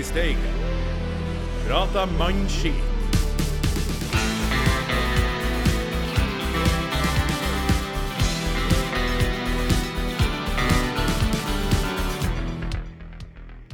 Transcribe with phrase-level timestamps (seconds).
[0.00, 0.36] i Steigen.
[1.66, 2.72] Prata mannskit.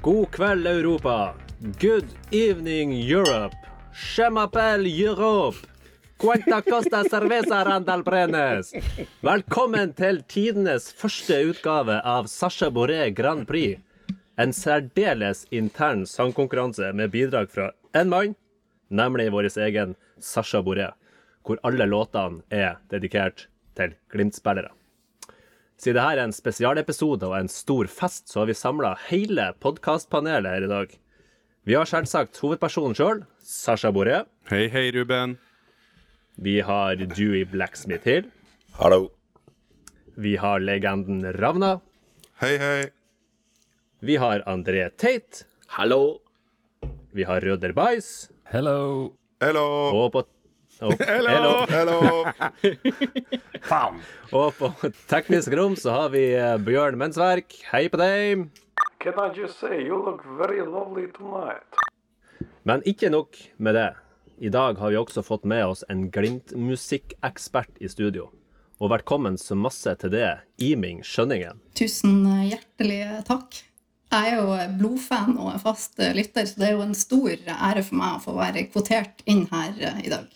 [0.00, 1.34] God kveld, Europa.
[1.80, 3.56] Good evening, Europe.
[3.92, 5.56] Chemapel Europe.
[6.16, 8.72] Cuenta costa cerveza Randal Brenes.
[9.20, 13.85] Velkommen til tidenes første utgave av Sasha Boré Grand Prix.
[14.36, 18.34] En særdeles intern sangkonkurranse med bidrag fra én mann,
[18.92, 20.90] nemlig vår egen Sasha Boré,
[21.40, 23.46] hvor alle låtene er dedikert
[23.78, 24.74] til Glimt-spillere.
[25.80, 30.52] Siden dette er en spesialepisode og en stor fest, så har vi samla hele podkastpanelet
[30.52, 30.92] her i dag.
[31.64, 34.22] Vi har selvsagt hovedpersonen sjøl, Sasha Boré.
[34.52, 35.38] Hei, hei, Ruben.
[36.36, 38.28] Vi har Dewey Blacksmith Hill.
[38.76, 39.08] Hallo.
[40.16, 41.78] Vi har legenden Ravna.
[42.40, 42.92] Hei, hei.
[44.00, 45.44] Vi har André Tate.
[45.66, 46.18] Hallo.
[47.12, 48.30] Vi har Røder Bais.
[48.44, 49.12] Hello.
[49.40, 49.64] Hello.
[49.96, 50.22] Og på
[50.84, 51.64] og, Hello.
[51.70, 52.26] Hello.
[54.36, 54.68] og på
[55.08, 57.56] teknisk rom så har vi eh, Bjørn Mensverk.
[57.70, 58.42] Hei på deg.
[59.00, 61.80] Can I just say, you look very lovely tonight.
[62.68, 63.94] Men ikke nok med det.
[64.44, 68.28] I dag har vi også fått med oss en Glimt-musikkekspert i studio.
[68.76, 70.28] Og velkommen så masse til det,
[70.60, 71.64] Iming Skjønningen.
[71.80, 73.62] Tusen hjertelig takk.
[74.16, 77.82] Jeg er jo blodfan og en fast lytter, så det er jo en stor ære
[77.84, 80.30] for meg å få være kvotert inn her eh, i dag.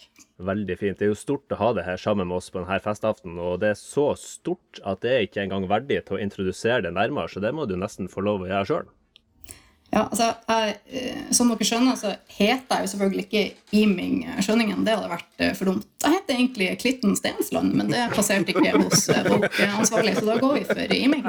[0.50, 0.98] Veldig fint.
[0.98, 3.60] Det er jo stort å ha det her sammen med oss på denne festaften, og
[3.62, 7.32] det er så stort at det er ikke engang verdig til å introdusere det nærmere,
[7.32, 8.90] så det må du nesten få lov å gjøre sjøl.
[9.90, 13.40] Ja, altså, jeg, eh, Som dere skjønner, så heter jeg jo selvfølgelig ikke
[13.80, 14.84] Iming Skjønningen.
[14.86, 15.86] Det hadde vært eh, for dumt.
[16.04, 20.54] Jeg heter egentlig Klitten Stensland, men det passerte ikke hos eh, bokansvarlig, så da går
[20.60, 21.26] vi for Iming.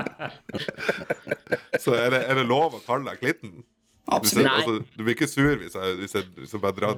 [1.81, 3.63] Så er det, er det lov å kalle deg Klitten?
[4.11, 4.45] Absolutt.
[4.45, 6.97] jeg, altså, du blir ikke sur hvis jeg, hvis jeg, hvis jeg bare drar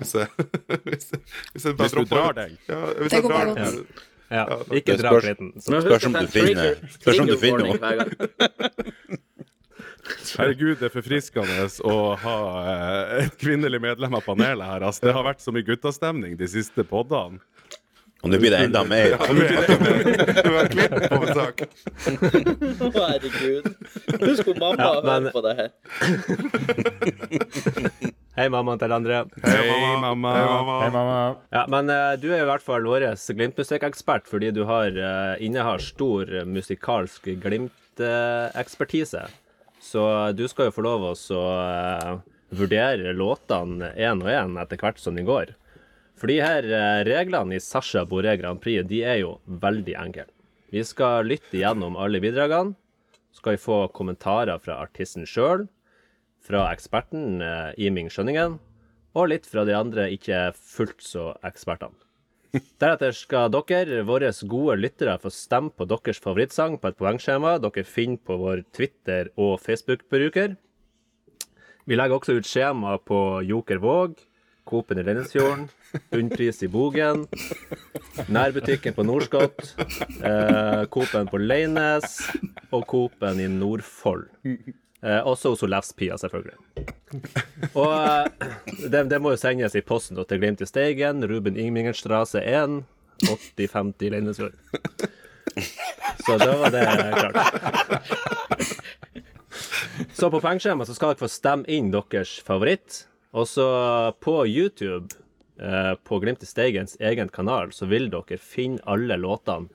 [0.00, 0.26] Hvis jeg,
[0.88, 1.20] hvis jeg,
[1.52, 2.54] hvis jeg bare Hvis du drar den.
[2.68, 4.06] Ja, hvis Det går bare godt.
[4.30, 5.48] Ja, Ja, ikke det dra klitten.
[5.58, 8.12] Så- Spørs om du er finner- spørs om du finner gang.
[10.38, 14.80] Herregud, det er forfriskende å ha eh, et kvinnelig medlem av panelet her.
[14.88, 17.40] Altså, det har vært så mye guttastemning de siste poddene.
[18.20, 19.14] Og nå blir det enda mer.
[19.16, 19.40] Du
[20.52, 21.16] er Klitten på.
[22.84, 23.64] Å, Herregud.
[24.20, 25.68] Husk hvor mamma Ja, har men- hørt på det her.
[28.40, 29.22] Hei, mammaen til André.
[29.42, 29.64] Hei,
[30.00, 30.30] mamma.
[30.36, 30.74] Hei, mamma.
[30.84, 31.16] Hei, mamma.
[31.52, 35.80] Ja, men uh, du er i hvert fall vår Glimt-musikkekspert fordi du har, uh, innehar
[35.84, 39.24] stor musikalsk Glimt-ekspertise.
[39.90, 40.02] Så
[40.38, 42.10] du skal jo få lov å eh,
[42.54, 45.56] vurdere låtene én og én etter hvert som de går.
[46.20, 50.28] For de her eh, reglene i Sasha Boré Grand Prix de er jo veldig enkle.
[50.70, 52.76] Vi skal lytte gjennom alle bidragene.
[53.30, 55.66] Så skal vi få kommentarer fra artisten sjøl,
[56.42, 58.58] fra eksperten eh, Iming Skjønningen,
[59.18, 61.98] og litt fra de andre ikke fullt så ekspertene.
[62.50, 67.84] Deretter skal dere, våre gode lyttere, få stemme på deres favorittsang på et poengskjema dere
[67.86, 70.56] finner på vår Twitter- og Facebook-bruker.
[71.86, 74.18] Vi legger også ut skjema på Joker Våg,
[74.66, 75.68] Coop-en i Lennesfjorden,
[76.10, 77.24] Bunnpris i Bogen,
[78.30, 82.20] nærbutikken på Norskott, eh, Coop-en på Leines
[82.70, 84.28] og Coop-en i Nordfold.
[85.02, 86.58] Eh, også hos Lefspia, selvfølgelig.
[87.72, 88.26] Og eh,
[88.92, 92.82] det, det må jo sendes i posten til Glimt i Steigen, Ruben Ingmingenstrasse 1,
[93.30, 94.56] 8050 Leinesfjord.
[96.26, 96.84] Så da var det
[97.16, 97.36] klart.
[100.12, 103.06] Så på poengskjemaet så skal dere få stemme inn deres favoritt.
[103.32, 103.66] Og så
[104.20, 105.14] på YouTube,
[105.60, 109.70] eh, på Glimt i Steigens egen kanal, så vil dere finne alle låtene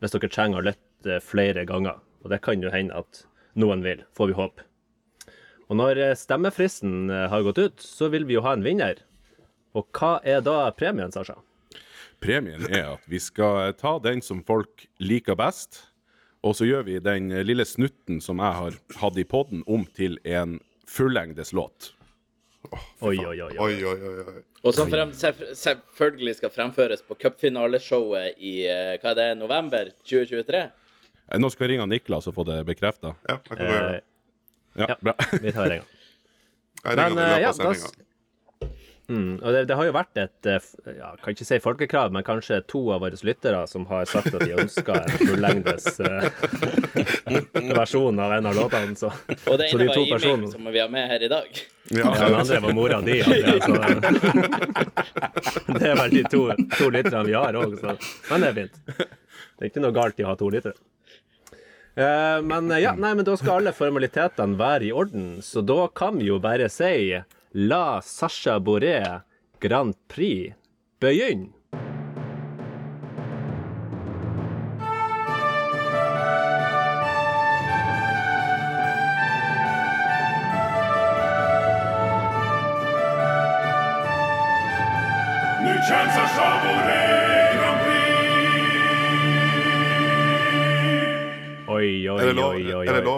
[0.00, 1.98] hvis dere trenger å lytte flere ganger.
[2.22, 3.24] Og det kan jo hende at
[3.58, 4.66] noen vil, får vi håpe.
[5.70, 9.02] Og når eh, stemmefristen eh, har gått ut, så vil vi jo ha en vinner.
[9.78, 11.38] Og hva er da premien, Sasha?
[12.20, 15.86] Premien er at vi skal ta den som folk liker best,
[16.44, 20.18] og så gjør vi den lille snutten som jeg har hatt i podden, om til
[20.24, 20.58] en
[20.88, 21.92] fullengdes låt.
[23.00, 23.52] Oi, oi, oi.
[23.56, 23.58] oi.
[23.58, 24.42] Oi, oi, oi.
[24.60, 30.66] Og som frem, selvfølgelig skal fremføres på cupfinaleshowet i eh, hva er det, november 2023.
[31.30, 33.14] Eh, Nå skal jeg ringe Niklas og få det bekrefta.
[33.28, 33.96] Ja, jeg kan gjøre det.
[33.96, 34.06] Eh,
[34.78, 34.94] Ja, Ja.
[35.02, 35.14] bra.
[35.42, 35.88] vi tar en gang.
[36.84, 37.72] Men ringer eh, ja, da,
[39.10, 42.22] mm, og det, det har jo vært et eh, ja, Kan ikke si folkekrav, men
[42.24, 46.22] kanskje to av våre lyttere som har sagt at de ønsker en fullengdes uh,
[47.80, 48.94] versjon av en av låtene.
[48.96, 49.10] Så,
[49.50, 51.50] Og det så ene de var to Iming, som vi har med her i dag.
[51.90, 53.18] Ja, ja, Den andre var mora di.
[53.26, 53.58] Andrea,
[55.50, 56.44] så, det er vel de to,
[56.78, 57.98] to lytterne vi har òg, så
[58.30, 58.80] Men det er fint.
[58.86, 60.78] Det er ikke noe galt i å ha to lyttere.
[61.94, 65.88] Eh, men eh, ja, nei, men da skal alle formalitetene være i orden, så da
[65.94, 67.18] kan vi jo bare si
[67.58, 69.00] La Sasha Boré
[69.60, 70.54] Grand Prix
[71.02, 71.50] begynne.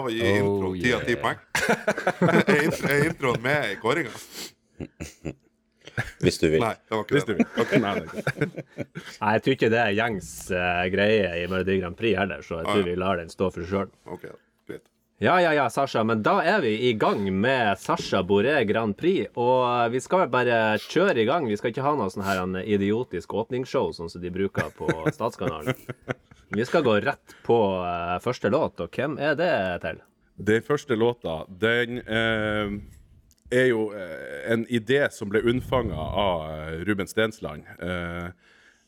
[0.03, 1.39] Lov å gi intro Oh, ti av ti poeng?
[2.33, 4.11] er, er introen med i kåringa?
[6.23, 6.63] Hvis du vil.
[6.63, 7.43] Nei, det var ikke Hvis du det.
[7.43, 7.49] vil.
[7.63, 7.81] Okay.
[7.83, 8.55] nei, det.
[9.21, 12.61] Nei, jeg tror ikke det er gjengs uh, greie i Melodi Grand Prix heller, så
[12.61, 13.93] jeg tror vi lar den stå for seg sjøl.
[14.09, 14.25] Ok,
[14.67, 14.83] greit.
[15.23, 19.29] Ja, ja, ja, Sasha, men da er vi i gang med Sasha Boré Grand Prix.
[19.39, 21.47] Og vi skal vel bare kjøre i gang.
[21.47, 24.89] Vi skal ikke ha noe sånn her en idiotisk åpningsshow sånn som de bruker på
[25.13, 25.77] Statskanalen.
[26.53, 30.01] Vi skal gå rett på uh, første låt, og hvem er det til?
[30.37, 32.75] Den første låta, den uh,
[33.53, 36.45] er jo eh, en idé som ble unnfanga av
[36.87, 37.67] Ruben Stensland.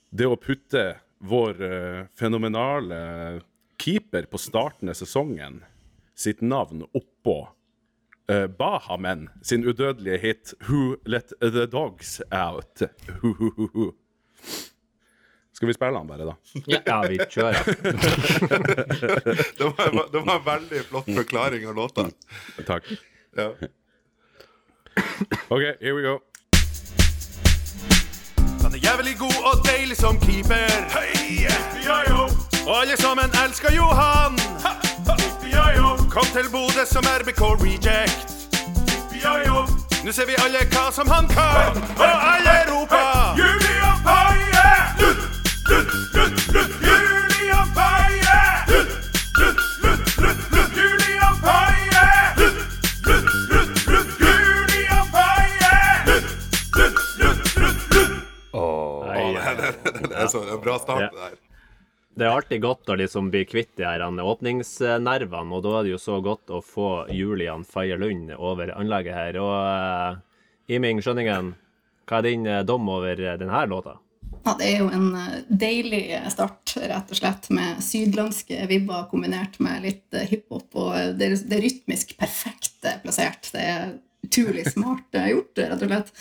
[0.09, 1.59] Det å putte vår
[2.17, 2.97] fenomenale
[3.77, 5.59] keeper på starten av sesongen
[6.17, 7.37] sitt navn oppå
[8.31, 12.89] uh, Bahamen sin udødelige hit 'Who Let The Dogs Out'.
[15.55, 16.33] Skal vi spille den bare, da?
[16.67, 17.63] Ja, vi kjører.
[19.57, 22.05] Det var, det var en veldig flott forklaring av låta.
[22.67, 22.83] Takk.
[23.37, 23.47] Ja.
[25.49, 26.17] OK, here we go.
[28.63, 30.67] Han er jævlig god og deilig som keeper.
[30.95, 31.47] Hei,
[31.87, 32.27] ja-jo.
[32.67, 34.39] Og alle sammen elsker jo han.
[35.55, 35.95] Ja-jo.
[36.11, 38.27] Kom til Bodø som RBK Reject.
[39.23, 39.65] Ja-jo.
[40.05, 44.44] Nå ser vi alle hva som han kan, og alle roper Julian Paie!
[60.65, 61.29] Bra start, Ja.
[62.15, 65.91] det er alltid godt å liksom bli kvitt de her åpningsnervene, og da er det
[65.93, 69.37] jo så godt å få Julian Faye Lund over anlegget her.
[69.37, 70.17] Og uh,
[70.67, 71.53] Iming Skjønningen,
[72.09, 73.99] hva er din eh, dom over eh, denne låta?
[74.45, 79.57] Ja, det er jo en eh, deilig start, rett og slett, med sydlandske vibber kombinert
[79.63, 80.67] med litt eh, hiphop.
[80.77, 83.49] Og det, er- det er rytmisk perfekt eh, plassert.
[83.55, 83.95] Det er
[84.27, 86.11] utrolig smart eh, gjort, rett og slett.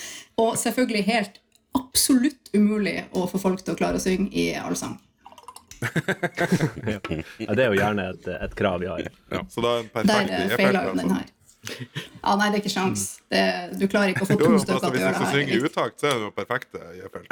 [0.40, 1.40] Og selvfølgelig helt
[1.76, 4.96] absolutt umulig å få folk til å klare å synge i allsang.
[7.44, 9.02] Ja, det er jo gjerne et, et krav vi har.
[9.52, 11.00] Så da er en Der perfekt eh, e-felt, feila jo altså.
[11.02, 11.26] den her.
[12.24, 13.00] Ja, nei, det er ikke sjans.
[13.28, 13.40] Det,
[13.76, 15.32] du klarer ikke å få to stykker altså, til å hvis du gjøre skal det
[15.34, 17.28] synge i synger utakt, så er det jo perfekte e-felt.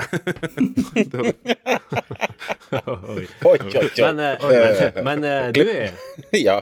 [1.08, 1.32] Det er jo-
[3.16, 3.88] Oi, oi, oi.
[4.02, 5.64] Men, eh, men eh, du,
[6.40, 6.58] Ja.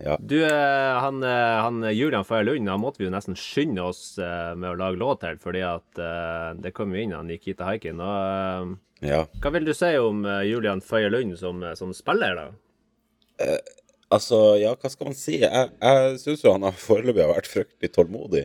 [0.00, 0.16] ja.
[0.20, 4.68] du eh, han, han Julian Faye Lund han måtte vi jo nesten skynde oss med
[4.70, 6.02] å lage låt til, fordi at
[6.60, 8.00] det kom jo inn han Nikita Haikin.
[8.00, 9.22] Og ja.
[9.42, 12.48] hva vil du si om Julian Faye Lund som, som spiller, da?
[14.12, 15.40] Altså, ja, hva skal man si?
[15.42, 18.44] Jeg, jeg syns jo han har foreløpig har vært fryktelig tålmodig.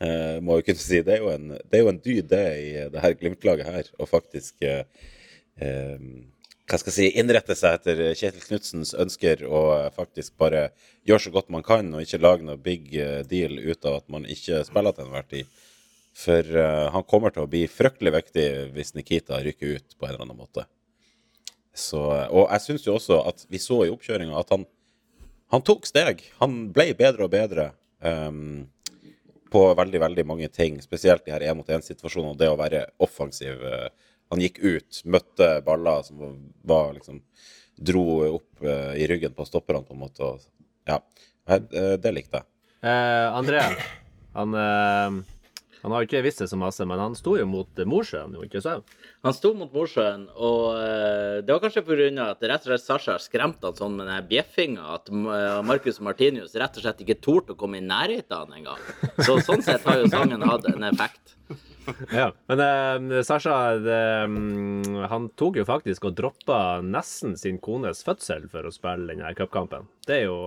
[0.00, 1.02] Eh, må jo kunne si.
[1.04, 3.92] Det er jo en, det er jo en dyd, det, i det her Glimt-laget her,
[4.00, 4.82] å faktisk eh,
[5.60, 6.08] eh,
[6.66, 10.70] hva skal jeg si, innrette seg etter Kjetil Knutsens ønsker og eh, faktisk bare
[11.06, 14.08] gjøre så godt man kan, og ikke lage noe big eh, deal ut av at
[14.10, 15.52] man ikke spiller til enhver tid.
[16.16, 20.14] For eh, han kommer til å bli fryktelig viktig hvis Nikita rykker ut på en
[20.14, 20.66] eller annen måte.
[21.76, 24.64] Så, og jeg syns jo også at vi så i oppkjøringa at han,
[25.52, 26.24] han tok steg.
[26.40, 27.70] Han ble bedre og bedre
[28.02, 28.66] um,
[29.52, 30.80] på veldig veldig mange ting.
[30.82, 33.62] Spesielt de her én-mot-én-situasjonene og det å være offensiv.
[33.62, 33.88] eh,
[34.32, 36.18] Han gikk ut, møtte baller som
[36.66, 37.22] var, liksom
[37.76, 40.24] Dro opp uh, i ryggen på stopperne, på en måte.
[40.24, 40.40] Og,
[40.88, 40.96] ja,
[41.52, 42.48] eh, det likte jeg.
[42.80, 43.60] Uh, André,
[44.32, 45.18] han, eh,
[45.82, 48.34] han har jo ikke visst det så masse, men han sto jo mot eh, Mosjøen,
[48.36, 48.96] jo ikke sant?
[49.26, 52.08] Han sto mot Mosjøen, og eh, det var kanskje pga.
[52.30, 56.56] at rett og slett Sasha skremte han sånn med den bjeffinga at eh, Marcus Martinius
[56.58, 58.82] rett og slett ikke torde å komme i nærheten av han engang.
[59.20, 61.36] Så sånn sett har jo sangen hatt en effekt.
[62.10, 62.32] Ja.
[62.50, 62.62] Men
[63.12, 68.66] eh, Sasha, det, mm, han tok jo faktisk og droppa nesten sin kones fødsel for
[68.66, 69.86] å spille denne cupkampen.
[70.06, 70.38] Det er jo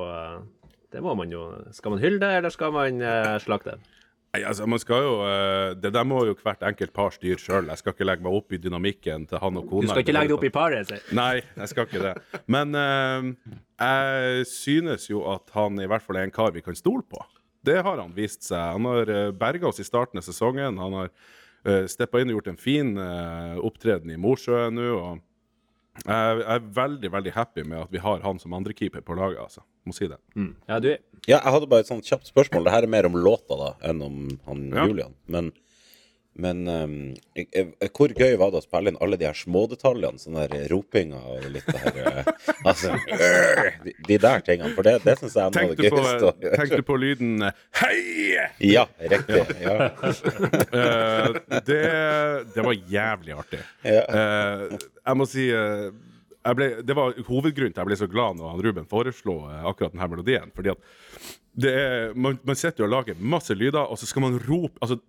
[0.91, 3.98] Det må man jo Skal man hylle det, eller skal man eh, slakte det?
[4.29, 7.69] Nei, altså, man skal jo, eh, Det der må jo hvert enkelt par styre sjøl.
[7.71, 9.87] Jeg skal ikke legge meg opp i dynamikken til han og kona.
[9.87, 10.99] Du skal ikke legge deg opp i paret, Så.
[11.17, 12.41] Nei, jeg skal ikke det.
[12.45, 16.77] Men uh, jeg synes jo at han i hvert fall er en kar vi kan
[16.77, 17.23] stole på.
[17.65, 18.77] Det har han vist seg.
[18.77, 20.77] Han har uh, berga oss i starten av sesongen.
[20.77, 24.91] Han har uh, steppa inn og gjort en fin uh, opptreden i Mosjøen nå.
[24.93, 25.25] og
[26.05, 29.39] Jeg er veldig veldig happy med at vi har han som andrekeeper på laget.
[29.39, 29.61] altså.
[29.85, 30.17] Må si det.
[30.67, 30.89] Ja, du
[31.27, 32.63] Ja, jeg hadde bare et sånt kjapt spørsmål.
[32.65, 34.85] Det her er mer om låta da, enn om han Ja.
[34.87, 35.13] Julian.
[35.27, 35.51] Men,
[36.39, 40.21] men eh, eh, hvor gøy var det å spille inn alle de her smådetaljene?
[40.21, 42.29] Sånn der ropinga og litt det her eh,
[42.69, 44.71] Altså øh, de, de der tingene.
[44.77, 46.53] For det, det syns jeg er noe av det gøyeste.
[46.53, 47.97] tenkte du på lyden eh, Hei!
[48.69, 49.41] Ja, riktig.
[49.63, 49.89] Ja.
[49.99, 51.81] uh, det,
[52.55, 53.59] det var jævlig artig.
[53.83, 54.03] Ja.
[54.03, 55.89] Eh, jeg må si uh,
[56.39, 59.67] jeg ble, Det var hovedgrunnen til jeg ble så glad når han Ruben foreslo eh,
[59.67, 60.53] akkurat denne melodien.
[60.55, 60.83] Fordi at
[61.59, 64.79] det er, man, man sitter jo og lager masse lyder, og så skal man rope
[64.79, 64.99] altså,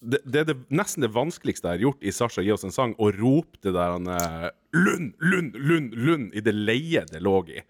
[0.00, 2.74] det, det er det, nesten det vanskeligste jeg har gjort i Sasha gi oss en
[2.74, 7.22] sang, å rope det der han, eh, Lund, Lund, Lund, Lund i det leie det
[7.24, 7.62] lå i.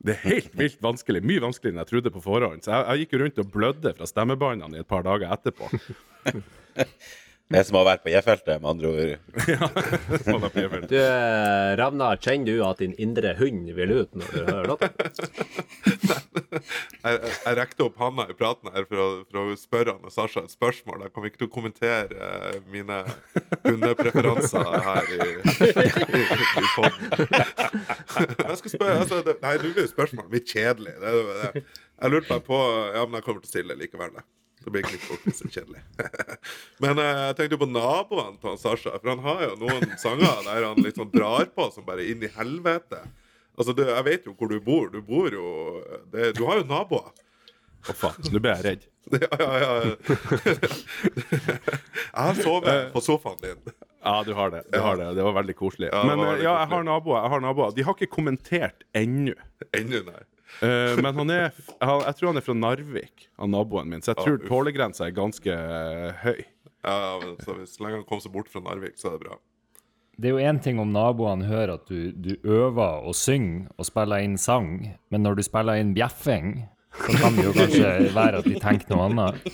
[0.00, 1.20] Det er helt vilt vanskelig.
[1.26, 2.64] Mye vanskeligere enn jeg trodde på forhånd.
[2.64, 5.68] Så jeg, jeg gikk jo rundt og blødde fra stemmebåndene i et par dager etterpå.
[7.50, 9.14] Det som har vært på J-feltet, med andre ord.
[10.54, 10.84] Perfekt.
[10.92, 14.90] Du, eh, Ravna, kjenner du at din indre hund vil ut når du hører låta?
[17.04, 20.44] Jeg, rekte opp handa i praten her for å, for å spørre han og Sasha
[20.44, 21.04] et spørsmål.
[21.06, 23.02] Jeg kommer ikke til å kommentere eh, mine
[23.66, 27.06] hundepreferanser her i, i, i podden.
[28.20, 30.96] Jeg altså, Nei, nå blir det spørsmål litt kjedelig.
[31.00, 31.64] Det, det.
[32.00, 32.58] Jeg lurte meg på
[32.94, 34.14] Ja, men jeg kommer til å stille likevel.
[34.16, 34.26] det.
[34.60, 35.80] Det blir ikke litt så kjedelig.
[36.84, 38.92] Men eh, jeg tenkte jo på naboene til han Sasha.
[38.98, 42.32] For han har jo noen sanger der han liksom drar på som bare inn i
[42.34, 43.00] helvete.
[43.60, 44.88] Altså, du, Jeg vet jo hvor du bor.
[44.92, 45.48] Du bor jo
[46.12, 47.12] det, Du har jo naboer.
[47.88, 48.32] Å, faen.
[48.32, 48.88] Nå ble jeg redd.
[49.10, 49.70] Ja, ja, ja.
[52.10, 53.72] Jeg har sovet på sofaen din.
[54.04, 54.60] Ja, du har det.
[54.70, 55.08] Du har det.
[55.16, 55.88] det var veldig koselig.
[55.88, 57.18] Ja, det Men eh, veldig ja, jeg har naboer.
[57.24, 57.72] Jeg har naboer.
[57.76, 59.34] De har ikke kommentert ennå.
[59.76, 60.22] Ennå, nei.
[60.60, 61.44] Uh, men han er
[61.78, 64.02] han, Jeg tror han er fra Narvik, han naboen min.
[64.04, 66.40] Så jeg tror tålegrensa er ganske eh, høy.
[66.84, 69.24] Ja, men så hvis så lenge han kom seg bort fra Narvik, så er det
[69.28, 69.38] bra.
[70.18, 73.86] Det er jo én ting om naboene hører at du, du øver og synger og
[73.88, 78.42] spiller inn sang, men når du spiller inn bjeffing, så kan det jo kanskje være
[78.42, 79.46] at de tenker noe annet.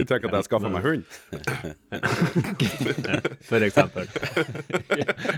[0.00, 1.02] Du tenker at jeg skaffa meg hund?
[3.50, 4.08] For eksempel.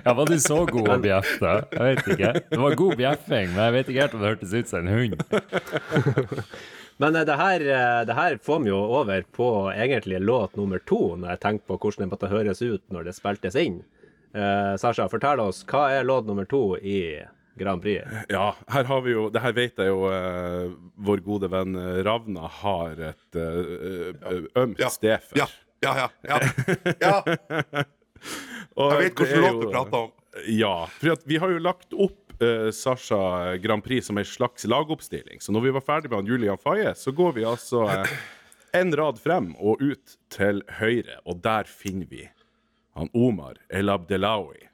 [0.04, 1.54] Ja, var du så god å bjeffe?
[1.72, 2.30] Jeg vet ikke.
[2.52, 4.94] Det var god bjeffing, men jeg vet ikke helt om det hørtes ut som en
[4.94, 5.12] hund.
[7.02, 10.78] Men eh, det her, eh, det her får vi jo over på egentlig låt nummer
[10.86, 13.80] to, når jeg tenker på hvordan det måtte høres ut når det spiltes inn.
[14.34, 16.98] Eh, Sasha, fortell oss, hva er låt nummer to i
[17.58, 18.04] Grand Prix?
[18.32, 20.72] Ja, her har vi jo Det her vet jeg jo eh,
[21.04, 23.60] vår gode venn eh, Ravna har et eh,
[24.30, 25.42] eh, ømt Ja, sted for.
[25.42, 25.48] Ja,
[25.82, 26.40] ja, ja.
[27.02, 27.14] ja.
[27.22, 27.84] ja.
[28.78, 30.12] Og Jeg vet hvilken låt du prater om.
[30.48, 34.64] Ja, for at vi har jo lagt opp uh, Sasha Grand Prix som en slags
[34.64, 35.42] lagoppstilling.
[35.44, 38.14] Så når vi var ferdig med han Julian Faye, så går vi altså uh,
[38.72, 42.24] en rad frem og ut til høyre, og der finner vi
[42.96, 44.68] han Omar El Abdelawi.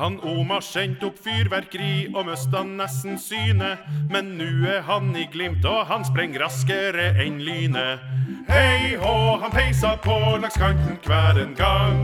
[0.00, 3.82] Han Omar sendte opp fyrverkeri og mista nesten synet.
[4.08, 8.00] Men nu er han i Glimt, og han sprenger raskere enn lynet.
[8.48, 12.00] Hei hå, han peisa på langs kanten hver en gang.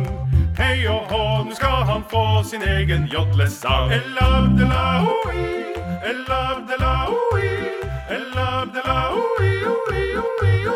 [0.60, 3.88] Hei og hå, nå skal han få sin egen jodlesang.
[3.96, 5.48] El Abdelawi,
[6.04, 7.52] El Abdelawi,
[8.12, 10.75] El Abdelawi, oi, oi, oi.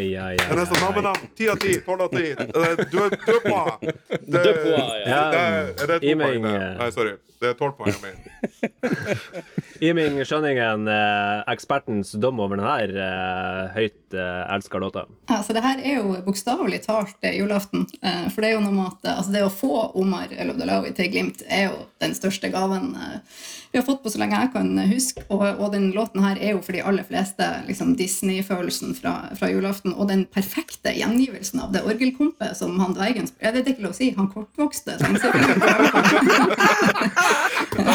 [0.00, 1.30] Åh, Ai, nesten navnenavn.
[1.38, 2.30] Ti av ti, tolv av ti.
[2.40, 3.16] Du du er.
[3.80, 4.70] Det- Du
[5.08, 5.24] ja.
[5.32, 6.42] det det Er det to poeng?
[6.46, 6.78] det?
[6.78, 7.16] Nei, sorry.
[7.40, 7.88] Det er tolv poeng.
[7.88, 9.44] jeg mener.
[9.80, 15.06] Iming Skjønningen, eh, ekspertens dom over denne eh, høyt eh, elska låta.
[15.32, 17.86] Altså, det her er jo bokstavelig talt julaften.
[18.02, 21.40] For det er jo noe med at altså, det å få Omar Elodalawi til Glimt
[21.48, 22.92] er jo den største gaven
[23.70, 25.22] vi har fått på så lenge jeg kan huske.
[25.30, 29.46] Og, og den låten her er jo for de aller fleste liksom, Disney-følelsen fra, fra
[29.52, 29.94] julaften.
[29.94, 33.28] Og den perfekte gjengivelsen av det orgelkompet som han dvergen.
[33.40, 34.14] Ja, det er ikke lov å si.
[34.16, 34.98] Han kortvokste.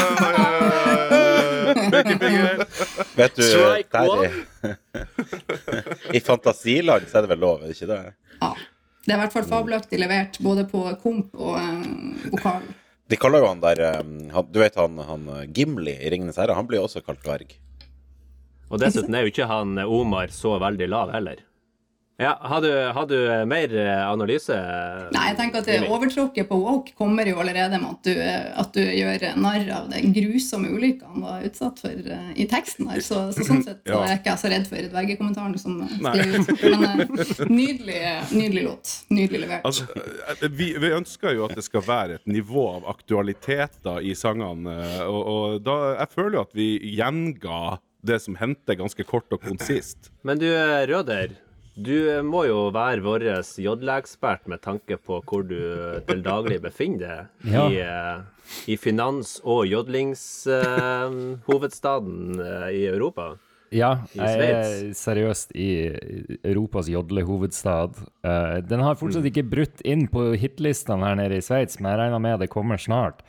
[3.15, 3.43] Vet du,
[3.91, 4.29] der i,
[6.17, 7.99] I fantasiland så er det vel lov, er det ikke det?
[8.39, 8.53] Ja.
[9.05, 11.83] Det er i hvert fall fabelaktig levert, både på komp og eh,
[12.33, 12.63] vokal.
[13.05, 13.81] De kaller jo han der
[14.33, 16.57] han, Du vet han, han eh, Gimli i 'Ringenes herre'?
[16.57, 17.53] Han blir jo også kalt dverg.
[18.71, 21.43] Og dessuten er jo ikke han eh, Omar så veldig lav heller.
[22.17, 23.15] Ja, har du, har du
[23.51, 24.55] mer eh, analyse?
[25.11, 28.21] Nei, jeg tenker at det overtråkket på woke kommer jo allerede med at du,
[28.63, 32.87] at du gjør narr av den grusomme ulykka han var utsatt for eh, i teksten
[32.87, 33.03] her.
[33.03, 33.99] Så, så sånn sett Ja.
[34.05, 36.63] er jeg ikke så redd for VG-kommentaren som eh, skrev ut.
[36.63, 37.99] Men eh, nydelig,
[38.31, 38.95] nydelig låt.
[39.11, 39.67] Nydelig levert.
[39.67, 39.89] Altså,
[40.39, 44.79] eh, vi, vi ønsker jo at det skal være et nivå av aktualiteter i sangene.
[44.87, 47.59] eh, Og, og da, jeg føler jo at vi gjenga
[48.05, 50.11] det som hendte, ganske kort og konsist.
[50.23, 51.41] Men du, eh, Røder.
[51.75, 56.63] Du eh, må jo være vår jodleekspert med tanke på hvor du eh, til daglig
[56.63, 57.27] befinner deg.
[57.51, 57.67] Ja.
[57.67, 58.23] I, eh,
[58.71, 63.35] I finans- og jodlingshovedstaden uh, i Europa.
[63.73, 65.89] Ja, jeg er seriøst i
[66.45, 67.91] Europas jodlehovedstad.
[68.23, 71.99] Uh, den har fortsatt ikke brutt inn på hitlistene her nede i Sveits, men jeg
[72.05, 73.19] regner med det kommer snart.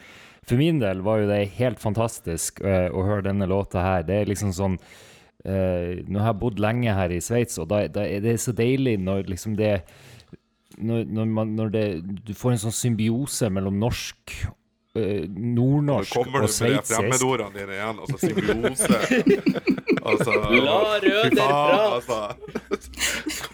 [0.46, 4.06] For min del var jo det helt fantastisk uh, å høre denne låta her.
[4.06, 4.78] Det er liksom sånn
[5.46, 8.52] eh, Nå har jeg bodd lenge her i Sveits, og da, da er det så
[8.56, 9.76] deilig når liksom det
[10.76, 11.84] når, når, man, når det,
[12.26, 14.34] du får en sånn symbiose mellom norsk,
[14.98, 18.02] eh, Nå nordnorsk kommer du med de fremmedordene dine igjen.
[18.04, 19.00] Altså symbiose.
[20.10, 20.36] altså,
[20.66, 22.36] La røde Røder faen.
[22.76, 23.52] Altså.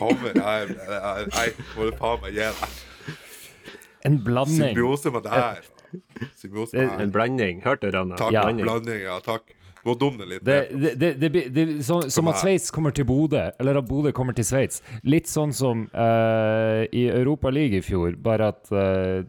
[0.00, 1.46] Kommer jeg jeg- Nei,
[1.76, 3.14] må du faen meg gi deg.
[4.04, 4.74] En blanding.
[4.74, 5.62] Symbiose med det her.
[6.40, 7.62] Symbiose med det En blanding.
[7.64, 8.18] Hørte du, Rana?
[8.20, 8.32] Takk.
[8.34, 8.48] Ja.
[8.50, 9.20] Blanding, ja.
[9.24, 9.54] Takk.
[9.84, 10.58] Må dumne litt Det,
[10.96, 12.40] det, det, det, så, som at.
[12.40, 14.80] Sveits kommer til Bodø, eller at Bodø kommer til Sveits.
[15.04, 19.20] Litt sånn som uh, i League i fjor, bare at uh,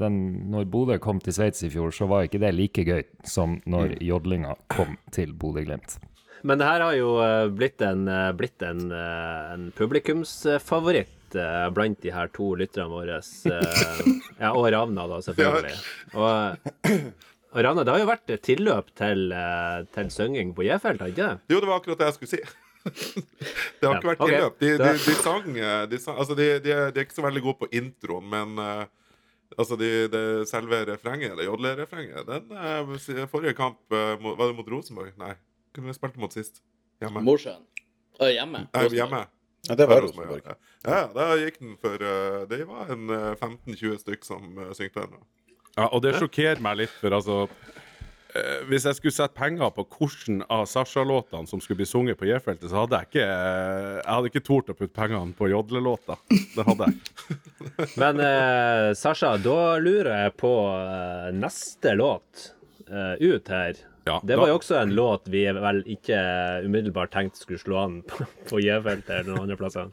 [0.00, 0.18] den,
[0.52, 3.96] når Bodø kom til Sveits i fjor, så var ikke det like gøy som når
[4.04, 5.96] jodlinga kom til Bodø-Glimt.
[6.42, 8.06] Men det her har jo eh, blitt en,
[8.36, 11.36] blitt en, en publikumsfavoritt
[11.76, 13.20] blant de her to lytterne våre.
[14.40, 15.74] Ja, og Ravna, da, selvfølgelig.
[16.16, 16.96] Og,
[17.52, 21.10] og Rane, det har jo vært et tilløp til, eh, til synging på J-felt, har
[21.12, 21.38] ikke det?
[21.54, 22.42] Jo, det var akkurat det jeg skulle si.
[23.80, 24.30] det har Ja, ikke vært ok.
[24.30, 24.58] tilløp.
[24.62, 27.24] De, de, de sang, eh, de, sang Altså, de, de, er- de er ikke så
[27.26, 28.84] veldig gode på introen, men uh,
[29.58, 34.70] Altså, de, det selve refrenget, det jodlerefrenget, den uh, forrige kamp uh, Var det mot
[34.70, 35.10] Rosenborg?
[35.18, 35.34] Nei.
[35.74, 36.62] Kunne vi spilt mot sist?
[37.02, 37.22] Hjemme.
[37.26, 37.62] Mosjøen.
[38.20, 38.64] Hjemme.
[38.74, 39.24] Nei, hjemme.
[39.68, 40.40] Ja, det var Rosenborg.
[40.46, 40.54] Ja,
[40.86, 42.00] ja, da gikk den for
[42.48, 45.20] Det var en eh, 15-20 stykk som uh, syngte den.
[45.78, 47.36] Ja, og det sjokkerer meg litt, for altså
[48.34, 52.26] eh, Hvis jeg skulle sette penger på hvilken av Sasha-låtene som skulle bli sunget på
[52.28, 56.18] J-feltet, så hadde jeg ikke Jeg hadde ikke tort å putte pengene på jodlelåta.
[56.56, 57.38] Det hadde jeg.
[58.02, 62.50] Men eh, Sasha, da lurer jeg på eh, neste låt
[62.90, 63.78] eh, ut her.
[64.08, 66.18] Ja, Det var da- jo også en låt vi vel ikke
[66.64, 69.90] umiddelbart tenkte skulle slå an på, på J-feltet eller noen andre plasser.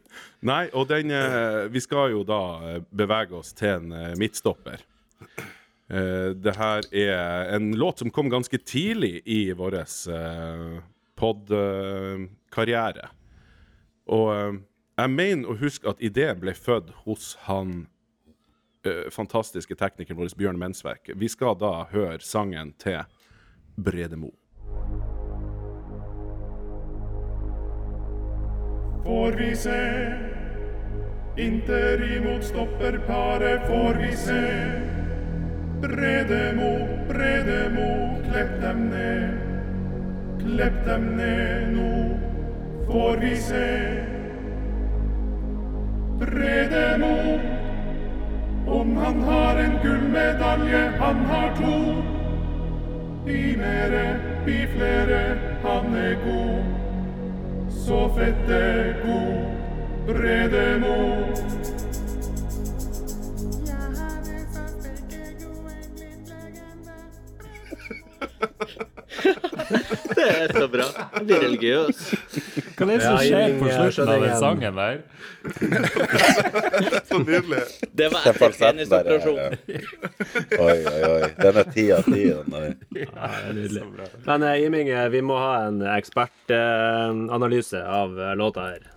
[0.50, 2.38] Nei, og den eh, Vi skal jo da
[2.74, 4.80] eh, bevege oss til en eh, midtstopper.
[5.90, 10.78] Eh, det her er en låt som kom ganske tidlig i vår uh,
[11.18, 13.08] pod-karriere.
[14.06, 14.60] og uh,
[15.00, 17.86] jeg mener å huske at ideen ble født hos han
[19.12, 21.10] fantastiske teknikeren vår Bjørn Mensverk.
[21.16, 23.02] Vi skal da høre sangen til
[23.76, 24.30] Brede Mo.
[29.04, 29.80] Får vi se
[31.40, 34.99] Interimot stopper paret, får vi se
[35.80, 36.70] Predemo,
[37.08, 39.32] predemo, kleptamne,
[40.38, 42.18] kleptamne nu,
[42.86, 44.04] forise.
[46.20, 47.16] Predemo,
[48.66, 51.78] om han har en gullmedalje, han har to.
[53.26, 56.62] I mere, i flere, han er god,
[57.70, 59.32] så fette god,
[60.06, 60.96] predemo.
[70.20, 70.86] Det er så bra.
[71.16, 72.02] Jeg blir religiøs.
[72.76, 75.00] Hva er det som skjer på slutten av den sangen der?
[77.08, 77.62] Så nydelig.
[77.96, 79.38] Det var etter er penisoperasjon.
[80.60, 81.30] Oi, oi, oi.
[81.40, 82.26] Den er ti av ti.
[82.28, 83.82] Ja, det nydelig.
[84.26, 88.88] Men eh, Iming, eh, vi må ha en ekspertanalyse av eh, låta her.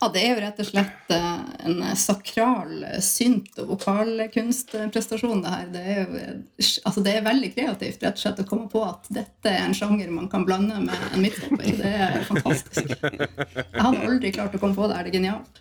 [0.00, 5.52] Ja, det er jo rett og slett eh, en sakral eh, synt- og vokalkunstprestasjon, det
[5.52, 5.66] her.
[5.74, 8.80] Det er jo eh, altså det er veldig kreativt rett og slett å komme på
[8.86, 11.74] at dette er en sjanger man kan blande med en midtstopper.
[11.82, 12.96] Det er fantastisk.
[12.96, 15.04] Jeg hadde aldri klart å komme på det her.
[15.04, 15.60] Det er genialt.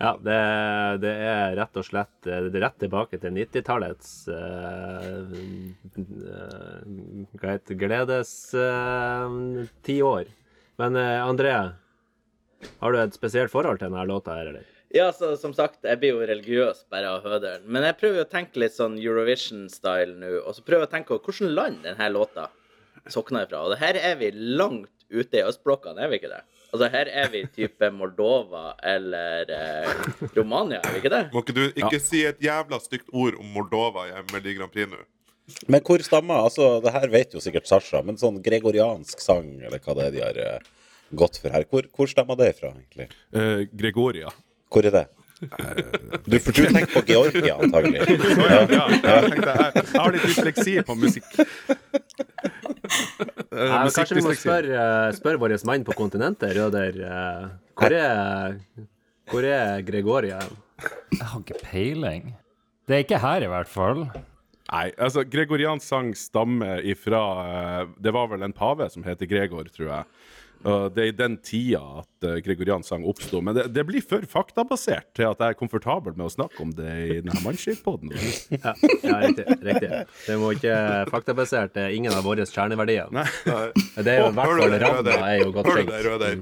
[0.00, 0.38] Ja, det,
[1.02, 5.34] det er rett og slett er rett tilbake til 90-tallets uh,
[5.98, 6.78] uh,
[7.34, 7.76] Hva heter det?
[7.82, 9.34] Gledes eh,
[9.84, 10.30] ti år.
[10.80, 11.52] Men uh, André,
[12.80, 14.68] har du et spesielt forhold til denne låta her, eller?
[14.90, 17.66] Ja, så som sagt, jeg blir jo religiøs bare av å høre den.
[17.70, 21.14] Men jeg prøver å tenke litt sånn Eurovision-style nå, og så prøver jeg å tenke
[21.14, 22.48] på hvilket land denne låta
[23.10, 23.62] sokner ifra.
[23.68, 26.42] Og her er vi langt ute i østblokkene, er vi ikke det?
[26.70, 31.22] Altså, her er vi type Moldova eller eh, Romania, er vi ikke det?
[31.34, 34.90] Må ikke du ikke si et jævla stygt ord om Moldova i Melodi Grand Prix
[34.90, 35.00] nå?
[35.70, 39.82] Men hvor stammer Altså, det her vet jo sikkert Sasha, men sånn gregoriansk sang, eller
[39.82, 40.68] hva det er de har
[41.10, 43.10] eh, gått for her, hvor, hvor stammer det fra, egentlig?
[43.34, 44.32] Eh, Gregoria.
[44.70, 45.06] Hvor er det?
[45.40, 48.02] Du, for du tenker på Georgia, antagelig.
[48.50, 51.30] Ja, ja, jeg, tenkte, jeg, jeg har litt dysleksi på musikk.
[53.50, 56.96] Eh, Nei, kanskje vi må spørre, uh, spørre vår mann på kontinentet, Røder.
[57.06, 57.44] eh,
[57.78, 58.56] hvor, er,
[59.30, 60.38] hvor er Gregoria?
[61.12, 62.32] Jeg har ikke peiling.
[62.88, 64.04] Det er ikke her, i hvert fall.
[64.70, 69.70] Nei, altså, Gregorians sang stammer ifra eh, Det var vel en pave som heter Gregor,
[69.74, 70.04] tror jeg.
[70.68, 73.40] Og det er i den tida at Gregorians gregoriansk sang oppsto.
[73.44, 76.74] Men det, det blir for faktabasert til at jeg er komfortabel med å snakke om
[76.76, 78.12] det i denne mannskipoden.
[78.60, 79.90] Ja, ja riktig, riktig.
[80.26, 80.74] Det må ikke
[81.10, 81.72] faktabasert.
[81.76, 83.08] Det er ingen av våre kjerneverdier.
[83.14, 83.24] Nei.
[83.96, 86.32] Det er jo i hvert fall det, er jo godt Hør det,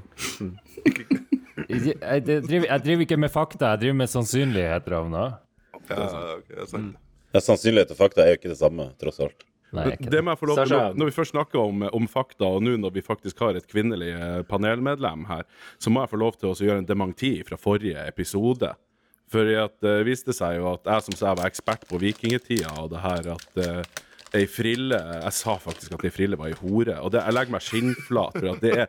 [1.69, 5.27] Jeg, driver, jeg driver ikke med fakta, jeg driver med sannsynlighet, Ravna.
[5.89, 6.97] Ja, okay, det er sant.
[7.29, 9.48] Ja, sannsynlighet og fakta er jo ikke det samme, tross alt.
[9.71, 10.23] Nei, Det det.
[10.23, 12.77] må jeg få lov til, når- Når vi først snakker om, om fakta, og nå
[12.79, 15.43] når vi faktisk har et kvinnelig eh, panelmedlem her,
[15.77, 18.73] så må jeg få lov til å gjøre en dementi fra forrige episode.
[19.29, 22.89] For det viste seg jo at jeg som sa jeg var ekspert på vikingtida, og
[22.89, 23.83] det her at eh,
[24.37, 26.95] ei frille Jeg sa faktisk at ei frille var ei hore.
[27.03, 28.87] Og det, jeg legger meg skinnflat, for at det er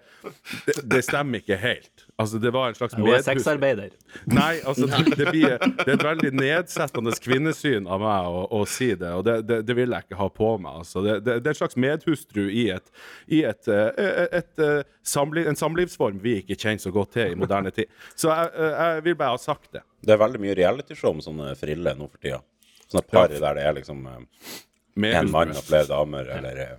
[0.67, 2.05] det, det stemmer ikke helt.
[2.21, 3.25] Altså, det var en slags Hun er medhus...
[3.25, 3.95] sexarbeider.
[4.29, 8.63] Nei, altså, det, det, blir, det er et veldig nedsettende kvinnesyn av meg å, å
[8.69, 10.83] si det, og det, det, det vil jeg ikke ha på meg.
[10.83, 11.05] Altså.
[11.07, 12.93] Det, det, det er en slags medhustru i, et,
[13.33, 17.39] i et, eh, et, eh, samliv, en samlivsform vi ikke kjenner så godt til i
[17.41, 17.89] moderne tid.
[18.13, 19.87] Så jeg, eh, jeg vil bare ha sagt det.
[20.05, 22.43] Det er veldig mye realityshow om sånne friller nå for tida.
[22.91, 24.05] Sånne par der det er liksom
[24.97, 26.77] en mann og flere damer, eller eh,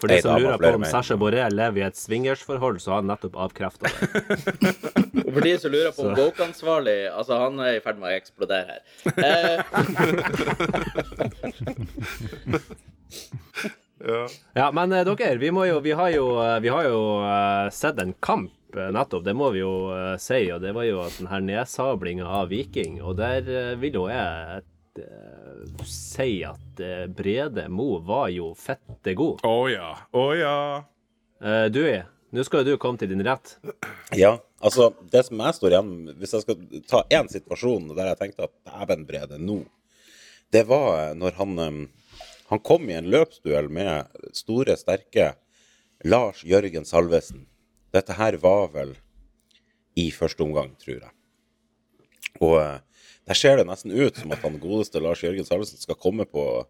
[0.00, 0.84] For de som lurer på om.
[0.88, 3.94] Sasha Borrell lever i et swingersforhold, så har han nettopp avkrefta det.
[5.26, 8.14] Og for de som lurer på om woke-ansvarlig Altså, han er i ferd med å
[8.16, 8.80] eksplodere her.
[9.20, 9.58] Eh,
[14.06, 14.28] Ja.
[14.52, 17.68] Ja, men eh, dere, vi, må jo, vi har jo, eh, vi har jo uh,
[17.74, 21.16] sett en kamp nettopp, det må vi jo uh, si, og det var jo at
[21.18, 24.62] den her nedsablinga av Viking, og der uh, vil jo jeg
[25.86, 29.44] si at eh, Brede Mo var jo fette god.
[29.46, 29.90] Å ja.
[30.12, 30.56] Å ja.
[31.40, 33.56] Uh, Dewey, nå skal jo du komme til din rett.
[34.14, 38.20] Ja, altså det som jeg står igjen Hvis jeg skal ta én situasjon der jeg
[38.20, 39.62] tenkte at dæven Brede, nå
[40.52, 41.78] Det var eh, når han eh,
[42.50, 45.32] Han kom i en løpsduell med store, sterke
[46.04, 47.44] Lars Jørgen Salvesen.
[47.92, 48.94] Dette her var vel
[50.00, 51.12] i første omgang, tror jeg.
[52.40, 52.78] Og eh,
[53.30, 56.66] der ser det nesten ut som at han godeste Lars Jørgen Salvesen skal komme på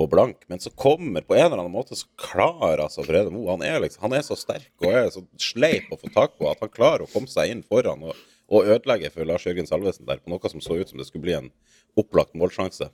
[0.00, 3.50] på blank, men så kommer på en eller annen måte så klarer altså Brede Moe
[3.50, 6.62] han, liksom, han er så sterk og er så sleip å få tak på at
[6.62, 8.16] han klarer å komme seg inn foran og,
[8.48, 11.26] og ødelegge for Lars Jørgen Salvesen der på noe som så ut som det skulle
[11.26, 11.50] bli en
[12.00, 12.88] opplagt målsjanse.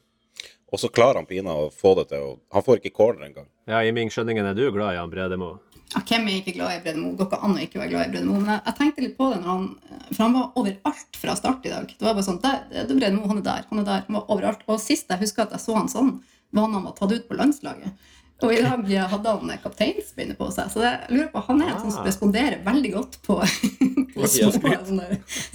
[0.72, 3.46] Og så klarer han pina å få det til å Han får ikke corner engang.
[3.70, 5.52] Ja, i min skjønningen er du glad i han Brede Mo?
[5.94, 7.14] Ja, hvem er ikke glad i Brede Moe?
[7.18, 8.40] Dere an å ikke være glad i Brede Moe.
[8.42, 9.66] Men jeg, jeg tenkte litt på det når han
[10.09, 11.92] For han var overalt fra start i dag.
[11.92, 14.03] Det var bare sånn, der, det er Brede Moe, han er der, han er der.
[14.09, 14.64] Han var overalt.
[14.66, 16.16] Og sist jeg husker at jeg så han sånn,
[16.57, 18.11] var når han var tatt ut på landslaget.
[18.44, 20.68] Og i dag hadde han kapteinsbindet på seg.
[20.72, 23.38] Så jeg lurer på, han er en sånn som responderer veldig godt på,
[24.16, 24.51] på små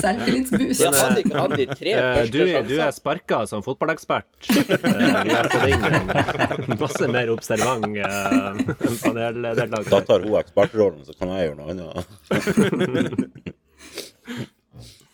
[0.01, 0.81] selvtillitsboost.
[0.81, 4.29] ja, hadde han de tre Eh, du, du er sparka som fotballekspert.
[4.91, 5.77] Eh,
[6.71, 8.53] en masse mer observant uh,
[9.89, 12.05] Da tar hun ekspertrollen, så kan jeg gjøre noe annet.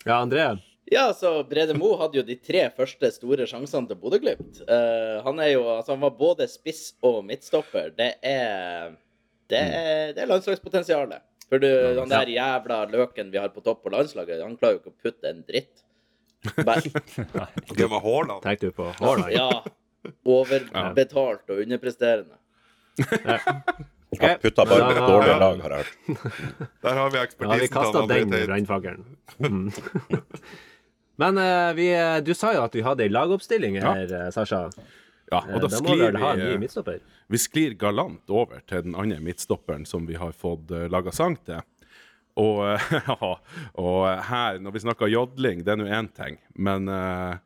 [0.08, 0.46] Ja, André.
[0.90, 4.62] Ja, så Brede Mo hadde jo de tre første store sjansene til Bodø-Glimt.
[4.68, 7.92] Uh, han er jo Altså, han var både spiss og midtstopper.
[7.96, 8.94] Det er
[9.48, 11.24] Det er, det er landslagspotensialet.
[11.48, 14.82] For du, han der jævla løken vi har på topp på landslaget, han klarer jo
[14.82, 15.84] ikke å putte en dritt.
[17.78, 18.42] Det med Haaland.
[18.44, 19.32] Tenkte du på Haaland?
[19.32, 19.48] ja.
[20.28, 22.36] Overbetalt og underpresterende.
[22.98, 26.22] Jeg putta bare med et dårlig lag, har jeg hørt.
[26.84, 27.52] Der har vi ekspertisen.
[27.52, 28.46] Ja, vi kasta den Teit.
[28.46, 29.04] brannfakkelen.
[29.38, 29.72] Mm.
[31.18, 31.90] Men eh, vi,
[32.22, 34.30] du sa jo at vi hadde ei lagoppstilling her, ja.
[34.34, 34.68] Sasha.
[34.68, 34.98] ja
[35.32, 40.06] Eh, og da Da sklir vi, vi sklir galant over til den andre midtstopperen som
[40.08, 41.60] vi har fått laga sang til.
[42.38, 43.10] Og, eh,
[43.84, 44.00] og
[44.30, 47.38] her, når vi snakker jodling, det er nå én ting, men eh,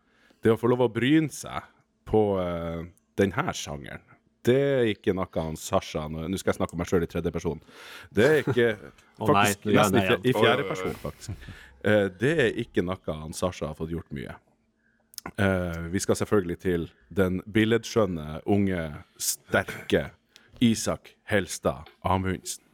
[0.42, 1.70] det å få lov å bryne seg
[2.08, 2.22] på
[3.16, 4.02] denne sjangeren
[4.42, 7.30] det er ikke noe han Sasha Nå skal jeg snakke om meg sjøl i tredje
[7.30, 7.60] person.
[8.10, 8.72] Det er ikke
[9.22, 11.50] Faktisk oh, nei, nesten i, i fjerde person, faktisk.
[11.84, 14.36] Eh, det er ikke noe han Sasha har fått gjort mye.
[15.36, 20.10] Eh, vi skal selvfølgelig til den billedskjønne, unge, sterke
[20.62, 22.64] Isak Helstad Amundsen.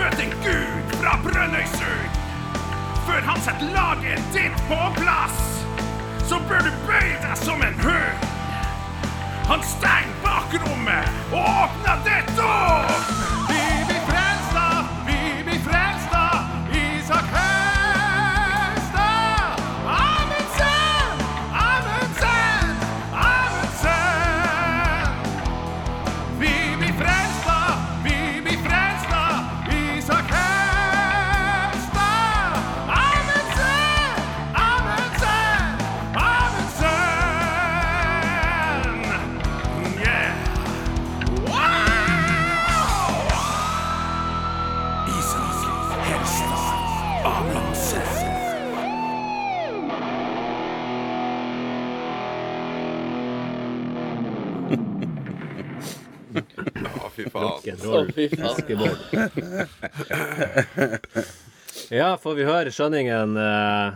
[0.00, 2.20] Møte en gud fra Brønnøysund.
[3.06, 5.40] Før han setter laget ditt på plass,
[6.28, 8.24] så bør du bøye deg som en hund.
[9.50, 13.39] Han stenger bakrommet og åpner ditt opp.
[57.20, 57.80] Fy faen.
[57.86, 59.60] Å, fy faen.
[61.90, 63.36] Ja, får vi høre skjønningen.
[63.40, 63.92] eh,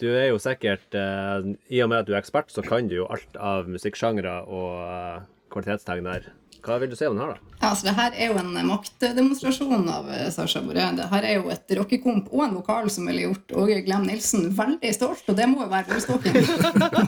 [0.00, 2.94] Du er jo sikkert eh, I og med at du er ekspert, så kan du
[3.00, 5.16] jo alt av musikksjangre og eh,
[5.50, 6.28] kvalitetstegn der.
[6.64, 7.48] Hva vil du si om den her, da?
[7.58, 10.84] Ja, altså, det her er jo en maktdemonstrasjon av eh, Sasha Boré.
[10.94, 14.46] Det her er jo et rockekomp og en vokal som ville gjort Åge Glem Nilsen
[14.54, 16.38] veldig stolt, og det må jo være målstokken.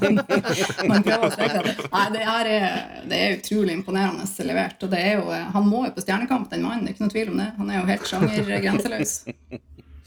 [0.91, 1.77] Man prøver å strekke det.
[1.95, 2.69] Nei, det her er,
[3.13, 4.83] det er utrolig imponerende levert.
[4.83, 6.87] Og det er jo, eh, han må jo på Stjernekamp, den mannen.
[6.87, 7.51] Det er ikke noe tvil om det.
[7.61, 9.17] Han er jo helt sjangergrenseløs.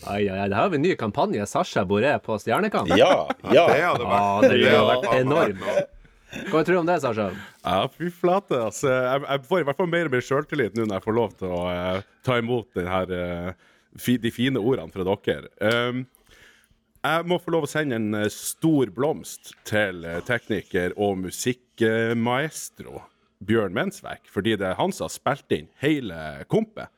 [0.03, 1.45] Ai, ai, ai, det her har vi en ny kampanje.
[1.47, 2.91] Sasha Boré på Stjernekamp.
[2.99, 3.67] Ja, ja.
[3.71, 6.01] Det hadde vært ah, det hadde vært enormt.
[6.49, 7.29] Hva tror du om det, Sasha?
[7.63, 8.57] Ja, fy flate.
[8.57, 11.17] Altså, jeg, jeg får i hvert fall mer og mer sjøltillit nå når jeg får
[11.19, 15.51] lov til å uh, ta imot her, eh, fi, de fine ordene fra dere.
[15.59, 16.05] Um,
[17.03, 23.01] jeg må få lov å sende en eh, stor blomst til tekniker og musikkmaestro
[23.43, 26.17] Bjørn Mensverk, fordi det er han som har spilt inn hele
[26.51, 26.92] kompet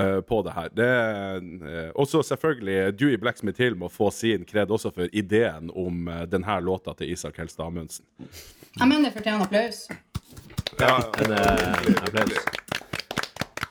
[0.00, 0.68] eh, på det her.
[0.74, 1.36] Det er,
[1.70, 6.22] eh, også selvfølgelig Dewey Blacksmith Hill må få sin kred også for ideen om uh,
[6.30, 8.06] denne låta til Isak Helstad Amundsen.
[8.78, 9.84] Jeg mener det fortjener applaus.
[10.80, 12.44] Ja, En eh, applaus.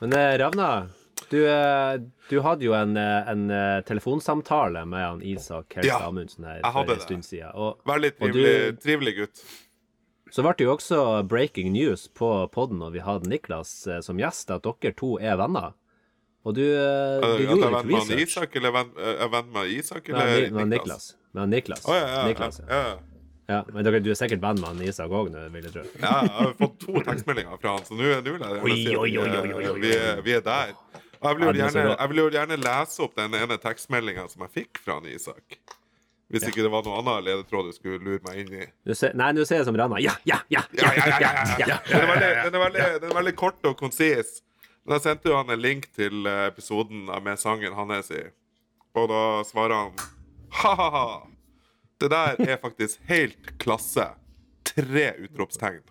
[0.01, 0.87] Men eh, Ravna,
[1.29, 1.95] du, eh,
[2.29, 6.61] du hadde jo en, eh, en eh, telefonsamtale med han Isak Helstad Ja, Amundsen her
[6.71, 7.51] for en stund siden.
[7.55, 9.43] Og, Veldig trivelig, du, trivelig gutt.
[10.31, 14.19] så ble det jo også breaking news på podden når vi hadde Niklas eh, som
[14.21, 15.75] gjest, at dere to er venner.
[16.47, 18.19] Og du, eh, du jeg gjorde litt venn med.
[18.23, 21.15] Isak, eller venn- eh, er venn med Isak, eller Nei, med Niklas?
[21.35, 21.83] Med Niklas.
[21.85, 22.79] Oh, ja, ja, Niklas, ja,
[23.49, 23.63] ja.
[23.73, 25.83] Men dere, du er sikkert venn med Isak òg, vil jeg tro.
[25.99, 29.79] Ja, jeg har fått to tekstmeldinger fra han, så nå er jeg oi.
[29.83, 30.73] vi, er, vi er der.
[31.19, 33.57] Og jeg vil, jo det er gjerne, jeg vil jo gjerne lese opp den ene
[33.59, 35.57] tekstmeldinga som jeg fikk fra han Isak.
[36.29, 38.65] Hvis ikke det var noe annet ledetråd du skulle lure meg inn i.
[39.17, 40.61] Nei, nå ser det som Ranna Ja, ja, ja!
[40.69, 42.51] Er er
[43.01, 44.39] den er veldig kort og konsis.
[44.85, 48.23] Men jeg sendte jo han en link til eh, episoden med sangen hans i.
[48.97, 49.99] Og da svarer han
[50.61, 51.27] ha-ha-ha.
[51.99, 54.07] Det der er faktisk helt klasse.
[54.69, 55.81] Tre utropstegn.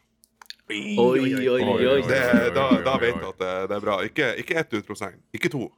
[0.68, 2.01] Oi, oi, oi.
[2.05, 2.22] Det,
[2.57, 3.98] da, da vet du at det, det er bra.
[4.05, 5.68] Ikke, ikke ett utropstegn, ikke to,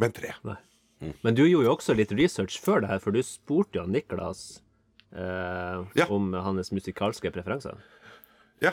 [0.00, 0.30] men tre.
[1.20, 4.62] Men du gjorde jo også litt research før det her, for du spurte jo Niklas
[5.12, 6.06] eh, Ja.
[6.08, 7.76] om hans musikalske preferanser.
[8.64, 8.72] Ja.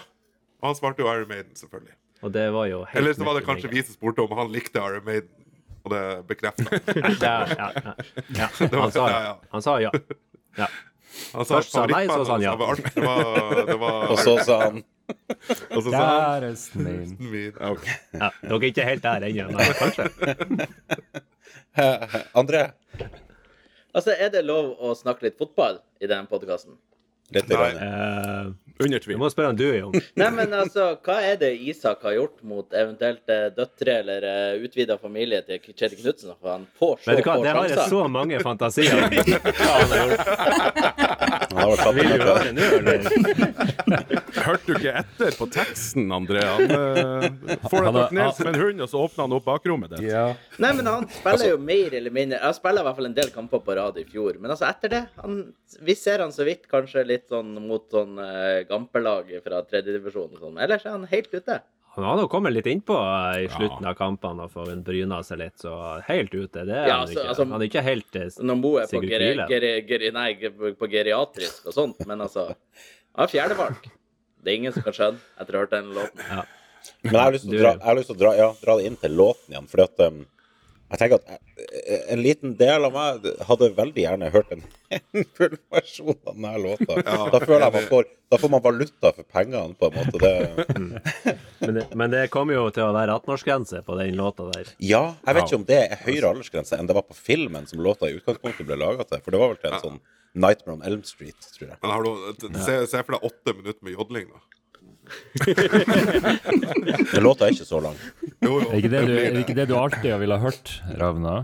[0.61, 1.95] Og han svarte jo Iron Maiden, selvfølgelig.
[2.21, 4.51] Og det var jo helt Eller så var det kanskje vi som spurte om han
[4.51, 5.29] likte Iron Maiden.
[5.88, 7.17] Og det bekrefta han.
[7.21, 7.93] Ja, ja, ja,
[8.36, 8.47] ja.
[8.84, 9.21] Han sa ja, ja.
[9.29, 9.36] ja.
[9.53, 9.91] Han sa ja.
[10.60, 10.67] ja.
[11.34, 12.55] Han sa Først sa han nei, så sa han ja.
[12.60, 14.82] hans var Det var, Og så sa han
[15.75, 17.15] og så sa han Kjæresten min.
[17.32, 17.55] min.
[17.55, 18.29] ja.
[18.43, 20.05] Dere er ikke helt der ennå, men kanskje.
[21.79, 21.88] «Hæ,
[22.38, 22.62] André.
[23.93, 26.77] Altså, er det lov å snakke litt fotball i den podkasten?
[27.35, 27.57] Litt Nei.
[27.57, 27.77] grann.
[27.77, 28.45] Eh,
[28.79, 29.91] Under jeg Du må spørre han du, Jon.
[30.21, 34.55] Nei, men altså, hva er det Isak har gjort mot eventuelt eh, døtre eller uh,
[34.63, 36.31] utvida familie til Kjetil Knutsen?
[36.39, 37.43] For han får så få sjanser.
[37.43, 39.09] det har jeg så mange fantasier om.
[41.59, 41.69] Har.
[41.69, 43.69] Vært tatt eller?
[44.39, 46.43] Hørte du ikke etter på teksten, André?
[46.45, 49.95] Han uh, får deg har- knelt som en hund, og så åpner han opp bakrommet
[49.95, 50.05] ditt.
[50.09, 50.25] Ja.
[50.61, 53.31] Nei, men han spiller jo mer eller mindre Han spiller i hvert fall en del
[53.35, 54.37] kamper på rad i fjor.
[54.39, 55.41] Men altså, etter det han,
[55.85, 60.39] Vi ser han så vidt kanskje litt sånn mot sånn uh, gampelag fra tredjedivisjon og
[60.45, 60.61] sånn.
[60.63, 61.59] Ellers er han helt ute.
[61.95, 62.95] Han har nå kommet litt innpå
[63.41, 65.73] i slutten av kampene og fått bryna seg litt, så
[66.06, 67.28] helt ute, det er Ja, han altså- ikke.
[67.30, 70.34] altså- han er ikke helt eh, Når Mo er på, geri, geri, geri, nei,
[70.80, 72.56] på geriatrisk og sånt, men altså
[73.15, 73.89] Han er fjerdevalg.
[74.43, 76.45] Det er ingen som kan skjønne etter å ha hørt den låten.
[77.04, 78.75] Men jeg har lyst til å dra, jeg har lyst til å dra, ja, dra
[78.78, 79.67] det inn til låten igjen.
[79.67, 80.25] Fordi at um,
[80.89, 81.28] Jeg tenker at
[81.62, 84.63] eh, en liten del av meg hadde veldig gjerne hørt en,
[84.97, 86.97] en full versjon av denne låta.
[87.06, 90.21] Da føler jeg man får, da får man valuta for pengene, på en måte.
[90.23, 94.71] Det, Men det, men det kommer jo til å være 18-årsgrense på den låta der.
[94.82, 97.82] ja, jeg vet ikke om det er høyere aldersgrense enn det var på filmen som
[97.84, 99.21] låta i utgangspunktet ble laga til.
[99.25, 99.99] For det var vel til en sånn
[100.39, 101.78] Nightmare on Elm Street, tror jeg.
[101.82, 104.41] Men har du, se, se for deg åtte minutter med jodling, da.
[107.13, 107.97] Den låta er ikke så lang.
[108.43, 108.67] Jo, jo.
[108.69, 111.35] Er ikke det du, er ikke det du alltid ville ha hørt, Ravna?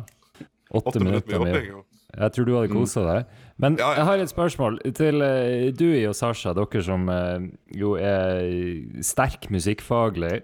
[0.75, 1.71] Åtte, minutter med.
[2.15, 3.33] Jeg tror du hadde kosa deg.
[3.59, 3.97] Men Ja, ja.
[3.99, 9.49] jeg har et spørsmål til eh, Dewey og Sasha, dere som eh, jo er sterk
[9.51, 10.39] musikkfaglig.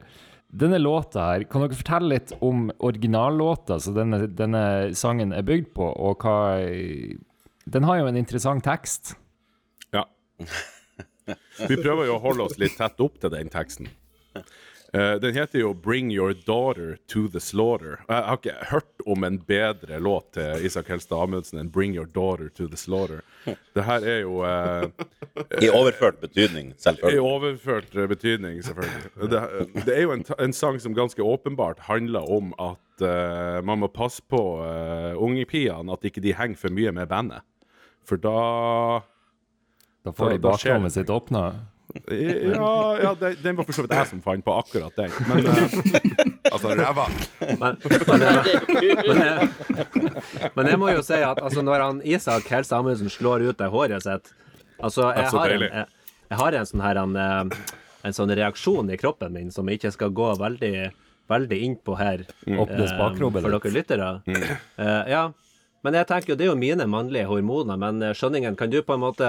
[0.51, 4.63] Denne låta her, kan dere fortelle litt om originallåta som denne, denne
[4.99, 6.59] sangen er bygd på, og hva
[7.71, 9.13] Den har jo en interessant tekst.
[9.95, 10.03] Ja.
[11.69, 13.89] Vi prøver jo å holde oss litt tett opp til den teksten.
[14.91, 18.03] Uh, den heter jo 'Bring Your Daughter to the Slaughter'.
[18.09, 22.05] Jeg har ikke hørt om en bedre låt til Isak Helstad Amundsen enn 'Bring Your
[22.05, 23.21] Daughter to the Slaughter'.
[23.75, 24.91] Det her er jo uh,
[25.61, 27.15] I overført betydning, selvfølgelig.
[27.15, 29.31] i overført eh, betydning, selvfølgelig.
[29.31, 33.79] Det, det er jo en, en sang som ganske åpenbart handler om at uh, man
[33.79, 37.47] må passe på uh, ungepiene, at ikke de henger for mye med bandet.
[38.03, 39.01] For da
[40.05, 41.43] Da får Da- de bakrommet sitt åpna.
[42.07, 45.11] Ja, ja den, den var for så vidt jeg som fant på akkurat den.
[45.27, 47.03] Men eh, Altså, ræva.
[47.59, 47.75] Men,
[48.07, 49.19] men, jeg- men,
[50.55, 53.67] men jeg må jo si at altså, når han Isak Helse Amundsen slår ut det
[53.73, 54.31] håret sitt
[54.81, 55.85] Altså, jeg har en, jeg,
[56.31, 57.59] jeg har en sånn her en, eh,
[58.07, 60.73] en sånn reaksjon i kroppen min som jeg ikke skal gå veldig,
[61.29, 64.09] veldig innpå her Åpnes eh, bakrommet for dere lyttere.
[64.31, 65.27] Eh, ja.
[65.81, 67.77] Men jeg tenker jo, det er jo mine mannlige hormoner.
[67.81, 69.27] Men eh, Skjønningen, kan du på en måte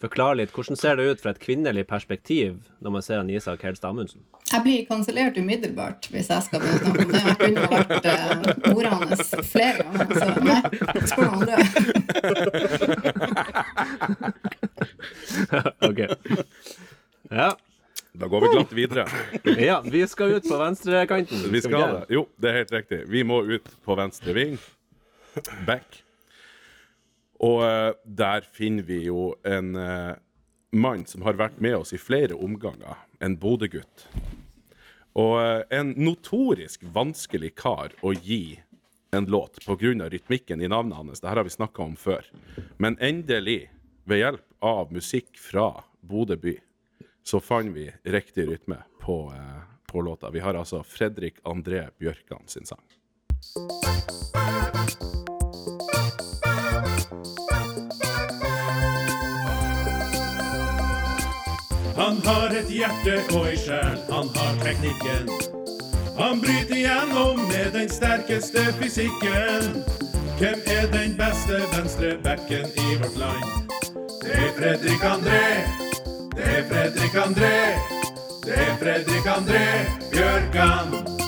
[0.00, 3.60] forklare litt hvordan ser det ut fra et kvinnelig perspektiv når man ser en Isak
[3.66, 4.22] Helst Amundsen?
[4.50, 7.20] Jeg blir kansellert umiddelbart hvis jeg skal begynne å snakke om det.
[7.20, 8.26] Jeg kunne vært eh,
[8.72, 10.62] mora hans flere ganger, så nei.
[11.10, 11.56] Spør noen andre.
[15.90, 16.00] OK.
[17.30, 17.52] Ja.
[18.12, 19.04] da går vi glatt videre.
[19.68, 21.44] ja, vi skal ut på venstrekanten.
[21.52, 22.04] Vi skal det.
[22.16, 23.04] Jo, det er helt riktig.
[23.12, 24.58] Vi må ut på venstre ving.
[25.66, 26.02] Back.
[27.40, 30.14] Og eh, der finner vi jo en eh,
[30.76, 32.98] mann som har vært med oss i flere omganger.
[33.20, 34.06] En Bodø-gutt.
[35.18, 38.60] Og eh, en notorisk vanskelig kar å gi
[39.10, 40.08] en låt pga.
[40.08, 41.20] rytmikken i navnet hans.
[41.20, 42.26] Dette har vi snakka om før.
[42.78, 43.70] Men endelig,
[44.04, 46.56] ved hjelp av musikk fra Bodø by,
[47.22, 50.30] så fant vi riktig rytme på, eh, på låta.
[50.30, 52.84] Vi har altså Fredrik André Bjørkan sin sang.
[62.00, 65.28] Han har et hjerte og ei sjel, han har teknikken.
[66.16, 69.84] Han bryter igjennom med den sterkeste fysikken.
[70.38, 73.76] Hvem er den beste venstrebacken i vårt land?
[74.24, 75.46] Det er Fredrik André.
[76.36, 77.56] Det er Fredrik André.
[78.48, 79.66] Det er Fredrik André
[80.12, 81.19] Bjørkan.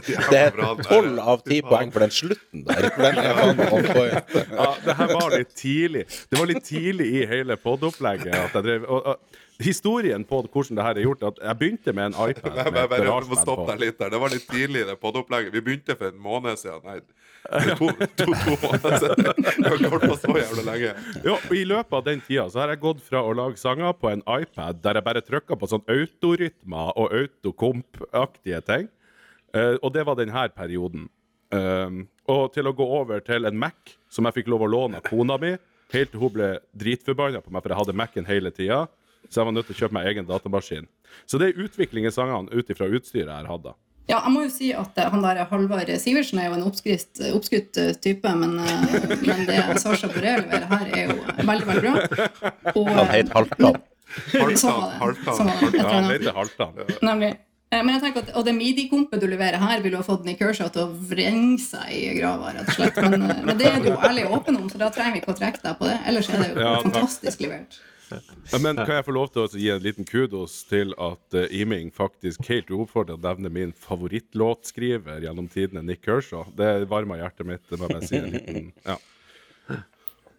[0.00, 2.88] Det er tolv av ti poeng for den slutten der.
[2.96, 4.34] Den er faen on point.
[4.38, 6.04] Ja, det her var litt tidlig.
[6.30, 10.78] Det var litt tidlig i hele podopplegget at jeg drev og, og, Historien på hvordan
[10.78, 13.28] det her er gjort, at jeg begynte med en iPad Nei, med bare, bare, jeg
[13.30, 14.10] må stoppe deg litt der.
[14.10, 15.52] Det var litt tidlig i det podopplegget.
[15.54, 16.80] Vi begynte for en måned siden.
[16.88, 16.96] Nei,
[17.78, 19.30] to, to, to måneder siden.
[19.58, 20.94] Vi har ikke holdt på så jævlig lenge.
[21.26, 24.10] Jo, I løpet av den tida så har jeg gått fra å lage sanger på
[24.10, 28.90] en iPad der jeg bare trykka på sånn autorytmer og autokomp-aktige ting,
[29.54, 31.08] eh, og det var denne perioden.
[31.52, 35.02] Um, og til å gå over til en Mac som jeg fikk lov å låne
[35.02, 35.50] av kona mi,
[35.92, 36.46] helt til hun ble
[36.80, 38.86] dritforbanna på meg for jeg hadde Mac-en hele tida.
[39.28, 40.88] Så jeg var nødt til å kjøpe meg egen datamaskin.
[41.28, 43.74] Så det er utvikling i sangene ut ifra utstyret jeg hadde.
[44.10, 47.20] Ja, jeg må jo si at eh, han der Halvard Sivertsen er jo en oppskrytt,
[47.36, 52.26] oppskutt eh, type, men, men det Sasha Borrell leverer her, er jo veldig, veldig bra.
[52.74, 53.78] Og, Han het Halvdan.
[54.58, 54.82] sånn.
[54.98, 55.70] Halvdan, Sånn det.
[55.78, 56.16] Ja, han annet.
[56.18, 57.30] heter Halvdan.
[57.72, 60.42] Eh, Men jeg tenker at, Og det midi-kompet du leverer her, ville ha fått Nick
[60.42, 63.00] Kershaw til å vrenge seg i grava, rett og slett.
[63.06, 65.22] Men, eh, men det er du jo ærlig og åpen om, så da trenger vi
[65.24, 65.96] ikke å trekke deg på det.
[66.10, 67.80] Ellers er det jo Ja, fantastisk levert.
[68.60, 71.88] Men kan jeg få lov til å gi en liten kudos til at uh, Iming
[71.96, 76.44] faktisk helt uoppfordra nevner min favorittlåtskriver gjennom tidene, Nick Kershaw.
[76.58, 77.64] Det varmer hjertet mitt.
[77.70, 78.20] Det må jeg si.
[78.20, 78.98] En liten, ja.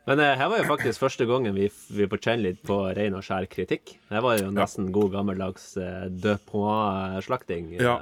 [0.05, 3.15] Men eh, her var jo faktisk første gangen vi, vi får kjenne litt på ren
[3.15, 3.93] og skjær kritikk.
[4.09, 7.69] Det var jo nesten god gammeldags eh, de point-slakting.
[7.79, 7.95] Ja.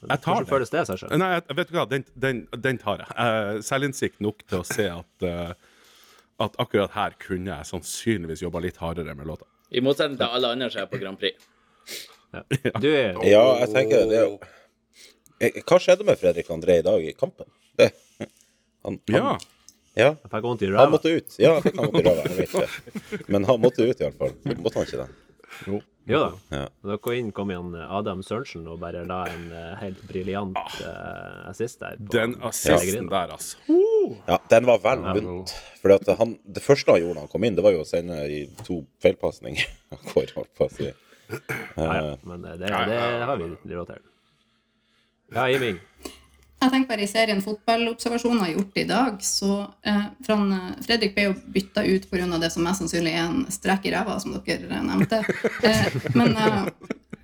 [0.00, 0.50] Jeg tar Hvordan det.
[0.52, 1.08] føles det, Sasha?
[1.16, 3.08] Nei, jeg- vet du hva, den, den, den tar jeg.
[3.16, 5.52] Uh, Selvinnsikt nok til å se at, eh,
[6.44, 9.48] at akkurat her kunne jeg sannsynligvis jobba litt hardere med låta.
[9.72, 11.48] I motsetning til alle andre som er på Grand Prix.
[12.84, 14.18] Du er Ja, jeg tenker det.
[14.20, 14.40] er jo-
[15.40, 17.48] Eh, Hva skjedde med Fredrik André i dag i kampen?
[17.80, 17.90] Det,
[18.20, 18.28] han,
[18.84, 19.38] han, Ja.
[19.98, 20.10] Ja.
[20.14, 21.36] Jeg fikk vondt i Han måtte ut.
[21.42, 23.24] Ja, han måtte ræva, jeg vet det.
[23.28, 24.34] Men han måtte ut, iallfall.
[24.60, 25.10] Måtte han ikke det?
[26.10, 26.28] Jo da.
[26.56, 26.62] Ja.
[26.88, 31.50] Da kom inn, kom igjen Adam Sørensen og bare la en eh, helt briljant eh,
[31.50, 31.98] assist der.
[32.00, 33.10] på- Den assisten Ja.
[33.12, 33.58] der, altså.
[34.26, 35.52] Ja, den var vel vunnet.
[35.82, 38.40] For det første han gjorde da han kom inn, det var jo å sende i
[38.66, 39.66] to feilpasninger.
[40.10, 40.88] Hvor, holdt på å si.
[41.76, 42.16] Ja, ja.
[42.26, 44.02] Men det, det, det har vi råd til.
[45.36, 45.78] Ja, Iming.
[46.60, 51.36] Jeg tenker bare I serien fotballobservasjoner gjort i dag, så eh, eh, Fredrik ble jo
[51.54, 52.26] bytta ut pga.
[52.42, 55.22] det som mest sannsynlig er en strekk i ræva, som dere eh, nevnte.
[55.70, 55.86] Eh,
[56.16, 56.66] men eh,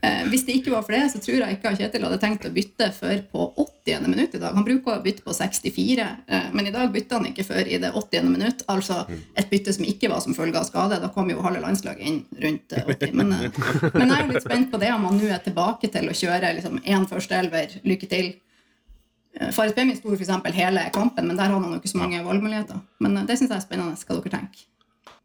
[0.05, 2.53] eh, hvis det ikke var for det, så tror jeg ikke Kjetil hadde tenkt å
[2.53, 4.09] bytte før på 80.
[4.09, 4.57] minutt i dag.
[4.57, 7.81] Han bruker å bytte på 64, eh, men i dag bytta han ikke før i
[7.83, 8.31] det 80.
[8.33, 8.65] minutt.
[8.73, 11.01] Altså et bytte som ikke var som følge av skade.
[11.03, 13.15] Da kom jo halve landslaget inn rundt eh, 80.
[13.21, 16.09] Men, men jeg er jo litt spent på det om han nå er tilbake til
[16.09, 18.35] å kjøre liksom én førsteelver, lykke til.
[19.41, 20.17] Eh, Bemi sto f.eks.
[20.17, 22.81] for eksempel hele kampen, men der hadde han jo ikke så mange valgmuligheter.
[23.05, 23.99] Men eh, det syns jeg er spennende.
[24.01, 24.65] Hva dere tenker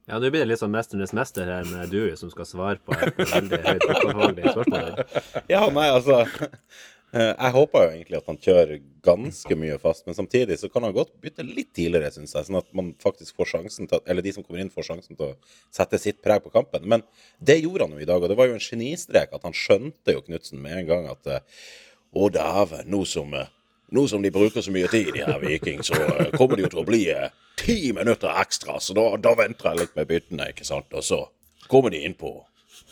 [0.10, 2.98] Ja, nå blir det litt sånn Mesternes mester her med Dewey som skal svare på
[2.98, 5.06] et veldig høyt fotballfaglig spørsmål.
[5.54, 10.18] Ja, nei, altså eh, Jeg håper jo egentlig at han kjører ganske mye fast, men
[10.18, 12.50] samtidig så kan han godt bytte litt tidligere, syns jeg.
[12.50, 15.32] Sånn at man faktisk får sjansen til Eller de som kommer inn, får sjansen til
[15.32, 16.84] å sette sitt preg på kampen.
[16.84, 17.08] Men
[17.40, 20.18] det gjorde han jo i dag, og det var jo en genistrek at han skjønte
[20.18, 21.32] jo Knutsen med en gang at
[22.12, 23.32] Å, dæven, nå som
[23.92, 26.72] nå som de bruker så mye tid, de her Viking, så eh, kommer de jo
[26.74, 27.30] til å bli eh,
[27.60, 28.78] ti minutter ekstra.
[28.80, 30.88] Så da, da venter jeg litt med byttene, ikke sant.
[30.96, 31.20] Og så
[31.72, 32.32] kommer de innpå.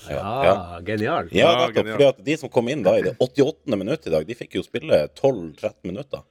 [0.10, 0.52] Ja, ja.
[0.56, 1.28] Ah, genial.
[1.32, 1.76] Ja, Ja, nettopp.
[1.80, 1.96] genialt.
[1.98, 3.76] Fordi at de som kom inn da i det 88.
[3.80, 6.22] minutt i dag, de fikk jo spille 12-13 minutter.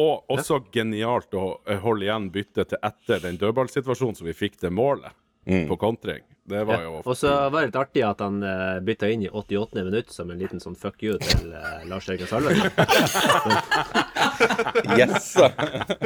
[0.00, 4.56] Og også genialt å eh, holde igjen byttet til etter den dødballsituasjonen som vi fikk
[4.62, 5.12] til målet
[5.44, 6.22] på kontring.
[6.44, 9.30] Det var jo Og så var det litt artig at han uh, bytta inn i
[9.30, 9.84] 88.
[9.86, 12.70] minutt som en liten sånn fuck you til uh, Lars Jørgen Salvesen.
[14.98, 15.36] Yes!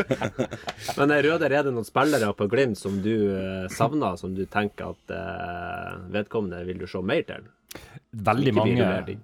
[0.99, 4.45] Men uh, Røder, er det noen spillere på Glimt som du uh, savner, som du
[4.51, 7.49] tenker at uh, vedkommende vil du se mer til?
[8.27, 9.17] Veldig mange.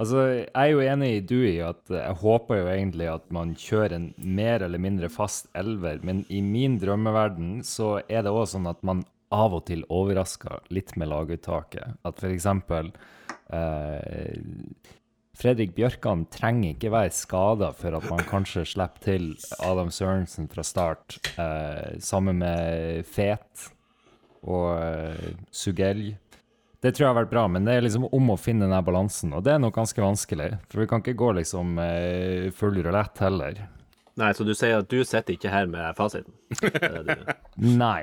[0.00, 3.52] Altså, jeg er jo enig i du i at jeg håper jo egentlig at man
[3.58, 8.46] kjører en mer eller mindre fast elver, men i min drømmeverden så er det òg
[8.48, 9.02] sånn at man
[9.32, 11.98] av og til overraska litt med laguttaket.
[12.06, 12.90] At eksempel
[13.52, 14.38] eh,
[15.40, 19.28] Fredrik Bjørkan trenger ikke være skada for at man kanskje slipper til
[19.64, 23.70] Adam Sørensen fra start, eh, sammen med Fet
[24.42, 26.10] og eh, Sugelj.
[26.80, 29.34] Det tror jeg har vært bra, men det er liksom om å finne den balansen,
[29.36, 30.50] og det er nok ganske vanskelig.
[30.72, 33.58] For vi kan ikke gå liksom eh, full rulett heller.
[34.20, 36.34] Nei, så du sier at du sitter ikke her med fasiten?
[36.60, 36.72] Det
[37.06, 37.34] det du-
[37.80, 38.02] Nei.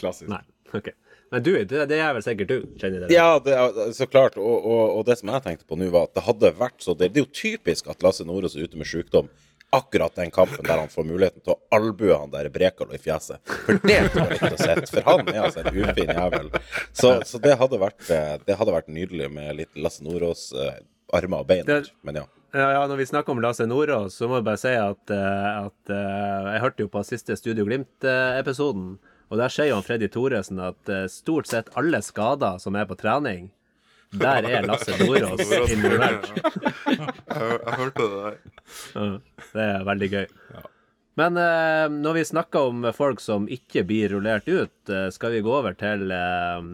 [0.00, 0.28] klassisk.
[0.32, 0.40] Nei,
[0.74, 0.92] ok.
[1.34, 3.08] Men du, det, det er vel sikkert du, kjenner det?
[3.14, 4.38] Ja, det er, så klart.
[4.38, 6.94] Og, og, og det som jeg tenkte på nå, var at det hadde vært så
[6.94, 9.30] Det, det er jo typisk at Lasse Nordås er ute med sykdom
[9.74, 13.42] akkurat den kampen der han får muligheten til å albue han der Brekalo i fjeset.
[13.66, 14.92] For det tar jeg ikke å sett.
[14.92, 16.52] For han er altså en ufin jævel.
[16.92, 20.78] Så, så det, hadde vært, eh, det hadde vært nydelig med litt Lasse Nordås uh,
[21.18, 21.90] armer og bein.
[22.06, 22.24] Men ja.
[22.56, 25.48] Ja, ja, når vi snakker om Lasse Nordås, så må jeg bare si at, eh,
[25.66, 28.94] at eh, jeg hørte jo på siste Studio Glimt-episoden,
[29.28, 32.98] og der sier jo Freddy Thoresen at eh, stort sett alle skader som er på
[33.00, 33.50] trening,
[34.16, 36.30] der er Lasse Nordås involvert.
[36.86, 37.02] Jeg,
[37.36, 39.16] jeg hørte det der.
[39.52, 40.26] Det er veldig gøy.
[41.20, 45.42] Men eh, når vi snakker om folk som ikke blir rullert ut, eh, skal vi
[45.44, 46.70] gå over til eh,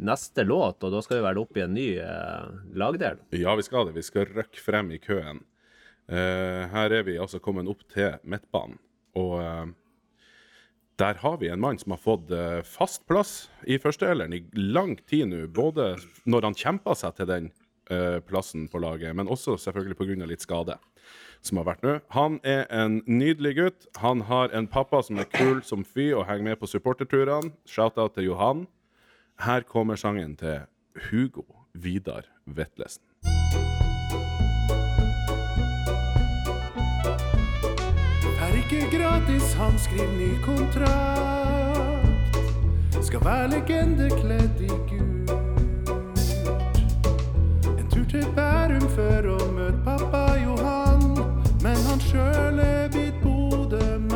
[0.00, 2.46] neste låt, og da skal vi vel opp i en ny eh,
[2.80, 3.20] lagdel.
[3.36, 3.96] Ja, vi skal det.
[3.98, 5.42] Vi skal røkke frem i køen.
[6.08, 8.78] Eh, her er vi altså kommet opp til midtbanen.
[9.20, 9.36] Og
[11.00, 14.96] der har vi en mann som har fått eh, fast plass i førsteelveren i lang
[15.08, 15.46] tid nå.
[15.56, 15.94] Både
[16.28, 17.50] når han kjempa seg til den
[17.90, 20.28] eh, plassen på laget, men også selvfølgelig pga.
[20.28, 20.76] litt skade
[21.40, 21.94] som har vært nå.
[22.12, 23.86] Han er en nydelig gutt.
[24.04, 27.54] Han har en pappa som er kul som fy og henger med på supporterturene.
[27.64, 28.66] Shout-out til Johan.
[29.40, 30.66] Her kommer sangen til
[31.08, 33.09] Hugo Vidar Vetlesen.
[38.72, 42.36] Ikke gratis, han skriver ny kontrakt.
[43.02, 45.30] Skal være legende kledd i gult.
[47.78, 51.18] En tur til Bærum for å møte pappa Johan.
[51.64, 54.06] Men han sjøl er blitt Bodø-mann.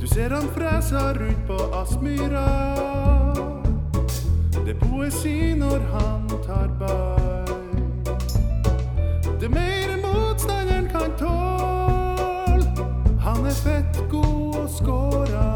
[0.00, 2.48] Du ser han freser ut på Aspmyra.
[4.58, 7.56] Det er poesi når han tar ball.
[9.40, 9.97] Det er mer
[13.64, 15.47] fett god og skårer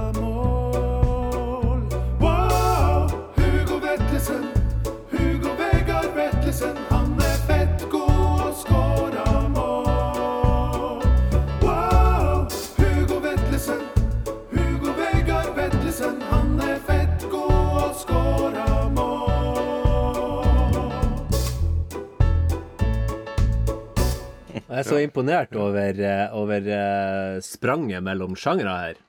[25.07, 29.01] imponert over, eh, over uh, spranget mellom sjangre her.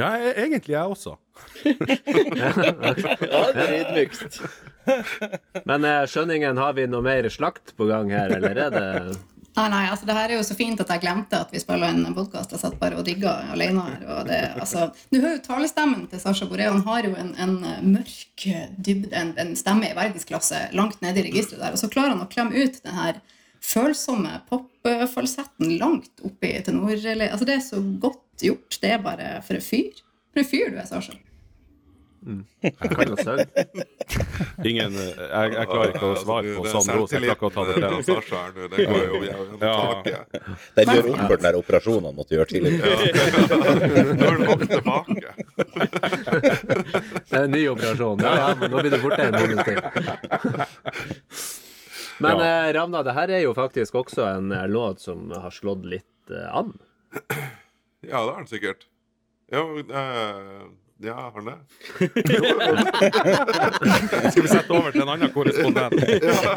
[0.00, 1.16] Ja, jeg- egentlig jeg også.
[2.42, 4.40] Ja, det er ydmykst.
[5.68, 8.88] Men uh, skjønningen, har vi noe mer slakt på gang her, eller er det
[9.52, 11.90] Nei, nei, altså det her er jo så fint at jeg glemte at vi spiller
[11.92, 12.54] en podkast.
[12.54, 13.98] Jeg satt bare og digga alene her.
[14.14, 16.70] Og det, altså, du hører jo talestemmen til Sasha Boré.
[16.72, 18.46] Han har jo en, en mørk
[18.80, 21.76] dybde, en, en stemme i verdensklasse langt nede i registeret der.
[21.76, 23.20] Og så klarer han å klemme ut den her
[23.62, 26.90] følsomme popfalsetten langt oppi tenor...
[26.94, 28.78] eller- Altså, det er så godt gjort.
[28.82, 29.92] Det er bare for en fyr.
[30.32, 31.12] For en fyr du er, Sasha.
[32.62, 33.46] Jeg kan jo synge.
[34.70, 37.10] Ingen, eh, jeg, jeg klarer ikke å svare på sånn ros.
[37.10, 37.96] jeg klarer ikke å ta det til.
[38.06, 40.22] Sasha her nå, det går jo jævlig Ja.
[40.78, 42.86] Den gjør opp for den der operasjonen han måtte gjøre tidligere.
[42.86, 45.30] Nå Når den kommet tilbake.
[47.26, 48.22] Det er en ny operasjon.
[48.22, 49.78] Ja, ja, men nå blir det fortere en måned til.
[52.22, 52.68] Men Ja.
[52.68, 56.30] eh, Ravna, det her er jo faktisk også en eh, låt som har slått litt
[56.30, 56.72] eh, an.
[58.02, 58.80] Ja, det har den sikkert.
[59.52, 60.62] Ja, eh,
[61.06, 61.58] ja har den det?
[64.32, 65.94] Skal vi sette over til en annen korrespondent?
[66.02, 66.56] Ja,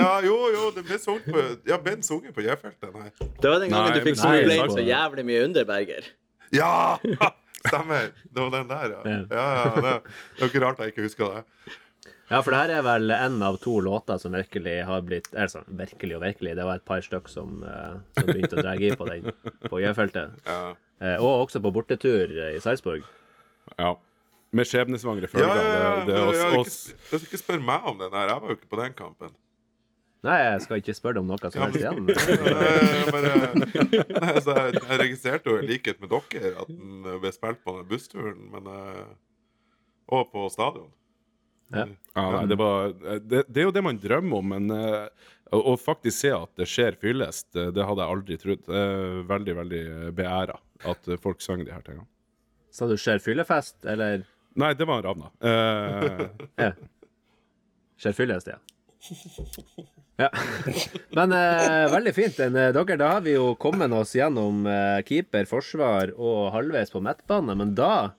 [0.00, 3.10] ja, jo, jo, det ble sunget på Ja, Ben sunget på J-feltet, nei.
[3.20, 6.10] Det var den gangen Nei, du fikk Nei, så jævlig mye Underberger.
[6.56, 6.72] Ja!
[7.68, 8.10] Stemmer.
[8.24, 9.00] Det var den der, ja.
[9.04, 9.18] Ja.
[9.30, 11.42] ja, ja det, det er jo ikke rart jeg ikke husker det.
[12.30, 15.64] Ja, for det her er vel en av to låter som virkelig har blitt Altså,
[15.66, 16.52] virkelig og virkelig.
[16.56, 19.26] Det var et par stykk som, eh, som begynte å dra i på den
[19.66, 20.36] på J-feltet.
[20.46, 20.60] Ja.
[21.02, 23.02] Eh, og også på bortetur eh, i Sarpsborg.
[23.78, 23.96] Ja.
[24.52, 25.58] Med skjebnesvangre Ja, følger.
[25.58, 26.78] ja, ja, Det, det er jeg, oss, oss.
[26.90, 28.28] ikke, jeg skal ikke spørre meg om den her.
[28.34, 29.34] Jeg var jo ikke på den kampen.
[30.22, 32.08] Nei, jeg skal ikke spørre deg om noe som helst igjen.
[32.50, 37.62] Jeg, nei, altså, jeg, jeg registrerte jo i likhet med dere at den ble spilt
[37.64, 38.68] på den bussturen, men
[40.12, 40.90] Og på stadion.
[41.74, 41.84] Ja.
[42.18, 45.76] Ja, det, var, det, det er jo det man drømmer om, men eh, å, å
[45.78, 48.66] faktisk se at det skjer fyllest, eh, det hadde jeg aldri trodd.
[48.66, 49.82] Eh, veldig, veldig
[50.18, 50.58] beæra
[50.90, 52.08] at eh, folk sang de her tingene.
[52.74, 54.26] Sa du skjer fyllefest, eller
[54.58, 55.30] Nei, det var Ravna.
[55.46, 56.26] Eh,
[56.66, 56.72] Ja.
[58.00, 58.58] Skjer fyllest, ja.
[60.20, 60.28] Ja.
[61.16, 62.38] Men eh, veldig fint.
[62.42, 66.92] En, eh, dere, da har vi jo kommet oss gjennom eh, keeper, forsvar og halvveis
[66.92, 68.10] på midtbane, men da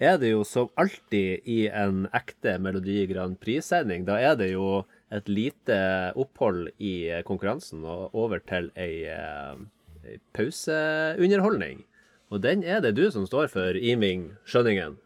[0.00, 4.06] er det jo som alltid i en ekte Melodi Grand Prix-sending.
[4.08, 4.82] Da er det jo
[5.12, 5.76] et lite
[6.18, 9.60] opphold i eh, konkurransen og over til ei, eh,
[10.06, 11.84] ei pauseunderholdning.
[12.30, 14.96] Og den er det du som står for, Iming Skjønningen.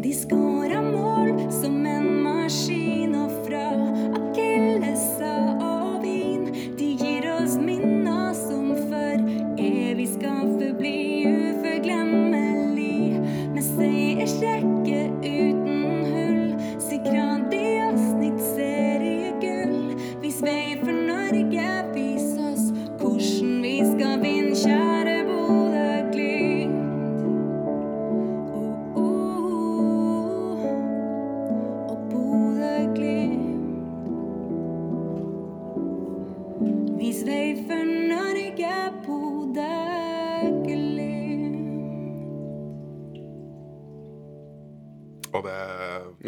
[0.00, 2.79] De skåra mål som en maskin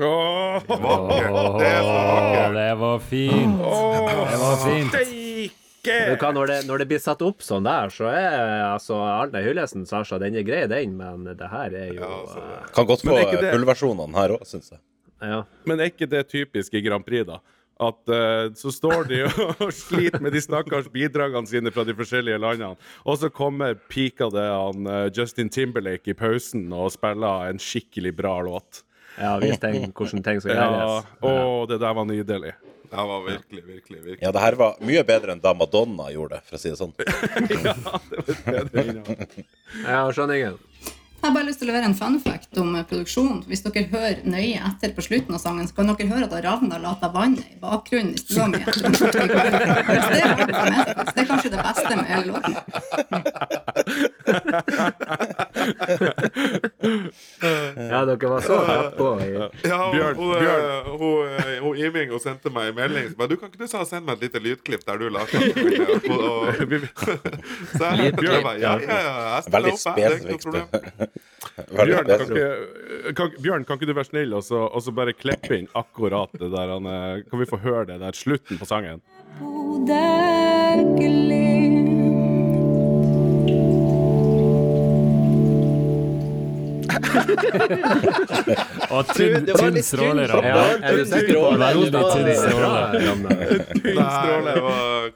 [0.02, 1.58] Åh, vakkert.
[1.62, 1.72] Det
[2.54, 3.58] det var fint.
[3.58, 5.58] Det var fint.
[5.82, 9.82] Hva, når, det, når det blir satt opp sånn der, så er altså Arne Hyllesen,
[9.88, 13.02] Sasha, den er grei, den, men det her er jo Ja, altså, eh, Kan godt
[13.08, 14.80] få er fullversjonene her òg, syns jeg.
[15.22, 15.40] Ja.
[15.66, 17.40] Men er ikke det typisk i Grand Prix, da?
[17.82, 19.24] At uh, så står de
[19.64, 24.38] og sliter med de stakkars bidragene sine fra de forskjellige landene, og så kommer pikade
[24.38, 28.84] han uh, Justin Timberlake i pausen og spiller en skikkelig bra låt.
[29.18, 30.66] Ja vis ting, hvordan ting skal Ja,
[31.20, 31.22] å,
[31.70, 32.52] det der var nydelig.
[32.92, 34.20] Det var virkelig, virkelig, virkelig.
[34.20, 36.76] Ja, det her var mye bedre enn da Madonna gjorde det, for å si det
[36.76, 36.92] sånn.
[39.86, 40.58] Ja, skjønningen.
[41.22, 42.88] Jeg har bare lyst til å levere en fun fact om produksjonen.
[42.92, 43.44] produksjon.
[43.46, 46.78] Hvis dere hører nøye etter på slutten av sangen, så kan dere høre at Ravna
[46.82, 48.58] later vannet i bakgrunnen i stua mi.
[50.12, 50.24] Det,
[51.14, 52.54] det er kanskje det beste med hele låten.
[57.92, 58.58] Ja, dere var så
[58.96, 60.64] på Ja, hun, Bjørn, hun, Bjørn.
[60.64, 63.68] eh, hun, eh, hun Iming hun sendte meg en melding som Du kan ikke du
[63.70, 66.48] sa sende meg et lite lydklipp der du la seg og, og,
[67.78, 69.78] Så jeg jeg bare, ja, ja, ja, jeg spiller Veldig.
[69.82, 71.11] Spesifikt.
[71.72, 75.12] Bjørn, kan ikke, kan, Bjørn, kan ikke du være snill og så, og så bare
[75.12, 78.68] klippe inn akkurat det der han, eh, Kan vi få høre det der slutten på
[78.68, 79.02] sangen?
[88.92, 90.64] Og tynn, tynn stråle, Ramne.
[90.82, 92.80] Veldig tynn stråle.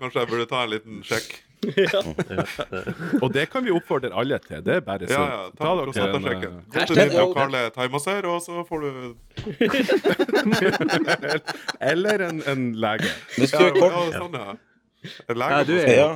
[0.00, 1.45] Kanskje jeg burde ta en liten sjekk.
[3.22, 4.60] Og det kan vi oppfordre alle til.
[4.66, 5.30] Det er bare Ja, sunt.
[5.32, 6.52] ja, ta dere prosentasjekken.
[6.52, 8.88] en, Gå til din lokale thaimassør, og så får du
[11.90, 13.10] Eller en, en lege.
[13.36, 14.50] Hvis Ja, du ja, er kort sånn, ja.
[15.30, 16.08] En Ja, du er- sånn Ja.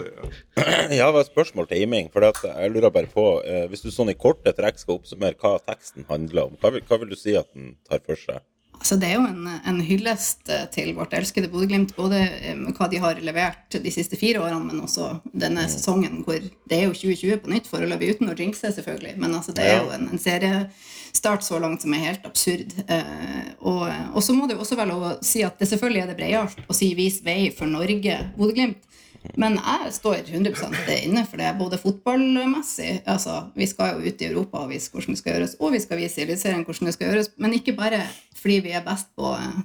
[0.97, 2.07] Jeg har et spørsmål til Iming.
[2.13, 5.35] For at jeg lurer bare på eh, Hvis du sånn i korte trekk skal oppsummere
[5.39, 8.41] hva teksten handler om, hva vil, hva vil du si at den tar for seg?
[8.81, 12.87] Altså, det er jo en, en hyllest eh, til vårt elskede Bodø-Glimt, både eh, hva
[12.89, 16.97] de har levert de siste fire årene, men også denne sesongen hvor det er jo
[16.97, 19.19] 2020 på nytt, foreløpig uten å jinxe, selvfølgelig.
[19.21, 22.73] Men altså, det er jo en, en seriestart så langt som er helt absurd.
[22.89, 26.07] Eh, og, og så må det jo også være lov å si at det selvfølgelig
[26.07, 28.89] er det bredere å si 'vis vei for Norge', Bodø-Glimt.
[29.37, 34.29] Men jeg står 100% inne for det, både fotballmessig altså Vi skal jo ut i
[34.31, 36.95] Europa og vise hvordan det skal gjøres, og vi skal vise i Eliteserien hvordan det
[36.97, 37.31] skal gjøres.
[37.37, 38.01] Men ikke bare
[38.41, 39.61] fordi vi er best på, eh,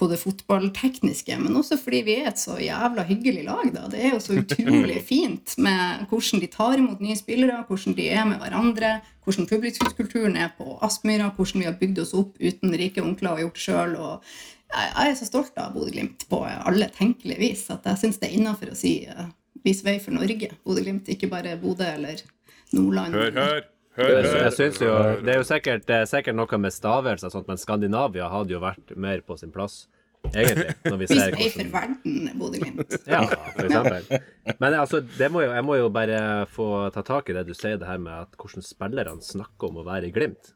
[0.00, 3.72] på det fotballtekniske, men også fordi vi er et så jævla hyggelig lag.
[3.74, 3.86] da.
[3.92, 8.08] Det er jo så utrolig fint med hvordan de tar imot nye spillere, hvordan de
[8.08, 12.78] er med hverandre, hvordan publikumskulturen er på Aspmyra, hvordan vi har bygd oss opp uten
[12.80, 13.98] rike onkler og gjort sjøl.
[14.70, 18.38] Jeg er så stolt av Bodø-Glimt på alle tenkelige vis at jeg syns det er
[18.38, 19.26] innafor å si uh,
[19.64, 22.22] 'vis vei for Norge', Bodø-Glimt, ikke bare Bodø eller
[22.72, 23.14] Nordland.
[23.18, 23.79] Hør, hør!
[23.96, 24.42] Hør, Jeg, hør.
[24.44, 24.90] jeg synes jo,
[25.24, 28.54] Det er jo sikkert, det er sikkert noe med stavelser, og sånt, men Skandinavia hadde
[28.54, 29.88] jo vært mer på sin plass,
[30.34, 30.74] egentlig.
[30.84, 31.50] Når vi ser hvordan...
[31.56, 32.96] for verden, Bodø-Glimt.
[33.08, 34.22] Ja, for eksempel.
[34.60, 36.20] Men altså, det må jo, jeg må jo bare
[36.52, 39.80] få ta tak i det du sier, det her med at hvordan spillerne snakker om
[39.82, 40.52] å være i Glimt.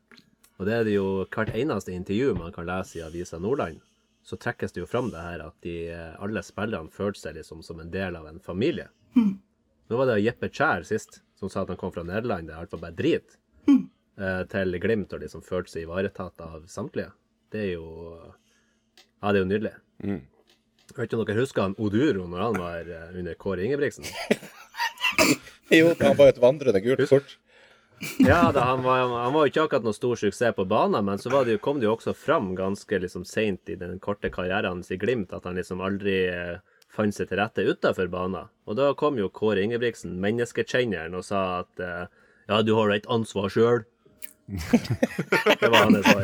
[0.61, 3.81] Og det er det jo hvert eneste intervju man kan lese i Avisa Nordland,
[4.25, 5.73] så trekkes det jo fram det her at de,
[6.23, 8.87] alle spillerne følte seg liksom som en del av en familie.
[9.19, 12.61] Nå var det Jeppe Kjær sist, som sa at han kom fra Nederland, det er
[12.61, 13.37] i hvert fall bare drit,
[13.69, 17.13] eh, til Glimt og liksom følte seg ivaretatt av samtlige.
[17.53, 17.89] Det er jo
[19.25, 19.75] Ja, det er jo nydelig.
[20.05, 24.05] Jeg vet ikke om dere husker han Oduro når han var eh, under Kåre Ingebrigtsen?
[25.73, 27.39] Jo, han var et vandrende gult kort.
[28.21, 31.21] Ja, da, han, var, han var jo ikke akkurat noen stor suksess på banen, men
[31.23, 34.29] så var det jo, kom det jo også fram ganske liksom seint i den korte
[34.35, 36.59] karrieren hans i Glimt at han liksom aldri eh,
[36.95, 38.51] fant seg til rette utafor banen.
[38.69, 42.07] Og da kom jo Kåre Ingebrigtsen, menneskekjenneren, og sa at eh,
[42.49, 43.85] ja, du har et ansvar sjøl.
[44.45, 46.23] det var hans svar.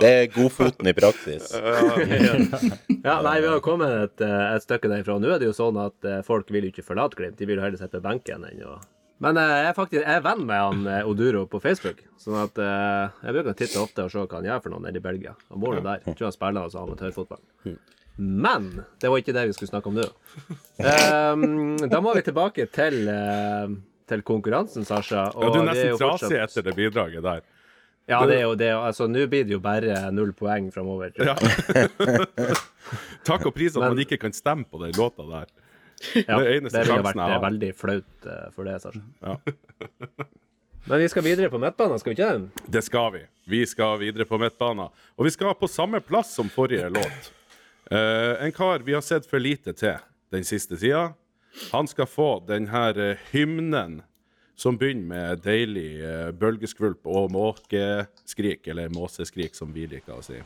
[0.00, 1.52] Det er godfoten i praksis.
[3.06, 5.16] Ja, nei, vi har kommet et, eh, et stykke derfra.
[5.22, 7.56] Nå er det jo sånn at eh, folk vil jo ikke forlate Glimt, de vil
[7.56, 8.74] jo heller sitte på benken enn å
[9.24, 13.34] Men jeg er faktisk jeg er venn med han Oduro på Facebook, sånn at jeg
[13.36, 15.34] bruker å titte ofte og se hva han gjør for noe nede i Belgia.
[15.52, 16.00] Han bor nå der.
[16.06, 17.42] Jeg tror han spiller altså amatørfotball.
[18.16, 20.06] Men det var ikke det vi skulle snakke om nå.
[20.80, 23.70] Um, da må vi tilbake til, uh,
[24.10, 25.28] til konkurransen, Sasha.
[25.32, 27.40] Ja, du er nesten fortsatt- trasig etter det bidraget der.
[28.10, 28.72] Ja, det er jo det.
[28.74, 31.12] Altså, nå blir det jo bare null poeng framover.
[31.20, 31.36] Ja.
[33.28, 35.46] Takk og pris at Men- man ikke kan stemme på den låta der.
[36.16, 39.00] Ja, Det det ville vært jeg eh, veldig flaut uh, for det, Sasha.
[39.22, 39.36] Ja.
[40.88, 42.70] Men vi skal videre på midtbanen, skal vi ikke det?
[42.72, 43.20] Det skal vi.
[43.52, 44.88] Vi skal videre på midtbanen.
[45.16, 47.28] Og vi skal på samme plass som forrige låt.
[47.90, 49.98] Eh, en kar vi har sett for lite til
[50.30, 51.12] den siste tida.
[51.72, 54.00] Han skal få denne eh, hymnen
[54.54, 60.36] som begynner med deilig uh, bølgeskvulp og måkeskrik, eller måseskrik, som vi liker å si.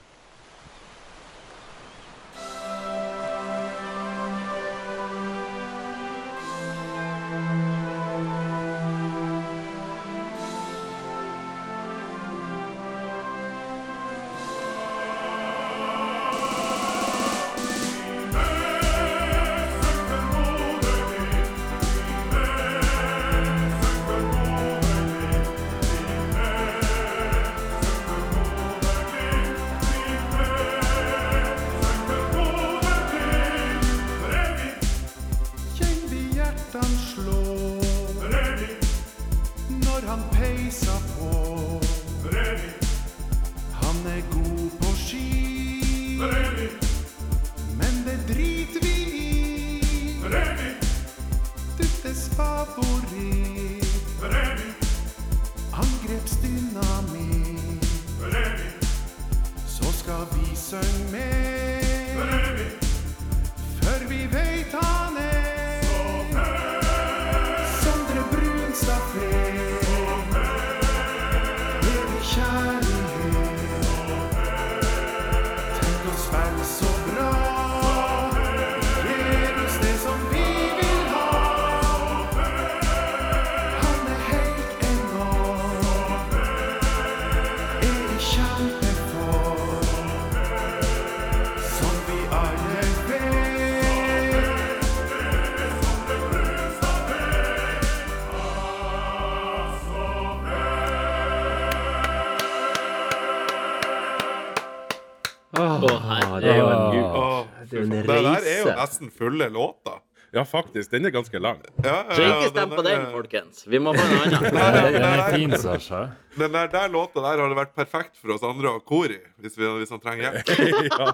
[106.45, 108.07] Her er jo en, oh, det er en reise.
[108.07, 110.03] Det der er jo nesten fulle låter.
[110.34, 110.90] Ja, faktisk.
[110.90, 111.61] Den er ganske lang.
[111.84, 113.66] Ja, ja, Så ikke stem på den, der- folkens.
[113.70, 114.95] Vi må få en annen.
[114.95, 116.01] Den er fin, Sasha.
[116.38, 119.20] Den der, der låta der har vært perfekt for oss andre å ha kor i,
[119.38, 120.51] hvis, vi, hvis han trenger hjelp.
[120.90, 121.12] ja.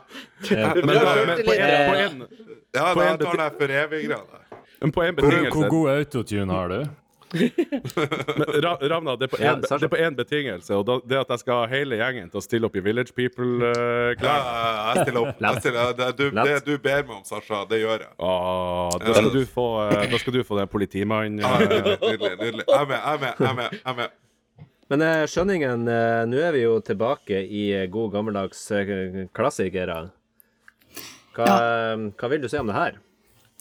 [0.49, 0.73] Ja.
[0.75, 2.23] Men, men på, én
[2.73, 4.39] Ja, På da en tar den for evig grad
[4.81, 6.79] men på én Hvor, hvor god autotune har du?
[7.33, 9.79] Men, Ra Ravna, det er på Ja, en- Sasha.
[9.85, 12.41] det på én betingelse, og da, det er at jeg skal ha hele gjengen til
[12.41, 14.19] å stille opp i Village People-klær.
[14.23, 15.41] ja, jeg stiller opp.
[15.41, 18.11] Jeg stiller, det, du, det du ber meg om, Sasha, det gjør jeg.
[18.19, 21.39] Ah, da, skal du få, eh, da skal du få den politimannen.
[21.45, 21.69] Ja, eh,
[22.01, 22.33] nydelig.
[22.41, 23.35] nydelig Jeg er med, jeg er med.
[23.39, 24.17] jeg er med, jeg er med.
[24.91, 30.01] Men eh, skjønningen, eh, nå er vi jo tilbake i eh, god gammeldags eh, klassikere.
[31.37, 31.95] Hva, ja.
[32.19, 32.97] hva vil du si om det her?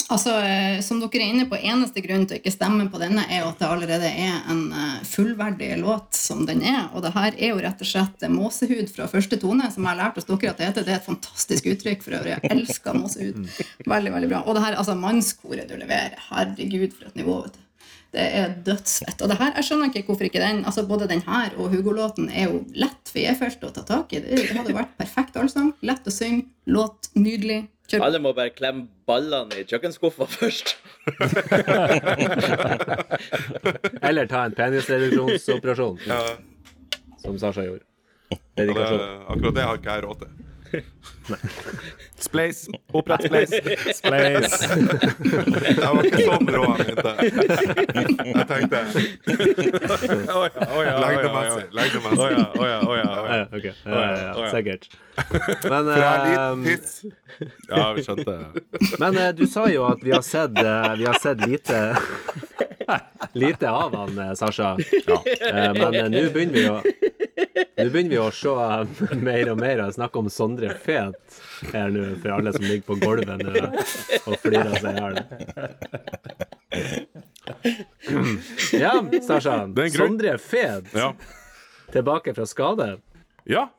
[0.09, 3.25] Altså, eh, Som dere er inne på, eneste grunn til å ikke stemme på denne,
[3.29, 6.87] er jo at det allerede er en eh, fullverdig låt som den er.
[6.93, 9.91] Og det her er jo rett og slett eh, måsehud fra første tone, som jeg
[9.91, 10.87] har lært hos dere at det heter.
[10.87, 12.35] Det er et fantastisk uttrykk for øvrig.
[12.37, 13.41] Jeg elsker måsehud.
[13.85, 14.43] Veldig, veldig bra.
[14.45, 17.41] Og det her, altså mannskoret du leverer, herregud, for et nivå.
[17.45, 17.65] vet du.
[18.09, 19.21] Det er dødsfett.
[19.21, 22.31] Og det her, jeg skjønner ikke hvorfor ikke den altså Både den her og Hugo-låten
[22.33, 24.23] er jo lett for J-feltet å ta tak i.
[24.25, 25.75] Det hadde vært perfekt allsang.
[25.85, 26.47] Lett å synge.
[26.65, 27.67] Låt nydelig.
[27.89, 28.03] Kjør.
[28.05, 30.75] Alle må bare klemme ballene i kjøkkenskuffa først.
[34.09, 36.19] Eller ta en penisreduksjonsoperasjon, Ja,
[37.23, 37.85] som Sasha gjorde.
[38.55, 40.31] det, akkurat det har ikke jeg råd til.
[42.19, 42.67] Splace.
[42.91, 43.59] Opprett Splace.
[43.93, 47.13] Spleis Jeg var ikke sånn rå mente.
[47.19, 48.81] Jeg tenkte
[49.29, 50.95] ja, ja, ja, ja.
[51.03, 51.65] lengdemessig.
[51.79, 52.17] Lengdemessig.
[52.19, 53.23] å ja, å ja, ja.
[53.29, 53.67] Ja, ok.
[53.67, 54.49] Ja, ja, ja, ja.
[54.53, 54.89] sikkert.
[55.69, 56.91] Men, er eh, tiss.
[57.69, 58.99] Ja, vi skjønte det.
[59.01, 61.81] men eh, du sa jo at vi har sett, eh, vi har sett lite
[63.37, 64.77] Lite av han, eh, Sasha.
[65.49, 66.79] Eh, Men nå begynner vi å
[67.79, 68.85] Nå begynner vi å se eh,
[69.29, 71.21] mer og mer og snakke om Sondre Fet
[71.73, 73.51] her nå, for alle som ligger på gulvet nå
[74.25, 75.15] og flirer seg i hjel.
[78.79, 81.13] Ja, grunn- Sondre Fet Ja.
[81.91, 82.97] tilbake fra skade.
[83.45, 83.69] ja.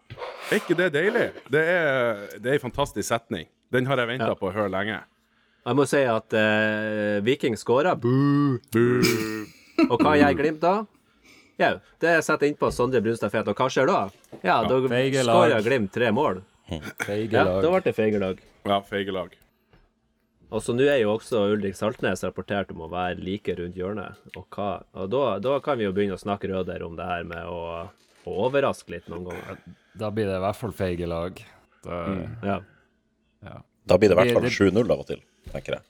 [0.50, 1.30] Er ikke det deilig?
[1.50, 3.46] Det er, det er en fantastisk setning.
[3.70, 4.34] Den har jeg venta Ja.
[4.34, 5.00] på å høre lenge.
[5.66, 7.92] Jeg må si at eh, Viking skåra.
[7.94, 8.00] Og
[10.00, 10.84] hva gjør Glimt da?
[11.60, 13.48] Jau, det setter innpå Sondre Brunstad Fet.
[13.52, 13.98] Og hva skjer da?
[14.40, 16.40] Ja, da skårer Glimt tre mål.
[17.06, 18.40] Feige Ja, da ble det feige lag.
[18.68, 19.34] Ja, feige lag.
[20.50, 24.18] Og så nå er jo også Ulrik Saltnes rapportert om å være like rundt hjørnet.
[24.34, 27.22] Og, hva, og da, da kan vi jo begynne å snakke rødere om det her
[27.28, 27.60] med å,
[28.26, 29.60] å overraske litt noen ganger.
[30.00, 31.38] Da blir det i hvert fall feige lag.
[31.86, 32.00] Da,
[32.46, 32.58] Ja.
[33.88, 35.86] Da blir det i hvert fall 7-0 av og til, tenker jeg.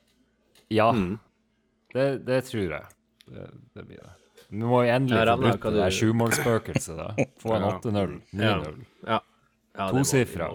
[0.77, 1.17] Ja, Mm.
[1.95, 2.85] det, det tror jeg.
[3.27, 4.13] Det, det blir det.
[4.51, 7.27] Vi må jo endelig få brutt det der du- sjumålsspøkelset, da.
[7.43, 8.85] Få en 8-0, 9-0.
[9.07, 9.21] ja.
[9.79, 10.51] ja Tosifra.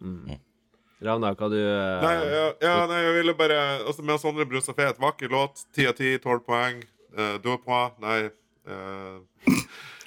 [0.00, 0.38] Mm.
[1.04, 4.76] Ravna, hva du eh, Nei, ja, ja, nei, jeg ville bare altså Med Sondre Brustad
[4.78, 5.66] Fet, vakker låt.
[5.76, 6.82] 10 av 10, 12 poeng.
[7.14, 7.98] Uh, deux points.
[8.02, 8.30] Nei.
[8.64, 9.20] Uh,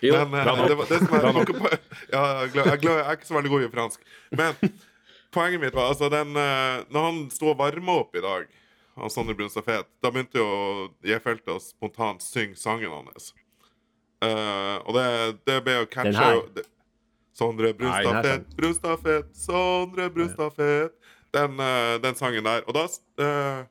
[0.02, 0.14] Jo.
[0.30, 1.70] men eh, det, var, det som er noe på,
[2.14, 4.04] ja, jeg, er jeg, er jeg er ikke så veldig god i fransk.
[4.38, 4.60] Men
[5.34, 8.46] poenget mitt var altså den uh, Når han sto og varma opp i dag,
[8.98, 10.48] han Sondre Brunstad Fet, da begynte jo
[11.06, 13.32] J-feltet å spontant synge sangen hans.
[14.18, 15.08] Uh, og det,
[15.46, 16.32] det ble jo catcha
[17.38, 20.96] Sondre Brunstad Fet, Brunstad Fet, Sondre Brunstad Fet.
[21.36, 22.64] Den, uh, den sangen der.
[22.66, 23.68] Og da uh,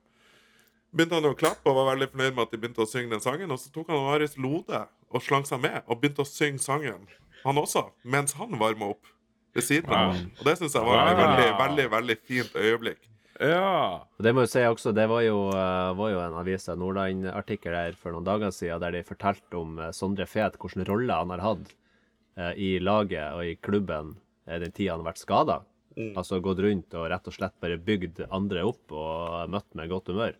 [0.95, 3.25] begynte han å klappe og var veldig fornøyd med at de begynte å synge den
[3.25, 3.51] sangen.
[3.51, 7.09] Og så tok han Aris Lode og slang seg med og begynte å synge sangen,
[7.43, 9.11] han også, mens han varma opp
[9.57, 10.15] ved siden av.
[10.39, 13.03] Og det syns jeg var et veldig, veldig, veldig fint øyeblikk.
[13.41, 14.07] Ja.
[14.23, 17.99] Det må jeg si også, det var jo, eh, var jo en Avisa Nordland-artikkel her
[18.01, 21.45] for noen dager siden der de fortalte om eh, Sondre Fet, hvilken rolle han har
[21.45, 21.75] hatt
[22.39, 24.15] eh, i laget og i klubben
[24.47, 25.61] den tida han har vært skada.
[26.15, 30.11] Altså gått rundt og rett og slett bare bygd andre opp og møtt med godt
[30.13, 30.37] humør.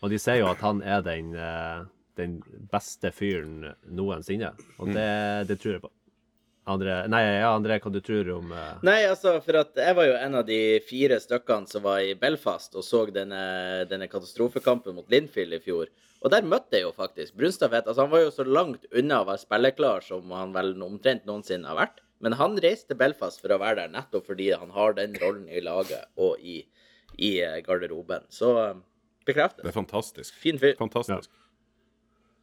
[0.00, 1.30] Og de sier jo at han er den,
[2.18, 2.38] den
[2.72, 4.50] beste fyren noensinne,
[4.80, 5.04] og det,
[5.50, 5.92] det tror jeg på.
[6.64, 8.78] André, nei, ja, André, hva du tror om uh...
[8.86, 12.14] Nei, altså, for at jeg var jo en av de fire stykkene som var i
[12.16, 13.42] Belfast og så denne,
[13.90, 15.92] denne katastrofekampen mot Linfield i fjor.
[16.24, 17.84] Og der møtte jeg jo faktisk Brunstad Fet.
[17.84, 21.68] Altså, han var jo så langt unna å være spilleklar som han vel omtrent noensinne
[21.68, 22.00] har vært.
[22.24, 25.44] Men han reiste til Belfast for å være der nettopp fordi han har den rollen
[25.52, 26.62] i laget og i,
[27.20, 28.24] i eh, garderoben.
[28.32, 28.78] Så eh,
[29.28, 29.66] bekreftet.
[29.66, 30.38] Det er fantastisk.
[30.40, 30.78] Fin fyr.
[30.80, 31.28] Fantastisk.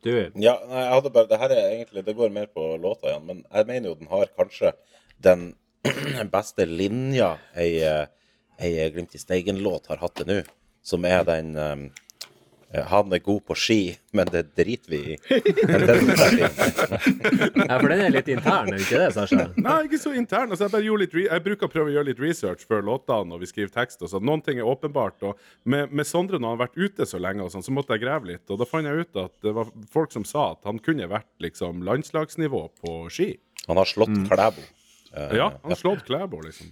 [0.02, 3.12] Du, Ja, nei, jeg hadde bare, det her er egentlig, det går mer på låta
[3.12, 4.74] igjen, men jeg mener jo den har kanskje
[5.22, 5.52] den
[6.36, 8.08] beste linja ei, eh,
[8.62, 10.40] ei Glimt i Steigen-låt har hatt til nå,
[10.86, 11.86] som er den um,
[12.72, 13.80] han er god på ski,
[14.16, 15.18] men det driter vi i.
[17.68, 19.48] Ja, for den er litt intern, er ikke det, Sasha?
[19.60, 20.54] Nei, ikke så intern.
[20.54, 23.28] Altså, jeg, bare litt re jeg bruker å prøve å gjøre litt research før låtene
[23.34, 24.00] når vi skriver tekst.
[24.06, 24.24] Og sånn.
[24.28, 25.20] Noen ting er åpenbart.
[25.28, 27.98] Og med, med Sondre, når han har vært ute så lenge, og sånn, så måtte
[27.98, 28.46] jeg grave litt.
[28.48, 31.32] Og da fant jeg ut at det var folk som sa at han kunne vært
[31.44, 33.34] liksom landslagsnivå på ski.
[33.68, 34.64] Han har slått Klæbo.
[35.12, 36.72] Uh, Ja, han har slått Klæbo, liksom.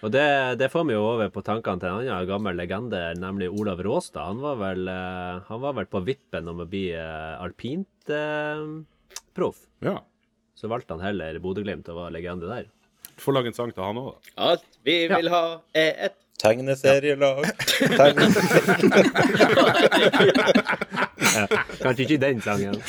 [0.00, 3.50] Og det, det får vi jo over på tankene til en annen gammel legende, nemlig
[3.52, 4.24] Olav Råstad.
[4.30, 9.58] Han var vel, eh, han var vel på vippen om å bli eh, alpintproff.
[9.84, 9.98] Ja.
[10.56, 12.64] Så valgte han heller Bodø-Glimt og var legende der.
[13.20, 14.18] Får lage en sang til han òg, da.
[14.50, 15.44] Alt vi vil ha,
[15.76, 17.44] er et Tegneserielag.
[17.98, 19.00] Tegneserielag.
[21.82, 22.80] Kanskje ikke den sangen.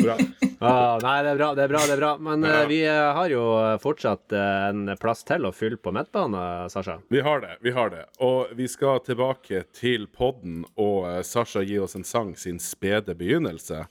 [0.00, 0.16] Bra.
[0.64, 1.82] Ah, nei, det er bra, det er bra.
[1.84, 2.62] det er bra Men ja.
[2.70, 3.44] vi eh, har jo
[3.82, 6.98] fortsatt eh, en plass til å fylle på midtbane, Sasha.
[7.12, 7.58] Vi har det.
[7.60, 8.06] vi har det.
[8.24, 13.16] Og vi skal tilbake til podden og eh, Sasha gi oss en sang sin spede
[13.18, 13.84] begynnelse.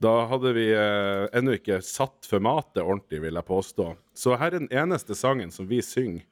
[0.00, 3.90] Da hadde vi eh, ennå ikke satt formatet ordentlig, vil jeg påstå.
[4.16, 6.24] Så her er den eneste sangen som vi synger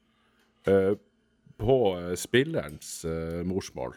[0.66, 0.94] eh,
[1.62, 3.94] på eh, spillerens eh, morsmål.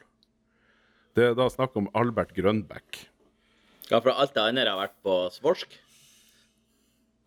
[1.15, 3.05] Det er da snakk om Albert Grønbæk.
[3.89, 5.75] Ja, for alt det andre har vært på svorsk.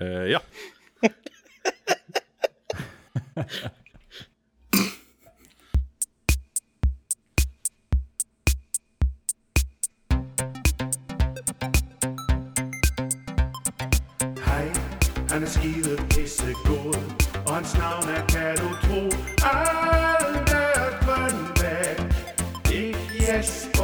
[0.00, 0.38] Eh, ja.
[14.44, 14.68] Hei,
[15.30, 16.94] han er skide pissegod,
[17.46, 19.02] og hans navn er, kan du tro,
[19.42, 21.98] Albert Grønbæk.
[22.72, 23.77] Ikke Jesper,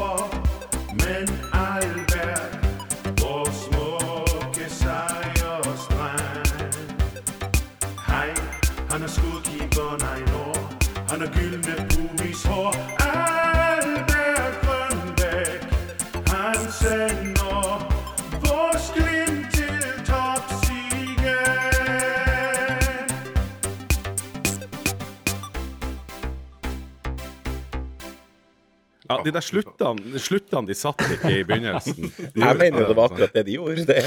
[29.24, 32.10] de der sluttene, sluttene de satt ikke i begynnelsen.
[32.34, 33.84] De Jeg mener det var akkurat det de gjorde.
[33.88, 34.02] Det.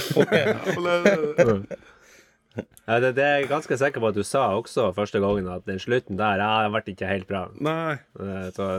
[2.87, 5.65] Ja, det, det er jeg ganske sikker på at du sa også første gangen, at
[5.67, 7.43] den slutten der ja, den ble ikke helt bra.
[7.61, 7.97] Nei.
[8.17, 8.69] Eh, Så,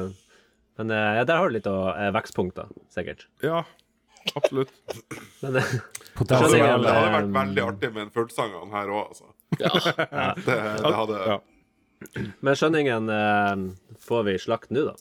[0.81, 3.27] men eh, ja, der har du litt av eh, vekstpunkter, sikkert.
[3.45, 3.61] Ja,
[4.39, 4.73] absolutt.
[5.45, 9.31] Men, Det hadde vært veldig artig med en fullsang av den her òg, altså.
[10.47, 11.39] Det, det hadde Ja.
[12.47, 13.09] men skjønningen
[14.07, 14.97] får vi slakt nå, da.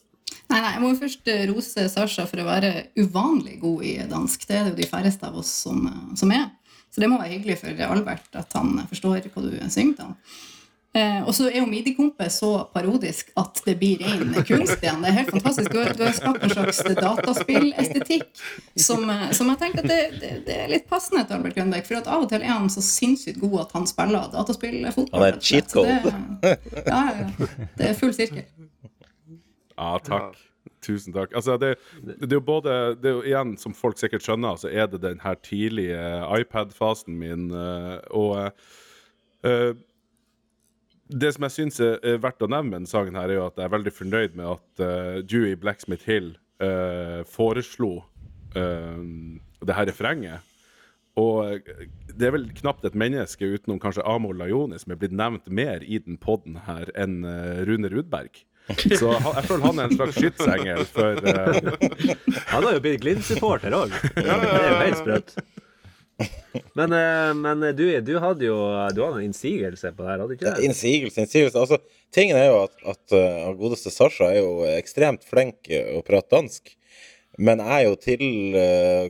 [0.48, 3.96] Nei, nei, jeg må jo først eh, rose Sasha for å være uvanlig god i
[4.08, 4.46] dansk.
[4.48, 6.46] Det er det jo de færreste av oss som, eh, som er.
[6.88, 10.16] Så det må være hyggelig for Albert at han forstår hva du synger til han.
[10.96, 15.02] Eh, og så er jo midi-kompet så parodisk at det blir ren kunst igjen.
[15.04, 15.74] Det er helt fantastisk.
[15.74, 18.40] Du har, du har skapt en slags dataspillestetikk
[18.80, 21.86] som, eh, som jeg tenker at det, det, det er litt passende til Albert Grønbæk.
[21.90, 25.20] For at av og til er han så sinnssykt god at han spiller dataspillfotball.
[25.20, 25.92] Han er cheat code.
[25.92, 27.50] Ja, ja, ja.
[27.76, 28.48] Det er full sirkel.
[29.78, 30.38] Ja, takk.
[30.84, 31.32] Tusen takk.
[31.36, 34.70] Altså, det, det er jo både det er jo igjen, som folk sikkert skjønner, så
[34.70, 36.02] er det den her tidlige
[36.38, 37.48] iPad-fasen min.
[37.54, 38.50] eh, og
[39.46, 39.72] uh,
[41.08, 43.46] det som jeg syns er, er verdt å nevne med denne sangen, her er jo
[43.46, 47.94] at jeg er veldig fornøyd med at uh, Dewey Blacksmith Hill uh, foreslo
[48.58, 49.00] uh,
[49.64, 50.44] det her refrenget.
[51.18, 51.64] Og
[52.14, 55.82] det er vel knapt et menneske utenom kanskje Amor Lajoni som er blitt nevnt mer
[55.82, 57.24] i den podden her enn
[57.66, 58.44] Rune Rudberg.
[59.00, 61.68] Så han, jeg føler han er en slags skytsengel for uh...
[62.52, 63.94] Han har jo blitt Glimt-supporter òg.
[64.16, 65.38] Det er jo helt sprøtt.
[66.74, 68.56] Men, eh, men du, du hadde jo
[68.90, 70.66] du hadde en innsigelse på det her, hadde du ikke Ja, det?
[70.66, 71.62] Innsigelse, innsigelse.
[71.62, 71.78] Altså,
[72.14, 76.74] tingen er jo at, at uh, godeste Sasha er jo ekstremt flink å prate dansk.
[77.38, 78.22] Men jeg er jo til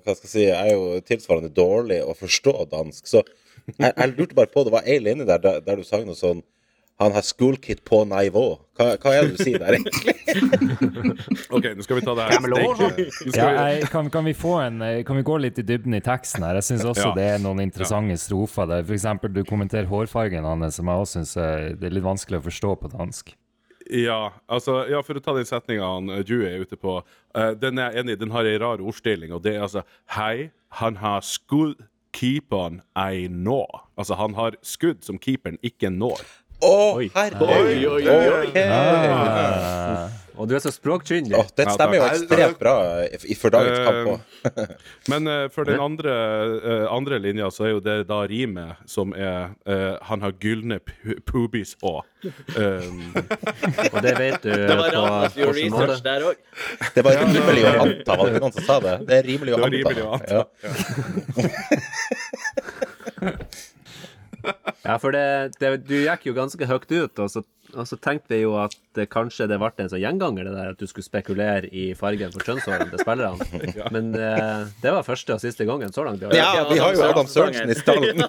[0.05, 3.09] Hva skal jeg si Jeg er jo tilsvarende dårlig å forstå dansk.
[3.09, 6.05] Så jeg, jeg lurte bare på Det var ei linje der, der, der du sang
[6.05, 6.45] noe sånn
[6.99, 8.45] Han har schoolkit på nivå.
[8.79, 10.15] Hva, hva er det du sier der, egentlig?
[11.55, 12.41] OK, nå skal vi ta det her.
[12.43, 15.95] steike- Ja, jeg, kan, kan, vi få en, eh, kan vi gå litt i dybden
[15.95, 16.59] i teksten her?
[16.59, 17.15] Jeg syns også Ja.
[17.15, 18.83] det er noen interessante strofer der.
[18.83, 21.35] Eksempel, du kommenterer hårfargen hans, som jeg også syns
[21.79, 23.35] det er litt vanskelig å forstå på dansk.
[23.91, 26.99] ja, altså, ja, for å ta den setninga han eh, Dewey er ute på.
[27.35, 28.21] Uh, den er jeg enig i.
[28.21, 29.85] Den har ei rar ordstilling, og det er altså
[30.19, 30.51] Hei,
[30.83, 31.79] han har skudd
[32.13, 33.63] keeperen ei nå.
[33.97, 36.21] Altså, han har skudd som keeperen ikke når.
[36.59, 37.07] Å, Oi.
[37.15, 38.57] herregud!
[38.67, 40.09] Ah.
[40.39, 41.35] Og du er så språkkyndig.
[41.35, 42.75] Oh, det stemmer jo ekstremt bra
[43.41, 44.19] for dagens kamp òg.
[45.11, 46.13] Men eh, for den andre,
[46.63, 50.79] eh, andre linja så er jo det da rimet som er eh, Han har gylne
[51.27, 52.07] poobies òg'.
[52.59, 53.15] um,
[53.95, 55.87] Og det vet du Det var på rart at vi gjorde hvilken måte.
[55.87, 56.37] research der òg.
[56.95, 58.95] Det var rimelig å anta, var det noen som sa det?
[59.11, 59.75] Det er rimelig å anta.
[59.75, 60.35] rimelig å anta.
[60.39, 60.43] Ja.
[64.85, 67.43] Ja, for det, det, du gikk jo ganske høyt ut, og så,
[67.75, 70.73] og så tenkte vi jo at det, kanskje det ble en sånn gjenganger, det der
[70.73, 73.63] at du skulle spekulere i fargen på kjønnshårene til spillerne.
[73.95, 76.25] Men eh, det var første og siste gangen så langt.
[76.35, 78.25] ja, vi har jo Adam Sørensen i stallen.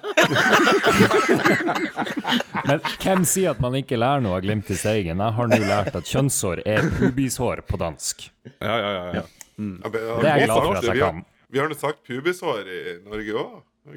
[2.70, 5.22] Men hvem sier at man ikke lærer noe av Glimt i Steigen?
[5.24, 8.30] Jeg har nå lært at kjønnshår er pubishår på dansk.
[8.60, 9.04] Ja, ja, ja.
[9.22, 9.26] ja.
[9.60, 9.76] Mm.
[9.84, 11.24] Det er jeg glad for at jeg kan.
[11.50, 13.54] Vi har nå sagt pubishår i Norge òg.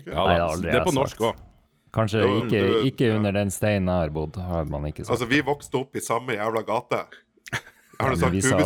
[0.07, 1.41] ja det det er på norsk òg.
[1.93, 5.11] Kanskje Jo, ikke, du- ikke under den steinen jeg har bodd, har man ikke sagt.
[5.17, 7.03] Altså, vi vokste opp i samme jævla gate.
[7.53, 7.61] Jeg
[8.01, 8.59] har jo sagt sa-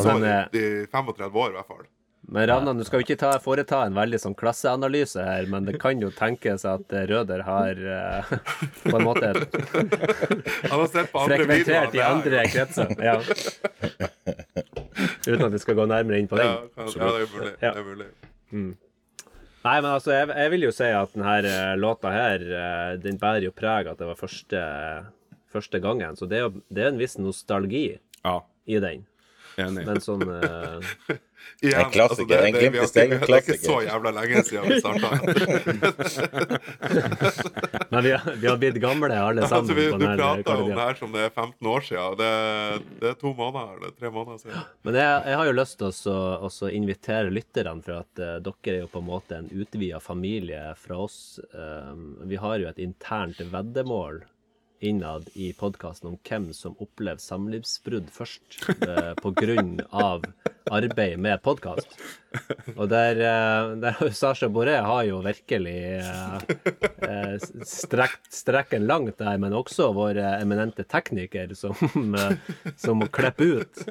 [0.54, 1.86] i i 35 år, i hvert fall.
[2.28, 5.78] Men Ravnan, du skal jo ikke ta, foreta en veldig sånn klasseanalyse her, men det
[5.78, 8.24] kan jo tenkes at eh, Røder har uh,
[8.82, 9.28] på en måte
[10.70, 11.86] Han har sett på andre videoer.
[11.86, 12.90] frekventert i andre kretser.
[12.98, 13.20] Ja.
[15.26, 16.68] Uten at vi skal gå nærmere inn på Ja, den.
[16.74, 17.52] kan- ja, det er mulig.
[17.62, 17.70] Ja.
[17.70, 18.06] Det er mulig.
[19.66, 23.48] Nei, men altså, jeg, jeg vil jo si at denne låta her, eh, den bærer
[23.48, 24.60] jo preg at det var første,
[25.52, 26.14] første gangen.
[26.18, 27.88] Så det er det er en viss nostalgi
[28.22, 28.36] Ja,
[28.70, 29.06] i den.
[29.58, 29.86] enig.
[29.88, 30.92] Men sånn eh,
[31.62, 32.92] Igjen, En klassiker, altså, det, en Glimt i ikke-
[33.26, 35.08] Det er ikke så jævla lenge siden vi starta.
[37.90, 39.70] Men vi, har- vi har blitt gamle alle sammen.
[39.70, 42.16] Altså, vi, du prata om det her som det er 15 år siden.
[42.20, 42.30] Det,
[43.00, 44.60] det er to måneder eller tre måneder siden.
[44.86, 46.18] Men jeg, jeg har jo lyst til å
[46.50, 50.62] også invitere lytterne, for at uh, dere er jo på en måte en utvida familie
[50.80, 51.18] fra oss.
[51.56, 54.22] Um, vi har jo et internt veddemål
[54.80, 59.14] innad i podkasten om hvem som opplever samlivsbrudd først, eh,
[59.90, 60.24] av
[60.70, 61.88] arbeid med podkast.
[62.76, 66.02] Og der, eh, der Sasha Boré har jo virkelig
[67.00, 71.74] eh, strekt strekken langt der, men også vår eh, eminente tekniker som,
[72.14, 72.36] eh,
[72.76, 73.84] som må klippe ut.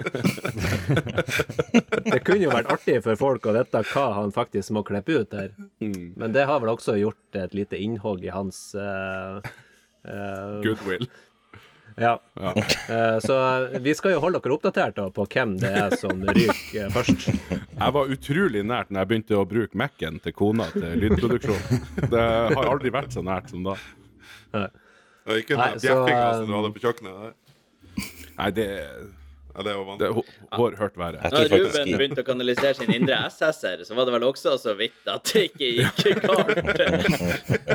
[2.05, 5.31] Det kunne jo vært artig for folk å vite hva han faktisk må klippe ut
[5.33, 5.55] der.
[5.79, 9.51] Men det har vel også gjort et lite innhogg i hans eh, eh,
[10.65, 11.07] Goodwill.
[11.95, 12.21] Ja.
[12.89, 13.35] Eh, så
[13.79, 17.29] vi skal jo holde dere oppdatert da, på hvem det er som ryker eh, først.
[17.53, 21.79] Jeg var utrolig nært når jeg begynte å bruke Mac-en til kona til lydproduksjon.
[22.11, 23.77] Det har aldri vært så nært som da.
[24.51, 24.65] Det
[25.37, 27.15] er ikke Nei, den bjeffinga som du hadde på kjøkkenet.
[27.23, 28.03] der.
[28.35, 28.67] Nei, det,
[29.55, 30.23] Ja, det er jo det vanlig.
[30.51, 31.21] har hørt været.
[31.31, 35.07] Da Ruben begynte å kanalisere sin indre SS-er, så var det vel også så vidt
[35.07, 36.55] at det ikke gikk galt.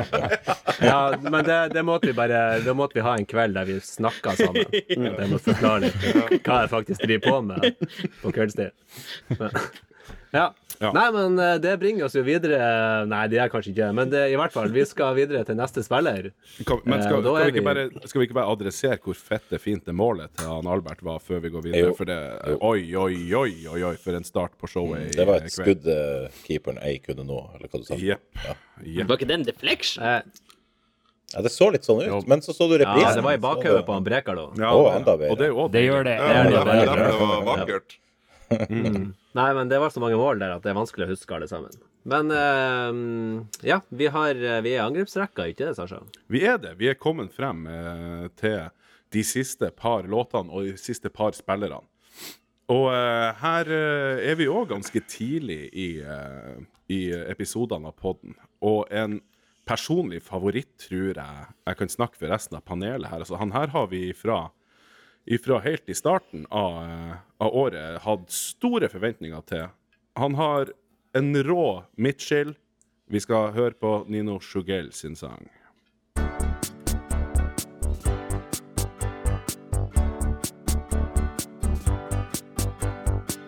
[0.81, 3.75] Ja, men det, det måtte vi bare Da måtte vi ha en kveld der vi
[3.85, 4.65] snakka sammen.
[5.19, 7.75] Det må forklare litt hva jeg faktisk driver på med
[8.23, 8.71] på kveldstid.
[9.37, 9.51] Men-
[10.33, 10.53] Ja.
[10.81, 10.89] Ja.
[10.95, 12.57] Nei, men eh, det bringer oss jo videre
[13.05, 14.69] Nei, det er kanskje ikke men det, i hvert fall.
[14.73, 16.31] Vi skal videre til neste spiller.
[16.65, 19.13] Kan, men Eh, skal, er vi ikke vi- bare, skal vi ikke bare adressere hvor
[19.19, 21.91] fette fint det målet til han Albert var, før vi går videre?
[21.91, 21.93] Jo.
[21.93, 22.17] For det
[22.61, 25.83] Oi, oi, oi, oi, oi, for en start på showet i Det var et kveld.
[25.83, 27.95] skudd eh, keeperen ei kunne nå, eller hva du sa.
[28.01, 28.23] Jepp.
[28.47, 28.55] Ja.
[28.81, 29.07] Yep.
[29.07, 30.03] Var ikke det en deflection?
[30.03, 30.21] Eh,
[31.31, 32.17] Ja, det så litt sånn Jo.
[32.19, 33.05] ut, men så så du reprisen.
[33.07, 34.49] ja, det var i bakhodet på han Brekalo.
[34.59, 34.91] Ja, oh.
[35.31, 36.17] Og det jo Det gjør det.
[36.19, 37.11] Ja, Det det, det det, det, det det.
[37.11, 37.97] det var vakkert.
[39.39, 41.47] Nei, men det var så mange mål der at det er vanskelig å huske alle
[41.51, 41.73] sammen.
[42.09, 46.01] Men uh, ja, vi, har, vi er i angrepsrekka, ikke det, Sasha?
[46.33, 46.75] Vi er det.
[46.81, 48.71] Vi er kommet frem uh, til
[49.11, 51.83] de siste par låtene og de siste par spillerne.
[52.71, 56.61] Og uh, her eh, er vi òg ganske tidlig i, eh,
[56.93, 57.01] i
[57.33, 58.37] episodene av podden.
[58.63, 59.17] Og en
[59.67, 63.25] personlig favoritt, tror jeg jeg kan snakke for resten av panelet her.
[63.25, 64.45] Altså, han her har vi fra
[65.25, 69.67] ifra helt i starten av, eh, av året hatt store forventninger til.
[70.15, 70.73] Han har
[71.13, 72.55] en rå midtskill.
[73.09, 75.49] Vi skal høre på Nino Sjugell sin sang.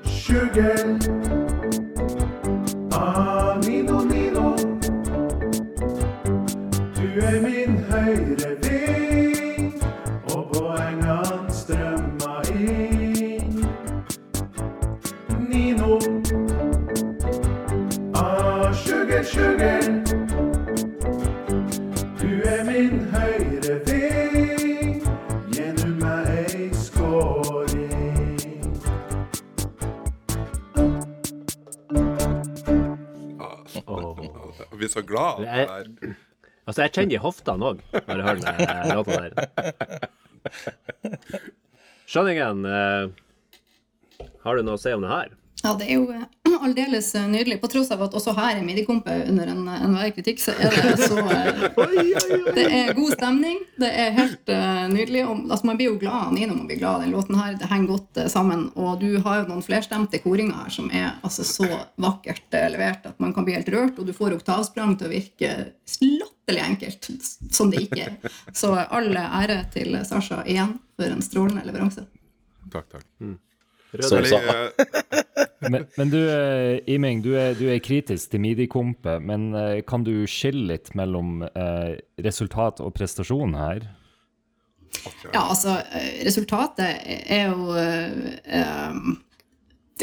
[0.03, 1.02] Sugar.
[35.03, 35.89] Så glad av det her.
[36.63, 39.33] Altså, jeg kjenner i hoftene òg når jeg hører den låta der.
[42.13, 45.33] Skjønningen, eh, Har du noe å si om det her?
[45.63, 46.23] Ja, det er jo eh,
[46.65, 47.59] aldeles eh, nydelig.
[47.61, 51.07] På tross av at også her er midi-kompe under en- enhver kritikk, så er det
[51.07, 51.61] så eh,
[52.57, 53.59] Det er god stemning.
[53.79, 55.25] Det er helt uh, nydelig.
[55.27, 57.55] Og, altså, man blir jo glad av Nino man blir glad av den låten her.
[57.59, 58.65] Det henger godt uh, sammen.
[58.79, 61.69] Og du har jo noen flerstemte koringer her som er altså, så
[62.01, 65.13] vakkert uh, levert at man kan bli helt rørt, og du får oktavsprang til å
[65.13, 65.53] virke
[66.03, 67.09] latterlig enkelt,
[67.53, 68.35] som det ikke er.
[68.55, 72.05] Så all ære til Sasha igjen for en strålende leveranse.
[72.73, 73.09] Takk, takk.
[74.01, 74.39] Som sa.
[75.69, 80.03] Men, men du, eh, Iming, du er, du er kritisk til midi-kompe, men eh, kan
[80.03, 81.93] du skille litt mellom eh,
[82.25, 83.85] resultat og prestasjon her?
[85.31, 88.99] Ja, altså, eh, resultatet er jo eh, eh,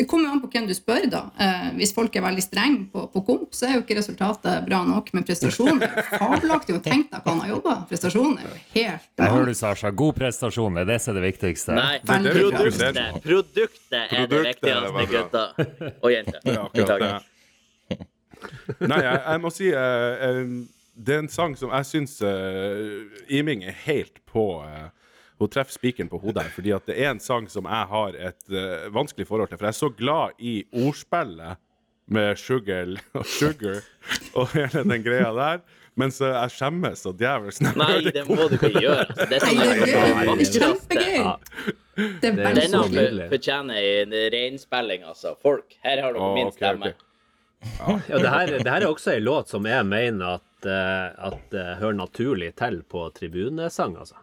[0.01, 1.19] Det kommer jo an på hvem du spør, da.
[1.37, 4.79] Eh, Hvis folk er veldig strenge på, på komp, så er jo ikke resultatet bra
[4.89, 5.11] nok.
[5.13, 6.77] Men prestasjonen er jo fabelaktig.
[6.79, 7.75] Og tenk deg hva han har jobba.
[7.91, 9.93] Prestasjonen er jo helt Jeg hører du, Sasha.
[10.03, 11.77] God prestasjon, det er det som er det viktigste.
[11.77, 16.41] Nei, det er det produktet, produktet er det viktigste, gutter og jenter.
[16.49, 17.29] Er akkurat
[18.81, 20.55] Nei, jeg, jeg må si eh, eh,
[20.97, 24.89] Det er en sang som jeg syns uh, Iming er helt på eh,
[25.41, 28.47] Hun treffer spikeren på hodet fordi at det er en sang som jeg har et
[28.53, 29.57] uh, vanskelig forhold til.
[29.57, 31.61] For jeg er så glad i ordspillet
[32.11, 33.81] med sugar og sugar
[34.35, 35.63] og hele den greia der.
[35.99, 39.05] Mens jeg skjemmes så djevelsk når Nei, det må du ikke gjøre.
[39.09, 41.25] Altså, det er sånn kjempegøy.
[42.23, 45.35] Det er Denne fortjener en reinspilling, altså.
[45.43, 46.93] Folk, her har dere min stemme.
[47.61, 51.57] Ja, det her, det her er også en låt som jeg mener at, eh, at
[51.59, 54.17] eh, hører naturlig til på tribunesang, altså.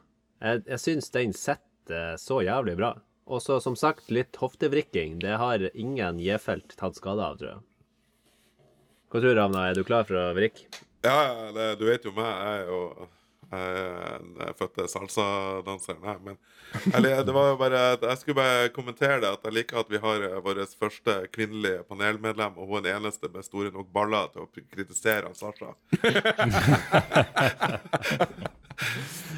[0.44, 2.94] Jeg, jeg syns den sitter så jævlig bra.
[3.28, 5.20] Og så som sagt, litt hoftevrikking.
[5.20, 7.64] Det har ingen J-felt tatt skade av, tror jeg.
[9.08, 9.68] Hva tror du, Ravna?
[9.70, 10.68] Er du klar for å vrikke?
[11.06, 12.28] Ja, ja, det, du vet jo meg.
[12.28, 13.08] Jeg er jo
[13.48, 16.18] jeg fødte salsadanseren her.
[16.24, 16.36] Men
[16.94, 20.02] eller, det var jo bare Jeg skulle bare kommentere det at jeg liker at vi
[20.04, 24.28] har eh, vår første kvinnelige panelmedlem, og hun er den eneste med store nok baller
[24.34, 25.72] til å kritisere Sasha.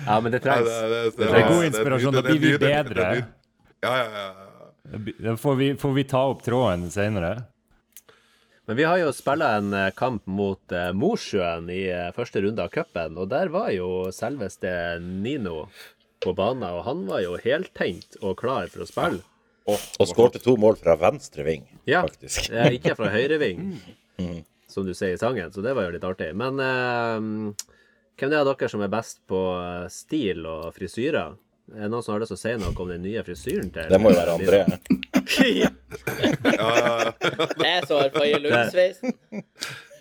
[0.05, 0.67] Ja, men det trengs.
[0.67, 2.13] det, Det er god inspirasjon.
[2.17, 3.09] Da blir vi bedre.
[3.83, 4.27] Ja, ja, ja.
[4.35, 4.99] ja.
[5.19, 7.35] Da får vi, får vi ta opp tråden senere?
[8.69, 12.61] Men vi har jo spilla en eh, kamp mot eh, Mosjøen i eh, første runde
[12.61, 14.69] av cupen, og der var jo selveste
[15.01, 15.63] Nino
[16.21, 19.23] på banen, og han var jo heltenkt og klar for å spille.
[19.69, 22.49] Og skårte to mål fra venstre ving, Ja, faktisk.
[22.73, 23.75] ikke fra høyreving,
[24.73, 26.29] som du sier i sangen, så det var jo litt artig.
[26.37, 27.65] Men eh,
[28.20, 31.38] hvem er dere som er best på eh, stil og frisyrer?
[31.70, 33.91] Er det noen som har lyst til å si noe om den nye frisyren til
[33.91, 34.61] Det må jo være André.
[35.61, 35.70] ja.
[37.61, 39.13] Jeg som har Faye Lund-sveisen.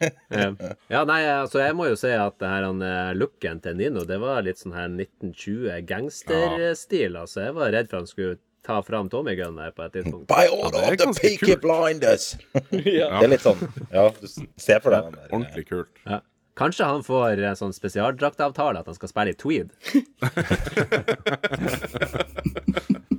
[0.01, 0.55] Eh,
[0.89, 4.05] Ja, nei, altså jeg må jo si at det her han, eh, looken til Nino,
[4.09, 7.19] det var litt sånn her 1920 gangsterstil.
[7.21, 10.27] Altså, jeg var redd for han skulle ta fram Tommy Gunn der på et tidspunkt.
[10.31, 11.63] By order det er of the Peaky kult.
[11.67, 12.31] Blinders!
[12.73, 13.61] Det er litt sånn
[13.93, 15.31] Ja, du ser for deg den der.
[15.33, 15.93] Ordentlig kult.
[16.09, 16.21] Ja.
[16.59, 19.71] Kanskje han får en sånn spesialdraktavtale at han skal spille i tweed.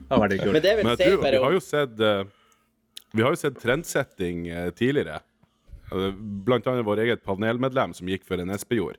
[0.10, 0.54] Det hadde vært kult.
[0.56, 2.24] Men det vil Men jeg si bare vi har jo sett eh,
[3.14, 5.20] Vi har jo sett trendsetting eh, tidligere.
[5.94, 6.10] Eh,
[6.48, 8.98] Blant annet vår eget panelmedlem som gikk for en Espejord.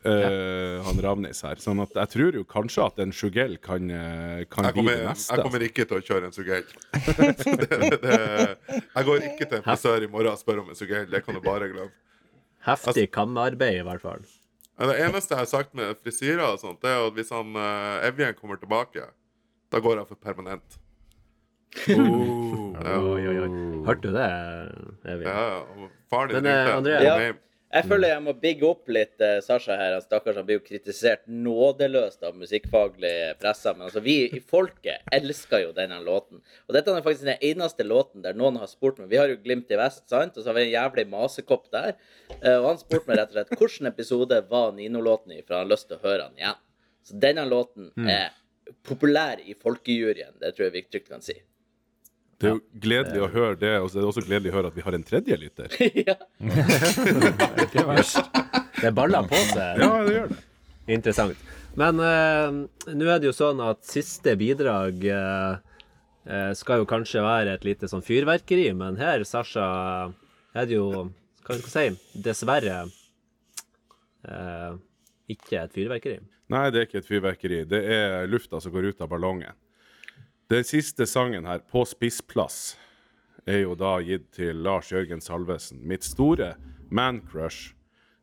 [0.00, 1.60] Eh, Han Ravnis her.
[1.60, 4.96] Sånn at jeg tror jo kanskje at en Sjugell kan, eh, kan Jeg bli kommer,
[4.96, 5.28] det neste.
[5.36, 6.66] jeg kommer ikke til å kjøre en sugell.
[8.96, 11.04] jeg går ikke til en frisør i morgen og spør om en sugell.
[11.12, 11.92] Det kan du bare glemme.
[12.66, 14.24] Heftig kammearbeid, i hvert fall.
[14.80, 18.06] Det eneste jeg har sagt med frisyrer og sånt, det er at hvis han uh,
[18.08, 19.04] Evjen kommer tilbake,
[19.70, 20.80] da går jeg for permanent.
[22.80, 23.12] Oh.
[23.12, 23.48] Oi, oi, oi.
[23.84, 24.28] Hørte du det,
[25.04, 25.26] Evjen?
[25.28, 26.94] Ja, ja, faren din Men, eh, ringte.
[27.04, 27.32] Ja.
[27.70, 29.92] Jeg føler jeg må bigge opp litt eh, Sasha her.
[29.94, 33.70] Han stakkars han blir jo kritisert nådeløst av musikkfaglig presse.
[33.76, 36.40] Men altså, vi i folket elsker jo denne låten.
[36.66, 39.38] Og dette er faktisk den eneste låten der noen har spurt meg Vi har jo
[39.44, 40.34] Glimt i vest, sant?
[40.34, 41.94] Og så har vi en jævlig masekopp der.
[42.40, 45.68] Eh, Og han spurte meg rett og slett hvilken episode var Nino-låten i, for han
[45.68, 46.58] har lyst til å høre den igjen.
[47.06, 48.32] Så denne låten er
[48.86, 50.34] populær i folkejuryen.
[50.42, 51.38] Det tror jeg vi trygt kan si.
[52.40, 54.68] Det er jo gledelig å høre det, og så er det også gledelig å høre
[54.70, 55.74] at vi har en tredje lytter.
[56.08, 56.14] ja.
[57.66, 58.38] Ikke verst.
[58.80, 59.82] Det baller på seg.
[59.82, 60.38] Ja, det gjør det.
[60.96, 61.42] Interessant.
[61.78, 65.60] Men uh, nå er det jo sånn at siste bidrag uh,
[66.24, 69.68] eh, skal jo kanskje være et lite sånn fyrverkeri, men her, Sasha,
[70.56, 70.88] er det jo
[71.44, 72.20] Hva skal jeg si?
[72.24, 72.82] Dessverre
[74.24, 74.72] uh,
[75.30, 76.20] ikke et fyrverkeri.
[76.50, 77.64] Nei, det er ikke et fyrverkeri.
[77.70, 79.54] Det er lufta som går ut av ballongen.
[80.50, 82.76] Den siste sangen her, 'På spissplass',
[83.46, 85.78] er jo da gitt til Lars Jørgen Salvesen.
[85.86, 86.56] Mitt store
[86.90, 87.74] man-crush,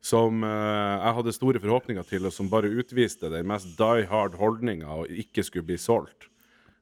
[0.01, 4.35] som eh, jeg hadde store forhåpninger til, og som bare utviste den mest die hard
[4.35, 6.27] holdninga og ikke skulle bli solgt.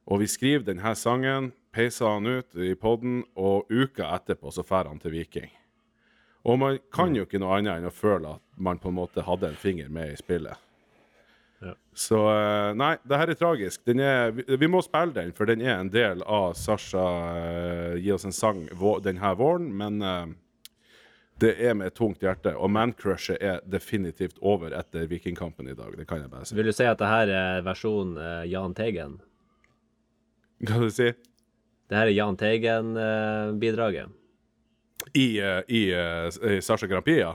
[0.06, 4.88] Og vi skriver denne sangen peiser han ut i poden, og uka etterpå så drar
[4.90, 5.50] han til Viking.
[6.42, 9.22] Og man kan jo ikke noe annet enn å føle at man på en måte
[9.22, 10.65] hadde en finger med i spillet.
[11.96, 13.80] Så eh, nei, det her er tragisk.
[13.88, 17.94] Den er, vi, vi må spille den, for den er en del av Sasha uh,
[17.96, 20.26] Gi oss en sang vå, denne våren, men uh,
[21.40, 22.52] det er med et tungt hjerte.
[22.52, 25.96] Og mancrushet er definitivt over etter Vikingkampen i dag.
[25.96, 26.58] Det kan jeg bare si.
[26.58, 29.16] Vil du si at det her er versjon uh, Jahn Teigen?
[30.60, 31.08] Hva skal du si?
[31.86, 34.12] Det her er Jahn Teigen-bidraget.
[35.14, 35.26] I,
[35.70, 37.34] i, i Sasha Grand Prix, ja?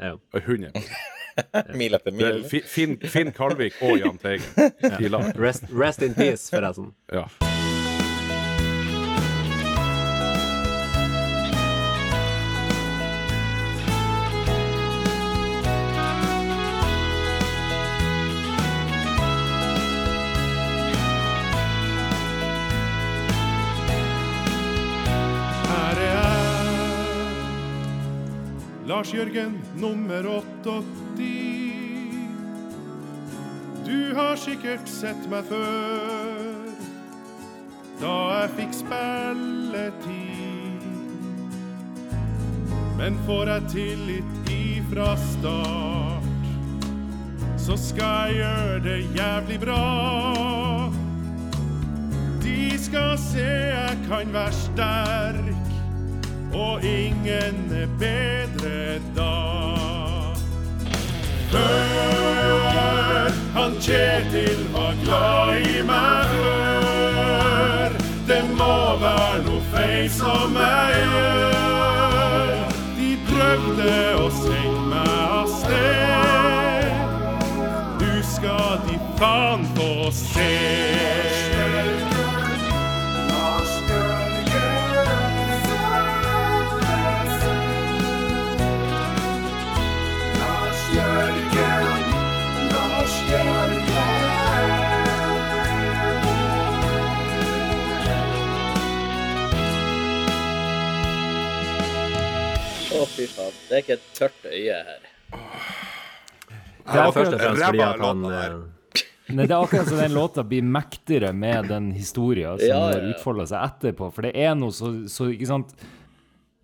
[0.00, 0.14] Ja.
[0.34, 0.72] 100
[1.80, 2.42] Mil etter mil.
[2.48, 4.42] Finn, Finn Kalvik og Jahn Teigen
[5.10, 5.22] Ja.
[5.38, 6.92] Rest, rest in peace, forresten.
[7.12, 7.26] Ja.
[28.90, 30.26] Lars Jørgen nummer
[30.64, 30.99] 88.
[33.90, 36.70] Du har sikkert sett meg før,
[38.00, 40.40] da jeg fikk spilletid.
[43.00, 46.48] Men får jeg tillit ifra start,
[47.58, 49.84] så skal jeg gjøre det jævlig bra.
[52.42, 55.70] De skal se jeg kan være sterk,
[56.54, 59.89] og ingen er bedre da.
[61.50, 67.96] Før han Kjetil var glad i meg Hør,
[68.28, 72.76] det må være noe feil som jeg gjør.
[73.00, 75.10] De prøvde å sende meg
[75.40, 76.88] av sted.
[77.98, 80.99] Nå skal de faen få se.
[103.70, 105.08] Det er ikke et tørt øye her.
[106.90, 108.54] Det er først og fremst fordi at han eh,
[109.30, 112.98] Nei, det er akkurat som den låta blir mektigere med den historien som Ja, ja,
[112.98, 113.12] ja.
[113.12, 114.08] utfolder seg etterpå.
[114.16, 115.70] For det er noe så, så Ikke sant?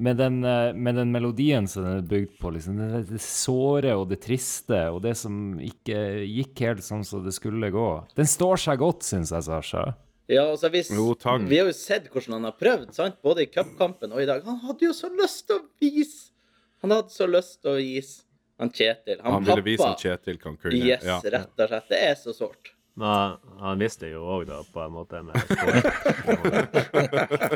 [0.03, 3.95] Med den, eh, med den melodien som den er bygd på, liksom, det, det såre
[3.97, 7.87] og det triste og det som ikke gikk helt sånn som det skulle gå.
[8.19, 9.87] Den står seg godt, syns jeg, Sasha.
[10.28, 11.47] Ja, altså hvis, Jo, takk.
[11.49, 13.16] Vi har jo sett hvordan han har prøvd, sant?
[13.24, 14.43] både i cupkampen og i dag.
[14.45, 16.35] Han hadde jo så lyst til å vise
[16.85, 18.15] Han hadde så lyst til å gis
[18.61, 19.20] han Kjetil.
[19.20, 20.78] Han, Han ville vise han at Kjetil kan kunne.
[20.78, 21.20] Yes, ja.
[21.20, 21.89] rett og slett.
[21.93, 22.73] Det er så sårt.
[22.97, 25.36] Men han visste jo òg, da, på en måte, med.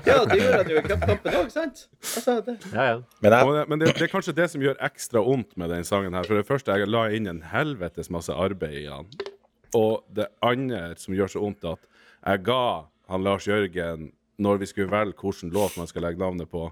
[0.04, 1.86] Ja, det gjorde han jo i cupkampen òg, sant?
[2.02, 2.58] Altså, det.
[2.74, 2.98] Ja, ja.
[3.24, 5.88] Men jeg, det, men det, det er kanskje det som gjør ekstra vondt med den
[5.88, 6.28] sangen her.
[6.28, 9.08] For det første, jeg la inn en helvetes masse arbeid i han.
[9.78, 11.88] Og det andre som gjør så vondt, at
[12.20, 12.62] jeg ga
[13.08, 14.10] han Lars Jørgen,
[14.40, 16.68] når vi skulle velge hvilken låt man skal legge navnet på,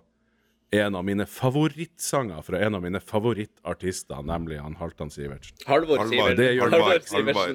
[0.70, 5.56] en av mine favorittsanger fra en av mine favorittartister, nemlig han Halvdan Sivertsen.
[5.66, 6.36] Halvor Sivertsen.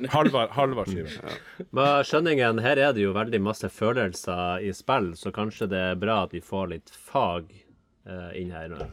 [0.02, 0.10] det
[0.52, 1.40] Halvard, Sivertsen.
[1.70, 6.00] Men skjønningen, her er det jo veldig masse følelser i spill, så kanskje det er
[6.00, 8.92] bra at vi får litt fag eh, inn her nå.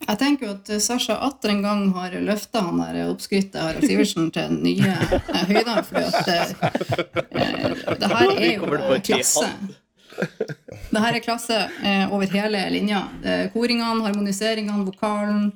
[0.00, 4.30] Jeg tenker jo at Sasha atter en gang har løfta han der oppskrytte Harald Sivertsen
[4.34, 5.82] til nye eh, høyder.
[5.86, 6.54] For at eh,
[7.36, 9.50] eh, det her er jo klasse.
[10.90, 11.56] Det her er klasse
[11.86, 13.04] eh, over hele linja.
[13.24, 15.50] Eh, koringene, harmoniseringene, vokalen,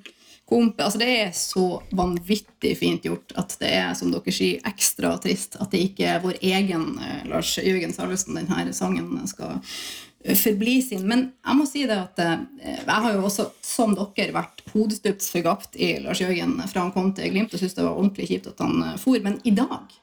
[0.48, 5.14] komp altså Det er så vanvittig fint gjort at det er, som dere sier, ekstra
[5.22, 10.36] trist at det ikke er vår egen eh, Lars Jørgen Salvesen denne sangen skal eh,
[10.36, 11.06] forbli sin.
[11.08, 12.46] Men jeg må si det at eh,
[12.76, 17.12] jeg har jo også, som dere, vært hodestups forgapt i Lars Jørgen fra han kom
[17.16, 19.20] til Glimt og syntes det var ordentlig kjipt at han eh, for.
[19.24, 20.00] Men i dag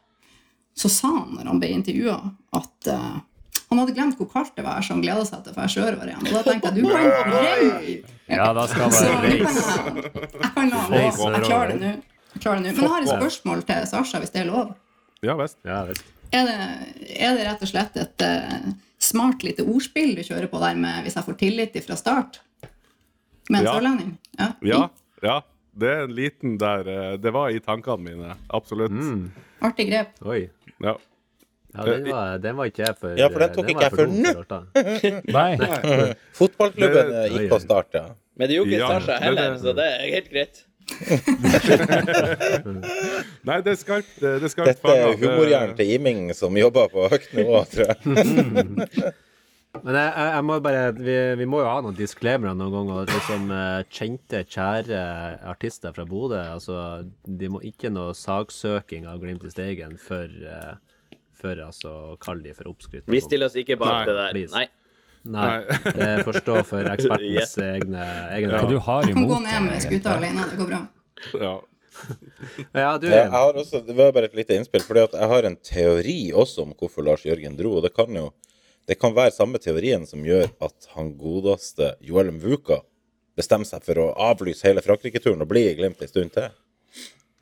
[0.73, 2.17] så sa han når han ble intervjua,
[2.57, 3.19] at eh,
[3.71, 6.09] han hadde glemt hvor kaldt det var, så han gleda seg til å dra sørover
[6.11, 6.25] igjen.
[6.27, 8.15] Og da tenkte jeg du kan reise!
[8.31, 11.29] Ja, da skal Så være jeg kan la han gå.
[11.31, 11.91] Jeg klarer det nå.
[12.41, 14.73] Men jeg har et spørsmål til Sasha, hvis det er lov.
[15.23, 15.57] Ja visst.
[15.67, 16.03] Ja, visst.
[16.31, 16.55] Er det,
[17.19, 18.69] er det rett og slett et uh,
[19.03, 22.39] smart lite ordspill du kjører på der med 'hvis jeg får tillit fra start'?
[23.49, 23.73] Med en Ja.
[23.73, 24.17] sørlending?
[24.39, 24.47] Ja.
[24.61, 24.89] Ja,
[25.23, 25.41] ja.
[25.73, 28.35] Det er en liten der eh, Det var i tankene mine.
[28.49, 28.91] Absolutt.
[29.61, 30.07] Artig grep.
[30.25, 30.49] Oi.
[30.83, 30.95] Ja.
[31.71, 33.91] Ja, den var, den var ikke jeg for Ja, for den tok den ikke jeg
[33.97, 34.31] dum nå.
[35.37, 35.51] Nei.
[35.61, 36.09] Nei.
[36.35, 38.05] fotballklubben Det- eh, gikk på start, ja.
[38.35, 40.65] Men det gjorde ikke Ja, Sasha heller, det- så det er helt greit.
[43.47, 44.13] Nei, det er skarpt.
[44.19, 45.15] Det er skarpt Dette er.
[45.21, 47.97] Humorhjernen til Iming som jobber på høyt nivå, tror jeg.
[49.85, 53.05] Men jeg, jeg, jeg må bare vi, vi må jo ha noen disclaimere noen ganger.
[53.13, 53.45] Liksom
[53.95, 54.99] kjente, kjære
[55.47, 56.41] artister fra Bodø.
[56.57, 56.75] Altså,
[57.23, 60.73] de må ikke noe saksøking av Glimt i Steigen for, eh,
[61.41, 63.07] for altså, å kalle de for oppskrytt.
[63.09, 64.31] Vi stiller oss ikke bak det der.
[64.35, 64.53] please.
[64.55, 64.67] Nei.
[65.21, 65.49] Nei,
[65.93, 67.51] det får stå for ekspertens Yes.
[67.61, 68.61] egne, egne ja.
[68.65, 70.79] du har Du kan gå ned med det, skuta alene, det går bra.
[71.41, 71.57] Ja.
[72.73, 75.45] Ja, du, Jeg har også, det var bare et lite innspill, fordi at jeg har
[75.45, 77.75] en teori også om hvorfor Lars Jørgen dro.
[77.77, 78.31] og Det kan jo
[78.89, 82.79] det kan være samme teorien som gjør at han godeste Joel Mvuka
[83.37, 86.49] bestemmer seg for å avlyse hele Frankrike-turen og bli i Glimt en stund til.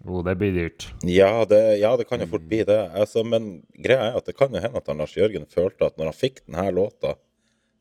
[0.07, 0.88] Oh, det blir dyrt.
[1.03, 2.77] Ja det, ja, det kan jo fort bli det.
[2.95, 6.11] Altså, men greia er at det kan jo hende at Lars Jørgen følte at når
[6.13, 7.15] han fikk denne låta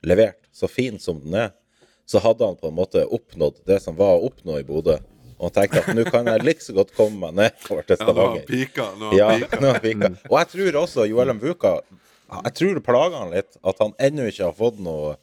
[0.06, 1.52] levert, så fin som den er,
[2.08, 4.96] så hadde han på en måte oppnådd det som var å oppnå i Bodø.
[5.38, 8.42] Og han tenkte at nå kan jeg like så godt komme meg nedover til Stavanger.
[8.48, 8.88] pika.
[8.98, 9.60] Nå har Ja, han pika.
[9.62, 10.10] nå har pika.
[10.30, 11.76] Og jeg tror også Joel Mvuka
[12.44, 15.14] Jeg tror det plager han litt at han ennå ikke har fått noe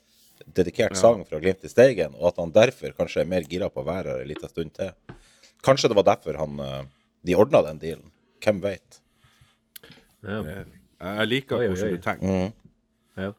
[0.56, 3.82] dedikert sang fra Glimt i Steigen, og at han derfor kanskje er mer gira på
[3.84, 4.92] å være her en liten stund til.
[5.66, 6.84] Kanskje det var derfor han eh,
[7.26, 8.12] de ordna den dealen.
[8.44, 9.02] Hvem veit?
[10.26, 10.42] ja.
[11.06, 12.54] Jeg liker Oi, oi, hvordan du tenker.
[13.20, 13.32] Ja.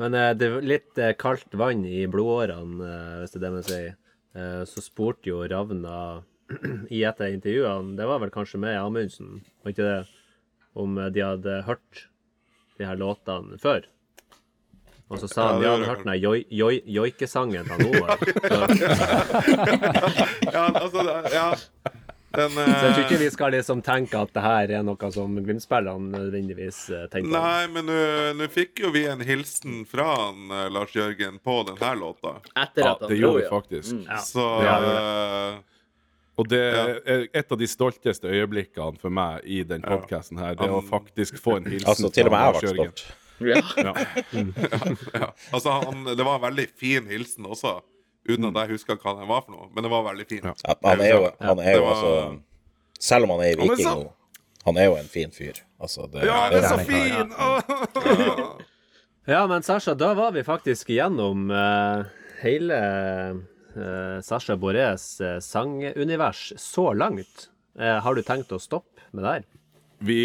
[0.00, 3.52] Men eh, det er litt eh, kaldt vann i blodårene, eh, hvis det er det
[3.54, 3.94] man sier.
[4.36, 5.96] Eh, så spurte jo Ravna
[6.96, 10.00] i et av intervjuene, det var vel kanskje med Amundsen, var ikke det,
[10.76, 12.06] om eh, de hadde hørt
[12.76, 13.88] de her låtene før.
[15.08, 18.16] Og så sa Ja, han ja, gjorde hadde hørt den joi- joi- joikesangen fra Noah.
[20.52, 21.02] Ja, altså,
[21.32, 21.56] ja.
[22.36, 25.08] Den, så jeg tror eh, ikke vi skal liksom tenke at det her er noe
[25.14, 27.30] som Glimt-spillerne nødvendigvis eh, tenker.
[27.32, 31.94] Nei, men nå- fikk jo vi en hilsen fra han, eh, Lars Jørgen på denne
[31.96, 32.34] låta.
[32.52, 33.94] Etter Ja, at han det gjorde vi faktisk.
[33.94, 34.10] faktisk.
[34.10, 34.18] Ja.
[34.26, 35.54] Så Ja, eh,
[36.36, 40.52] Og det er et av de stolteste øyeblikkene for meg i den podkasten her.
[40.58, 42.92] Det å faktisk få en hilsen Altså, til og med jeg Lars ble Jørgen.
[42.92, 43.16] stolt.
[43.40, 43.60] Ja.
[43.86, 43.92] Ja.
[45.14, 45.28] ja.
[45.52, 47.74] Altså, han, det var en veldig fin hilsen også,
[48.28, 49.68] uten at jeg husker hva den var for noe.
[49.74, 50.46] Men det var veldig fin.
[50.46, 52.14] Han er jo, han er jo var- altså
[52.98, 54.06] Selv om han er i Viking nå,
[54.64, 55.60] han er jo en fin fyr.
[55.78, 57.36] Altså, det, Ja, han er så fin!
[57.36, 58.48] Ja.
[59.26, 62.04] Ja, men Sasha, da var vi faktisk igjennom uh,
[62.44, 62.76] hele
[63.74, 67.48] uh, Sasha Borés uh, sangunivers så langt.
[67.78, 69.42] Eh, har du tenkt å stoppe med det her?
[70.06, 70.18] Vi,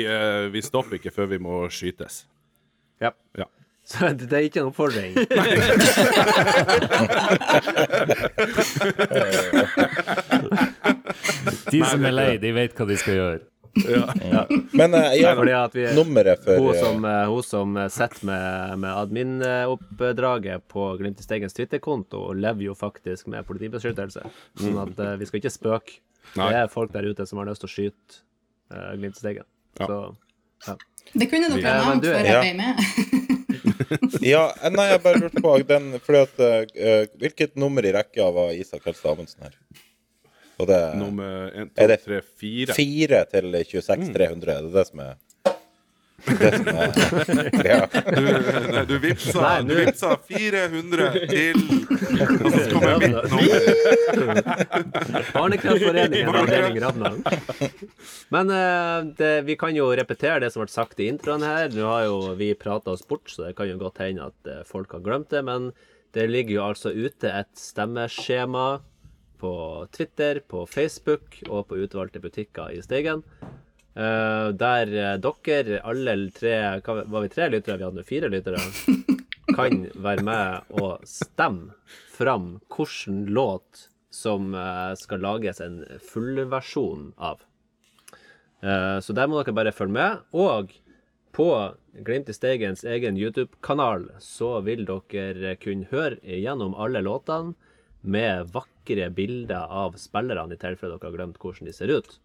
[0.53, 2.21] vi stopper ikke før vi må skytes.
[3.01, 3.11] Ja.
[3.37, 3.47] Ja.
[3.91, 5.15] Så det er ikke en oppfordring?
[11.71, 13.41] De som er lei, de vet hva de skal gjøre.
[14.75, 18.25] Men uh, ja, Fordi at vi nummeret for Hun eh, som, eh, hun som sitter
[18.27, 24.25] med, med admin-oppdraget på Glimt i Steigens Twitter-konto, lever jo faktisk med politibeskyttelse.
[24.59, 26.01] Sånn at uh, vi skal ikke spøke.
[26.35, 28.21] Det er folk der ute som har lyst til å skyte
[28.75, 29.47] uh, Glimt i Steigen.
[29.79, 29.87] Ja.
[29.87, 30.75] Så
[31.13, 32.41] Det kunne dere Ja, ha nevnt du- før ja.
[32.41, 32.75] jeg ble med.
[34.23, 38.53] Ja, nei, jeg bare lurte på den fordi at uh, Hvilket nummer i rekka var
[38.55, 39.55] Isak Helstad Amundsen her?
[40.61, 42.75] Og det Nummer én, Er to, det tre, fire.
[42.77, 45.13] fire til 26 300, er det det er det som er
[47.71, 47.87] ja.
[47.91, 51.59] Du, nei, du Nei, vippsa 400 til
[52.41, 53.13] Og så kommer mitt
[54.19, 54.49] nummer.
[55.33, 57.23] Barnekreftforeningen avdeling.
[58.33, 61.71] Men eh, det, vi kan jo repetere det som ble sagt i introen her.
[61.73, 64.63] Nå har jo vi prata oss bort, så det kan jo godt hende at eh,
[64.67, 65.43] folk har glemt det.
[65.47, 65.71] Men
[66.15, 68.69] det ligger jo altså ute et stemmeskjema
[69.41, 69.53] på
[69.95, 73.23] Twitter, på Facebook og på utvalgte butikker i Steigen.
[73.93, 77.77] Eh, der eh, dere, alle tre hva, Var vi tre lyttere?
[77.77, 78.61] Vi hadde fire lyttere.
[79.57, 81.73] Kan være med og stemme
[82.13, 87.41] fram hvilken låt som uh, skal lages en fullversjon av.
[88.63, 90.23] Uh, så der må dere bare følge med.
[90.31, 90.71] Og
[91.35, 91.47] på
[92.05, 97.55] Glimt i Steigens egen YouTube-kanal så vil dere kunne høre gjennom alle låtene
[98.01, 102.19] med vakre bilder av spillerne, i tilfelle dere har glemt hvordan de ser ut.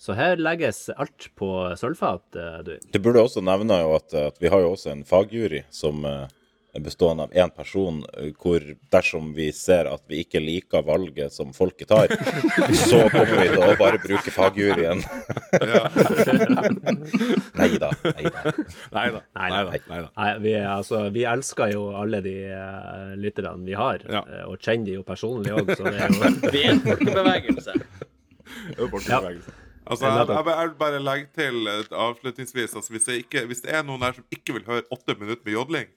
[0.00, 2.74] Så her legges alt på sølvfat, eh, du.
[2.94, 6.22] Du burde også nevne jo at, at vi har jo også en fagjury som eh,
[6.72, 8.60] er bestående av én person, eh, hvor
[8.94, 12.08] dersom vi ser at vi ikke liker valget som folket tar,
[12.88, 15.02] så kommer vi til å bare bruke fagjuryen.
[17.60, 17.90] Nei da.
[18.06, 18.40] Nei da.
[19.36, 19.60] Nei da.
[20.16, 24.22] Nei, vi, altså, vi elsker jo alle de uh, lytterne vi har, Ja.
[24.24, 26.20] eh, og kjenner de jo personlig òg, så det er jo
[26.54, 27.72] Vi er en folkebevegelse.
[28.70, 29.50] Det folkebevegelse.
[29.90, 33.82] Altså, jeg, jeg, jeg vil bare legge til avslutningsvis altså, hvis, ikke, hvis det er
[33.86, 35.90] noen der som ikke vil høre åtte minutter med jodling,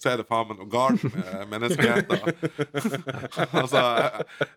[0.00, 2.22] så er det faen meg noe galt med menneskeheten.
[3.60, 3.82] altså,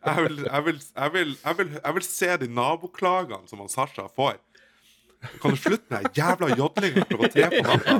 [0.05, 4.39] jeg, vil, jeg, vil, jeg, vil, jeg vil se de naboklagene som han Sasha får.
[5.41, 7.93] Kan du slutte med den jævla jodlinga klokka tre på natta?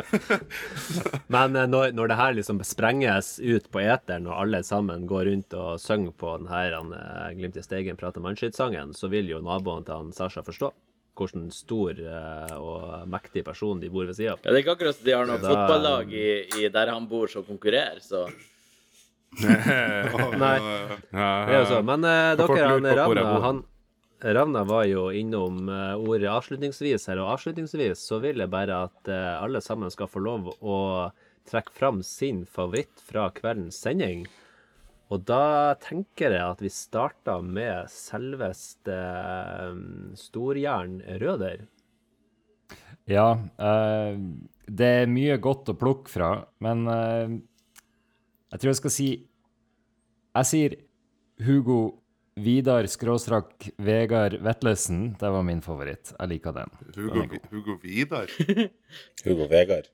[1.34, 5.24] Men eh, når, når det her liksom sprenges ut på eteren, og alle sammen går
[5.30, 9.30] rundt og synger på den her han, eh, Glimt i Steigen prater mannskitt-sangen, så vil
[9.30, 10.72] jo naboen til han Sasha forstå
[11.20, 14.38] hvordan stor eh, og mektig person de bor ved sida av.
[14.44, 16.30] Ja, det er ikke akkurat så de har noe Da- fotballag i,
[16.62, 18.26] i der han bor som konkurrerer, så
[19.40, 20.56] Nei.
[20.58, 21.20] Det
[21.54, 21.76] er jo så.
[21.86, 23.60] Men eh, dere, han på Ravna, han
[24.20, 29.08] Ravna var jo innom eh, ordet avslutningsvis her, og avslutningsvis så vil jeg bare at
[29.08, 30.76] eh, alle sammen skal få lov å
[31.48, 34.26] trekke fram sin favoritt fra kveldens sending.
[35.10, 38.98] Og da tenker jeg at vi starter med selveste
[39.72, 41.64] um, Storjern Røder.
[43.10, 44.20] Ja, eh,
[44.70, 46.30] det er mye godt å plukke fra,
[46.62, 47.40] men eh,
[48.52, 49.08] jeg tror jeg skal si
[50.30, 50.74] Jeg sier
[51.42, 51.80] Hugo
[52.40, 55.14] Vidar skråstrakk Vegard Vetlesen.
[55.20, 56.12] Det var min favoritt.
[56.18, 56.70] Jeg liker den.
[56.96, 58.30] Hugo, Hugo Vidar.
[59.24, 59.90] Hugo Vegard.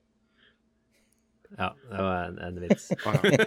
[1.57, 2.89] Ja, det var en, en vits.
[3.05, 3.37] Ah, ja.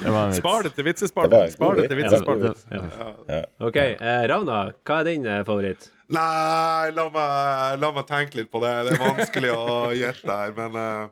[0.00, 0.38] Det var en vits.
[0.38, 1.50] Spar det til vitsespalten.
[1.54, 2.12] Spar det til vits.
[2.12, 2.88] vitsespalten.
[3.28, 3.40] Ja.
[3.68, 3.76] OK.
[3.80, 5.88] Eh, Ravna, hva er din eh, favoritt?
[6.12, 8.72] Nei, la meg, la meg tenke litt på det.
[8.88, 9.66] Det er vanskelig å
[9.96, 11.10] gjette her, men eh,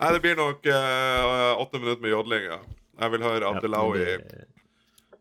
[0.00, 2.60] Nei, det blir nok eh, åtte minutter med jodling, ja.
[3.00, 4.06] Jeg vil høre Abdelawi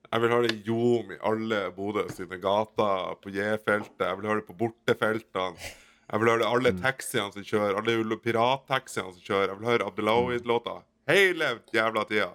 [0.09, 4.07] Jeg vil høre Jom i alle Bodø sine gater, på J-feltet.
[4.07, 5.69] Jeg vil høre det på bortefeltene.
[6.09, 9.51] Jeg vil høre alle taxiene som kjører, alle pirattaxiene som kjører.
[9.51, 10.79] Jeg vil høre Abdelawi-låta
[11.09, 12.31] hele jævla tida.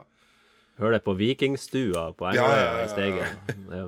[0.79, 3.37] Hør det på Vikingstua på Ja, Engeløya ja, ja, i Steigen.
[3.71, 3.83] Ja.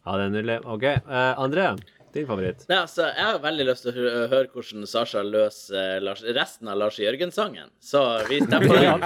[0.00, 0.58] ja, det er nydelig.
[0.64, 0.86] OK.
[1.04, 1.66] Uh, André,
[2.16, 2.64] din favoritt?
[2.68, 6.68] Nei, altså, Jeg har veldig lyst til å høre hvordan Sasha løser eh, Lars, resten
[6.72, 7.68] av Lars Jørgen-sangen.
[7.80, 9.00] Så vi stemmer på den.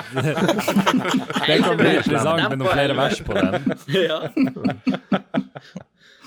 [1.46, 3.76] Det kan bli interessant med noen flere vers på den.
[4.08, 4.20] Ja.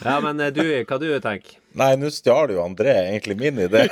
[0.06, 3.84] Ja, men eh, du, hva du tenker Nei, nå stjal jo André egentlig min idé.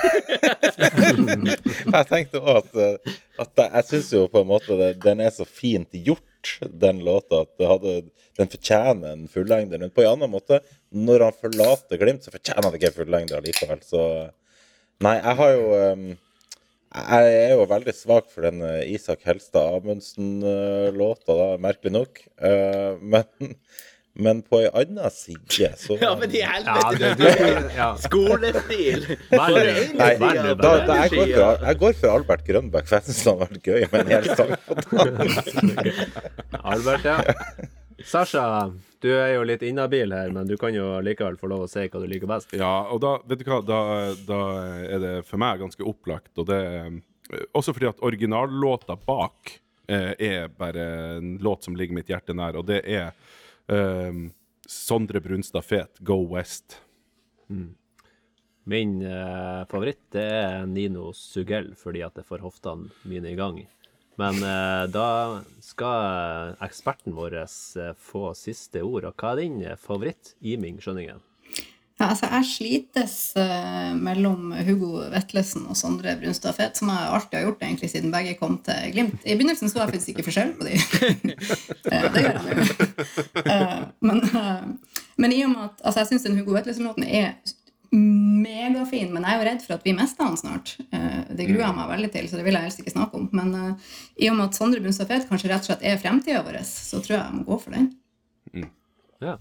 [0.76, 5.20] jeg tenkte òg at, eh, at jeg- jeg syns jo på en måte det, den
[5.22, 6.24] er så fint gjort,
[6.84, 7.94] den låta, at det hadde,
[8.40, 9.82] den fortjener en fullengder.
[9.82, 10.62] Men på en annen måte,
[10.96, 13.82] når han forlater Glimt, så fortjener han ikke en fullengder likevel.
[13.86, 14.04] Så
[15.04, 16.04] Nei, jeg har jo um,
[16.96, 22.22] Jeg er jo veldig svak for den eh, Isak Helstad Amundsen-låta, da, merkelig nok.
[22.40, 23.58] Eh, men,
[24.16, 27.10] men på ei anna side så ja, men i helvete!
[27.20, 27.32] det,
[27.76, 27.90] ja.
[28.00, 29.08] Skolestil!
[29.12, 30.40] Jeg, går
[31.12, 34.12] for, jeg går for Albert Grønbæk, for jeg syns det hadde vært gøy med en
[34.16, 34.74] hel sang på.
[36.76, 37.18] Albert, ja.
[38.06, 38.46] Sasha,
[39.04, 41.86] du er jo litt inhabil her, men du kan jo likevel få lov å si
[41.88, 42.56] hva du liker best.
[42.56, 43.80] Ja, og da, vet du hva, da,
[44.28, 44.42] da
[44.86, 49.58] er det for meg ganske opplagt, og det er eh, også fordi at originallåta bak
[49.90, 50.86] eh, er bare
[51.18, 53.12] en låt som ligger mitt hjerte nær, og det er
[53.72, 54.22] eh,
[54.66, 56.80] Sondre Brunstad Fet, Go West.
[58.66, 63.60] Min uh, favoritt det er Nino Sugell, fordi at det får hoftene mine i gang.
[64.16, 69.10] Men uh, da skal eksperten vår eh, få siste ord.
[69.10, 71.20] Og hva er din eh, favoritt i Ming Skjønningen?
[71.96, 77.38] Ja, altså, jeg slites eh, mellom Hugo Vetlesen og Sondre Brunstad Fet, som jeg alltid
[77.38, 79.22] har gjort egentlig siden begge kom til Glimt.
[79.24, 80.76] I begynnelsen så jeg faktisk ikke forskjell på dem.
[81.86, 82.64] Eh, det gjør jeg nå.
[83.54, 84.22] Eh, men,
[85.22, 87.36] men i og med at altså, jeg syns den Hugo Vetlesen-låten er
[87.94, 90.74] megafin, men jeg er jo redd for at vi mister han snart.
[90.90, 93.30] Eh, det gruer jeg meg veldig til, så det vil jeg helst ikke snakke om.
[93.38, 93.56] Men
[94.18, 97.00] i og med at Sondre Brunstad Fet kanskje rett og slett er fremtida vår, så
[97.00, 97.92] tror jeg jeg må gå for den.
[99.24, 99.38] Ja.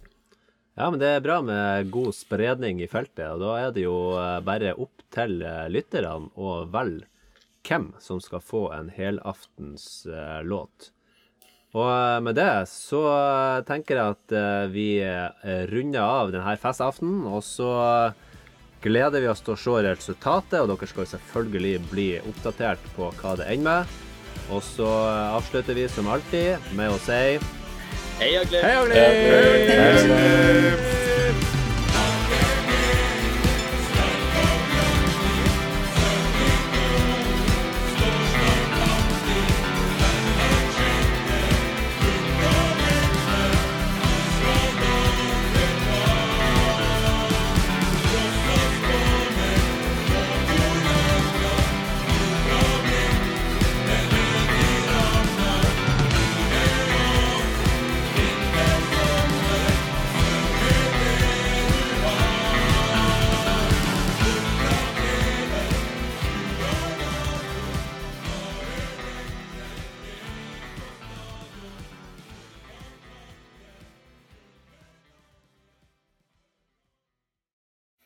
[0.75, 3.99] Ja, men det er bra med god spredning i feltet, og da er det jo
[4.19, 7.07] eh, bare opp til eh, lytterne å velge
[7.65, 10.91] hvem som skal få en helaftens eh, låt.
[11.75, 13.01] Og med det så
[13.67, 14.35] tenker jeg at
[14.71, 15.03] vi
[15.67, 17.73] runder av denne festaftenen, og så
[18.85, 23.35] gleder vi oss til å se resultatet, og dere skal selvfølgelig bli oppdatert på hva
[23.41, 23.99] det ender med.
[24.55, 24.87] Og så
[25.35, 27.64] avslutter vi som alltid med å si
[28.19, 28.63] Heia Glimt!
[28.63, 28.95] Hei, Agli!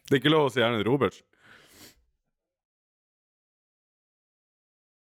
[0.08, 1.24] Det er ikke lov å si Erlend Robertsen.